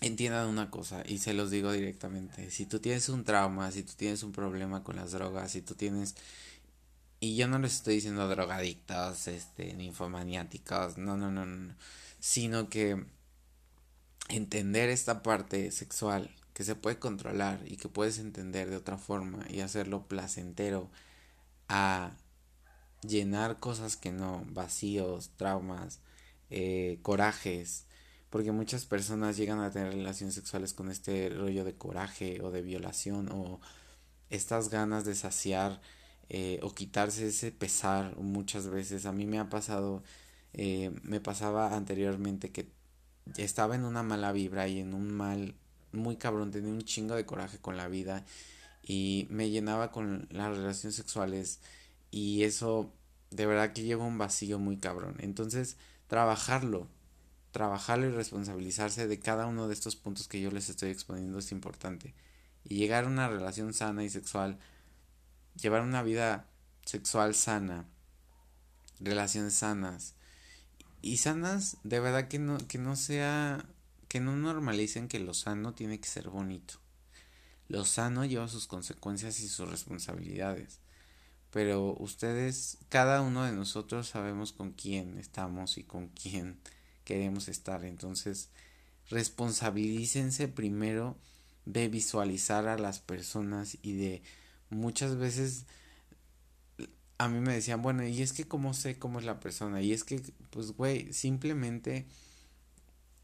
entiendan 0.00 0.48
una 0.48 0.70
cosa 0.70 1.02
y 1.06 1.18
se 1.18 1.32
los 1.32 1.50
digo 1.50 1.72
directamente. 1.72 2.50
Si 2.50 2.66
tú 2.66 2.80
tienes 2.80 3.08
un 3.08 3.24
trauma, 3.24 3.70
si 3.70 3.82
tú 3.82 3.92
tienes 3.96 4.22
un 4.22 4.32
problema 4.32 4.82
con 4.84 4.96
las 4.96 5.12
drogas, 5.12 5.52
si 5.52 5.62
tú 5.62 5.74
tienes... 5.74 6.14
Y 7.20 7.36
yo 7.36 7.48
no 7.48 7.58
les 7.58 7.74
estoy 7.74 7.96
diciendo 7.96 8.28
drogadictos, 8.28 9.26
este, 9.26 9.74
ninfomaniáticos, 9.74 10.98
no, 10.98 11.16
no, 11.16 11.30
no, 11.32 11.46
no, 11.46 11.74
sino 12.20 12.68
que 12.68 13.04
entender 14.28 14.88
esta 14.88 15.22
parte 15.22 15.70
sexual 15.72 16.30
que 16.52 16.64
se 16.64 16.74
puede 16.74 16.98
controlar 16.98 17.60
y 17.66 17.76
que 17.76 17.88
puedes 17.88 18.18
entender 18.18 18.70
de 18.70 18.76
otra 18.76 18.98
forma 18.98 19.44
y 19.48 19.60
hacerlo 19.60 20.06
placentero 20.06 20.90
a 21.68 22.12
llenar 23.02 23.58
cosas 23.58 23.96
que 23.96 24.12
no, 24.12 24.44
vacíos, 24.50 25.30
traumas, 25.36 26.00
eh, 26.50 26.98
corajes, 27.02 27.86
porque 28.30 28.52
muchas 28.52 28.84
personas 28.86 29.36
llegan 29.36 29.60
a 29.60 29.70
tener 29.70 29.92
relaciones 29.92 30.34
sexuales 30.34 30.72
con 30.72 30.90
este 30.90 31.30
rollo 31.30 31.64
de 31.64 31.74
coraje 31.74 32.40
o 32.42 32.50
de 32.50 32.62
violación 32.62 33.28
o 33.32 33.60
estas 34.30 34.68
ganas 34.68 35.04
de 35.04 35.14
saciar 35.14 35.80
eh, 36.28 36.60
o 36.62 36.74
quitarse 36.74 37.28
ese 37.28 37.52
pesar 37.52 38.16
muchas 38.16 38.68
veces. 38.68 39.06
A 39.06 39.12
mí 39.12 39.26
me 39.26 39.38
ha 39.38 39.48
pasado, 39.48 40.02
eh, 40.52 40.90
me 41.02 41.20
pasaba 41.20 41.74
anteriormente 41.76 42.52
que 42.52 42.70
estaba 43.36 43.74
en 43.74 43.84
una 43.84 44.02
mala 44.02 44.32
vibra 44.32 44.68
y 44.68 44.80
en 44.80 44.94
un 44.94 45.12
mal 45.12 45.54
muy 45.92 46.16
cabrón, 46.16 46.50
tenía 46.50 46.72
un 46.72 46.82
chingo 46.82 47.14
de 47.14 47.26
coraje 47.26 47.58
con 47.58 47.76
la 47.76 47.88
vida 47.88 48.24
y 48.82 49.26
me 49.30 49.50
llenaba 49.50 49.90
con 49.90 50.28
las 50.30 50.56
relaciones 50.56 50.96
sexuales 50.96 51.60
y 52.10 52.42
eso 52.44 52.92
de 53.30 53.46
verdad 53.46 53.72
que 53.72 53.82
lleva 53.82 54.04
un 54.04 54.18
vacío 54.18 54.58
muy 54.58 54.78
cabrón. 54.78 55.16
Entonces, 55.20 55.76
trabajarlo, 56.06 56.88
trabajarlo 57.52 58.06
y 58.06 58.12
responsabilizarse 58.12 59.06
de 59.06 59.18
cada 59.18 59.46
uno 59.46 59.68
de 59.68 59.74
estos 59.74 59.96
puntos 59.96 60.28
que 60.28 60.40
yo 60.40 60.50
les 60.50 60.68
estoy 60.68 60.90
exponiendo 60.90 61.38
es 61.38 61.52
importante. 61.52 62.14
Y 62.64 62.76
llegar 62.76 63.04
a 63.04 63.08
una 63.08 63.28
relación 63.28 63.74
sana 63.74 64.04
y 64.04 64.10
sexual, 64.10 64.58
llevar 65.60 65.82
una 65.82 66.02
vida 66.02 66.46
sexual 66.84 67.34
sana, 67.34 67.86
relaciones 69.00 69.54
sanas. 69.54 70.14
Y 71.00 71.18
sanas, 71.18 71.76
de 71.84 72.00
verdad 72.00 72.28
que 72.28 72.38
no, 72.38 72.58
que 72.58 72.78
no 72.78 72.96
sea 72.96 73.64
que 74.08 74.20
no 74.20 74.36
normalicen 74.36 75.06
que 75.06 75.20
lo 75.20 75.34
sano 75.34 75.74
tiene 75.74 76.00
que 76.00 76.08
ser 76.08 76.30
bonito. 76.30 76.74
Lo 77.68 77.84
sano 77.84 78.24
lleva 78.24 78.48
sus 78.48 78.66
consecuencias 78.66 79.40
y 79.40 79.48
sus 79.48 79.68
responsabilidades. 79.68 80.80
Pero 81.50 81.94
ustedes, 81.98 82.78
cada 82.88 83.20
uno 83.20 83.44
de 83.44 83.52
nosotros 83.52 84.08
sabemos 84.08 84.52
con 84.52 84.72
quién 84.72 85.18
estamos 85.18 85.76
y 85.76 85.84
con 85.84 86.08
quién 86.08 86.58
queremos 87.04 87.48
estar. 87.48 87.84
Entonces, 87.84 88.48
responsabilícense 89.10 90.48
primero 90.48 91.16
de 91.66 91.88
visualizar 91.88 92.66
a 92.66 92.78
las 92.78 93.00
personas 93.00 93.76
y 93.82 93.96
de 93.96 94.22
muchas 94.70 95.16
veces 95.16 95.66
a 97.18 97.28
mí 97.28 97.40
me 97.40 97.54
decían, 97.54 97.82
bueno, 97.82 98.06
y 98.06 98.22
es 98.22 98.32
que 98.32 98.46
cómo 98.46 98.74
sé 98.74 98.98
cómo 98.98 99.18
es 99.18 99.24
la 99.24 99.40
persona, 99.40 99.82
y 99.82 99.92
es 99.92 100.04
que, 100.04 100.22
pues, 100.50 100.72
güey, 100.72 101.12
simplemente 101.12 102.06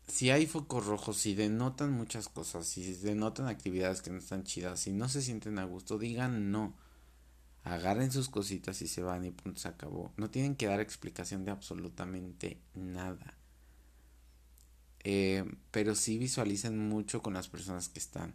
si 0.07 0.31
hay 0.31 0.47
focos 0.47 0.87
rojos, 0.87 1.17
si 1.17 1.35
denotan 1.35 1.93
muchas 1.93 2.29
cosas, 2.29 2.67
si 2.67 2.95
denotan 2.95 3.47
actividades 3.49 4.03
que 4.03 4.11
no 4.11 4.19
están 4.19 4.45
chidas, 4.45 4.81
si 4.81 4.93
no 4.93 5.09
se 5.09 5.23
sienten 5.23 5.59
a 5.59 5.65
gusto, 5.65 5.99
digan 5.99 6.51
no. 6.51 6.75
Agarren 7.63 8.13
sus 8.13 8.29
cositas 8.29 8.83
y 8.83 8.89
se 8.89 9.03
van 9.03 9.25
y 9.25 9.31
punto 9.31 9.59
se 9.59 9.69
acabó. 9.69 10.13
No 10.19 10.29
tienen 10.29 10.55
que 10.55 10.67
dar 10.67 10.81
explicación 10.81 11.47
de 11.47 11.51
absolutamente 11.51 12.61
nada. 12.75 13.39
Eh, 15.03 15.45
pero 15.71 15.95
sí 15.95 16.19
visualicen 16.19 16.79
mucho 16.79 17.23
con 17.23 17.33
las 17.33 17.49
personas 17.49 17.89
que 17.89 17.99
están. 17.99 18.35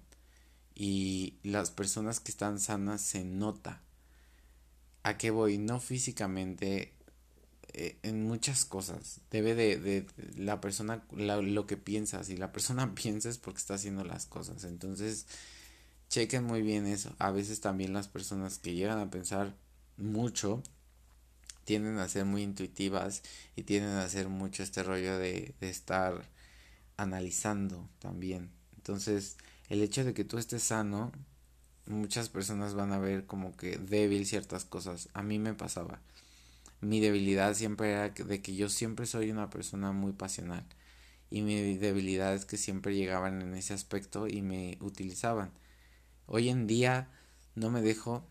Y 0.79 1.33
las 1.43 1.71
personas 1.71 2.21
que 2.21 2.31
están 2.31 2.57
sanas 2.57 3.01
se 3.01 3.25
nota. 3.25 3.81
¿A 5.03 5.17
qué 5.17 5.29
voy? 5.29 5.57
No 5.57 5.81
físicamente, 5.81 6.93
eh, 7.73 7.97
en 8.01 8.23
muchas 8.23 8.63
cosas. 8.63 9.19
Debe 9.29 9.55
de, 9.55 9.77
de 9.77 10.05
la 10.37 10.61
persona, 10.61 11.03
lo 11.11 11.67
que 11.67 11.75
piensa. 11.75 12.23
Si 12.23 12.37
la 12.37 12.53
persona 12.53 12.95
piensa 12.95 13.27
es 13.27 13.37
porque 13.37 13.57
está 13.57 13.73
haciendo 13.73 14.05
las 14.05 14.25
cosas. 14.25 14.63
Entonces, 14.63 15.25
chequen 16.07 16.45
muy 16.45 16.61
bien 16.61 16.87
eso. 16.87 17.13
A 17.19 17.31
veces 17.31 17.59
también 17.59 17.91
las 17.91 18.07
personas 18.07 18.57
que 18.57 18.73
llegan 18.73 18.99
a 18.99 19.11
pensar 19.11 19.57
mucho 19.97 20.63
tienden 21.65 21.97
a 21.97 22.07
ser 22.07 22.23
muy 22.23 22.43
intuitivas 22.43 23.21
y 23.57 23.63
tienden 23.63 23.91
a 23.91 24.05
hacer 24.05 24.29
mucho 24.29 24.63
este 24.63 24.81
rollo 24.81 25.17
de, 25.17 25.55
de 25.59 25.69
estar 25.69 26.23
analizando 26.95 27.89
también. 27.99 28.49
Entonces, 28.77 29.35
el 29.69 29.81
hecho 29.81 30.03
de 30.03 30.13
que 30.13 30.25
tú 30.25 30.37
estés 30.37 30.63
sano, 30.63 31.11
muchas 31.85 32.29
personas 32.29 32.73
van 32.73 32.91
a 32.91 32.99
ver 32.99 33.25
como 33.25 33.55
que 33.55 33.77
débil 33.77 34.25
ciertas 34.25 34.65
cosas. 34.65 35.09
A 35.13 35.23
mí 35.23 35.39
me 35.39 35.53
pasaba 35.53 36.01
mi 36.81 36.99
debilidad 36.99 37.53
siempre 37.55 37.91
era 37.91 38.09
de 38.09 38.41
que 38.41 38.55
yo 38.55 38.69
siempre 38.69 39.05
soy 39.05 39.31
una 39.31 39.49
persona 39.49 39.91
muy 39.91 40.13
pasional 40.13 40.65
y 41.29 41.41
mi 41.41 41.77
debilidad 41.77 42.33
es 42.33 42.45
que 42.45 42.57
siempre 42.57 42.95
llegaban 42.95 43.41
en 43.41 43.53
ese 43.53 43.73
aspecto 43.73 44.27
y 44.27 44.41
me 44.41 44.77
utilizaban. 44.81 45.51
Hoy 46.25 46.49
en 46.49 46.67
día 46.67 47.09
no 47.55 47.69
me 47.69 47.81
dejo, 47.81 48.25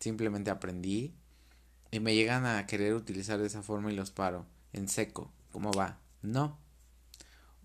simplemente 0.00 0.50
aprendí 0.50 1.14
y 1.90 2.00
me 2.00 2.14
llegan 2.14 2.44
a 2.44 2.66
querer 2.66 2.94
utilizar 2.94 3.38
de 3.38 3.46
esa 3.46 3.62
forma 3.62 3.92
y 3.92 3.96
los 3.96 4.10
paro 4.10 4.46
en 4.72 4.88
seco. 4.88 5.32
¿Cómo 5.52 5.72
va? 5.72 6.00
No. 6.22 6.58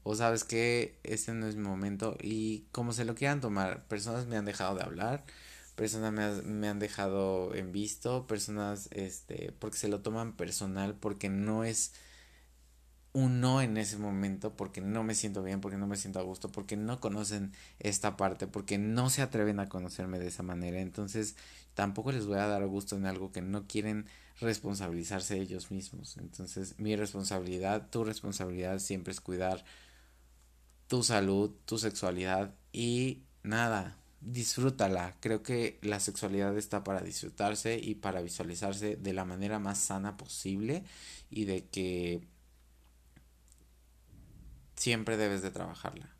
O 0.03 0.15
sabes 0.15 0.43
que 0.43 0.99
este 1.03 1.33
no 1.33 1.47
es 1.47 1.55
mi 1.55 1.63
momento 1.63 2.17
y 2.21 2.65
como 2.71 2.93
se 2.93 3.05
lo 3.05 3.15
quieran 3.15 3.41
tomar, 3.41 3.87
personas 3.87 4.27
me 4.27 4.37
han 4.37 4.45
dejado 4.45 4.75
de 4.75 4.83
hablar 4.83 5.23
personas 5.75 6.11
me, 6.13 6.41
me, 6.43 6.67
han 6.67 6.79
dejado 6.79 7.55
en 7.55 7.71
visto, 7.71 8.27
personas, 8.27 8.87
este, 8.91 9.51
porque 9.57 9.77
se 9.77 9.87
lo 9.87 10.01
toman 10.01 10.33
personal, 10.33 10.95
porque 10.95 11.29
no 11.29 11.63
es 11.63 11.93
un 13.13 13.41
no 13.41 13.61
en 13.61 13.77
ese 13.77 13.97
momento, 13.97 14.55
porque 14.55 14.79
no 14.79 15.03
me 15.03 15.15
siento 15.15 15.43
bien, 15.43 15.59
porque 15.59 15.77
no 15.77 15.87
me 15.87 15.97
siento 15.97 16.19
a 16.19 16.23
gusto, 16.23 16.51
porque 16.51 16.77
no 16.77 16.99
conocen 16.99 17.51
esta 17.79 18.15
parte, 18.15 18.47
porque 18.47 18.77
no 18.77 19.09
se 19.09 19.21
atreven 19.21 19.59
a 19.59 19.69
conocerme 19.69 20.19
de 20.19 20.27
esa 20.27 20.43
manera. 20.43 20.79
Entonces, 20.79 21.35
tampoco 21.73 22.11
les 22.11 22.25
voy 22.25 22.37
a 22.37 22.47
dar 22.47 22.65
gusto 22.67 22.95
en 22.95 23.05
algo 23.05 23.31
que 23.31 23.41
no 23.41 23.67
quieren 23.67 24.05
responsabilizarse 24.39 25.39
ellos 25.39 25.71
mismos. 25.71 26.17
Entonces, 26.17 26.75
mi 26.77 26.95
responsabilidad, 26.95 27.89
tu 27.89 28.03
responsabilidad 28.05 28.79
siempre 28.79 29.11
es 29.11 29.19
cuidar 29.19 29.65
tu 30.91 31.03
salud, 31.03 31.51
tu 31.63 31.77
sexualidad 31.77 32.53
y 32.73 33.23
nada, 33.43 33.97
disfrútala. 34.19 35.15
Creo 35.21 35.41
que 35.41 35.79
la 35.83 36.01
sexualidad 36.01 36.57
está 36.57 36.83
para 36.83 36.99
disfrutarse 36.99 37.79
y 37.79 37.95
para 37.95 38.21
visualizarse 38.21 38.97
de 38.97 39.13
la 39.13 39.23
manera 39.23 39.57
más 39.57 39.77
sana 39.77 40.17
posible 40.17 40.83
y 41.29 41.45
de 41.45 41.65
que 41.69 42.27
siempre 44.75 45.15
debes 45.15 45.41
de 45.41 45.51
trabajarla. 45.51 46.13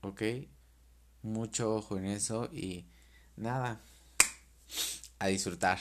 ¿Ok? 0.00 0.22
Mucho 1.22 1.76
ojo 1.76 1.96
en 1.96 2.06
eso 2.06 2.50
y 2.52 2.86
nada, 3.36 3.80
a 5.20 5.28
disfrutar. 5.28 5.78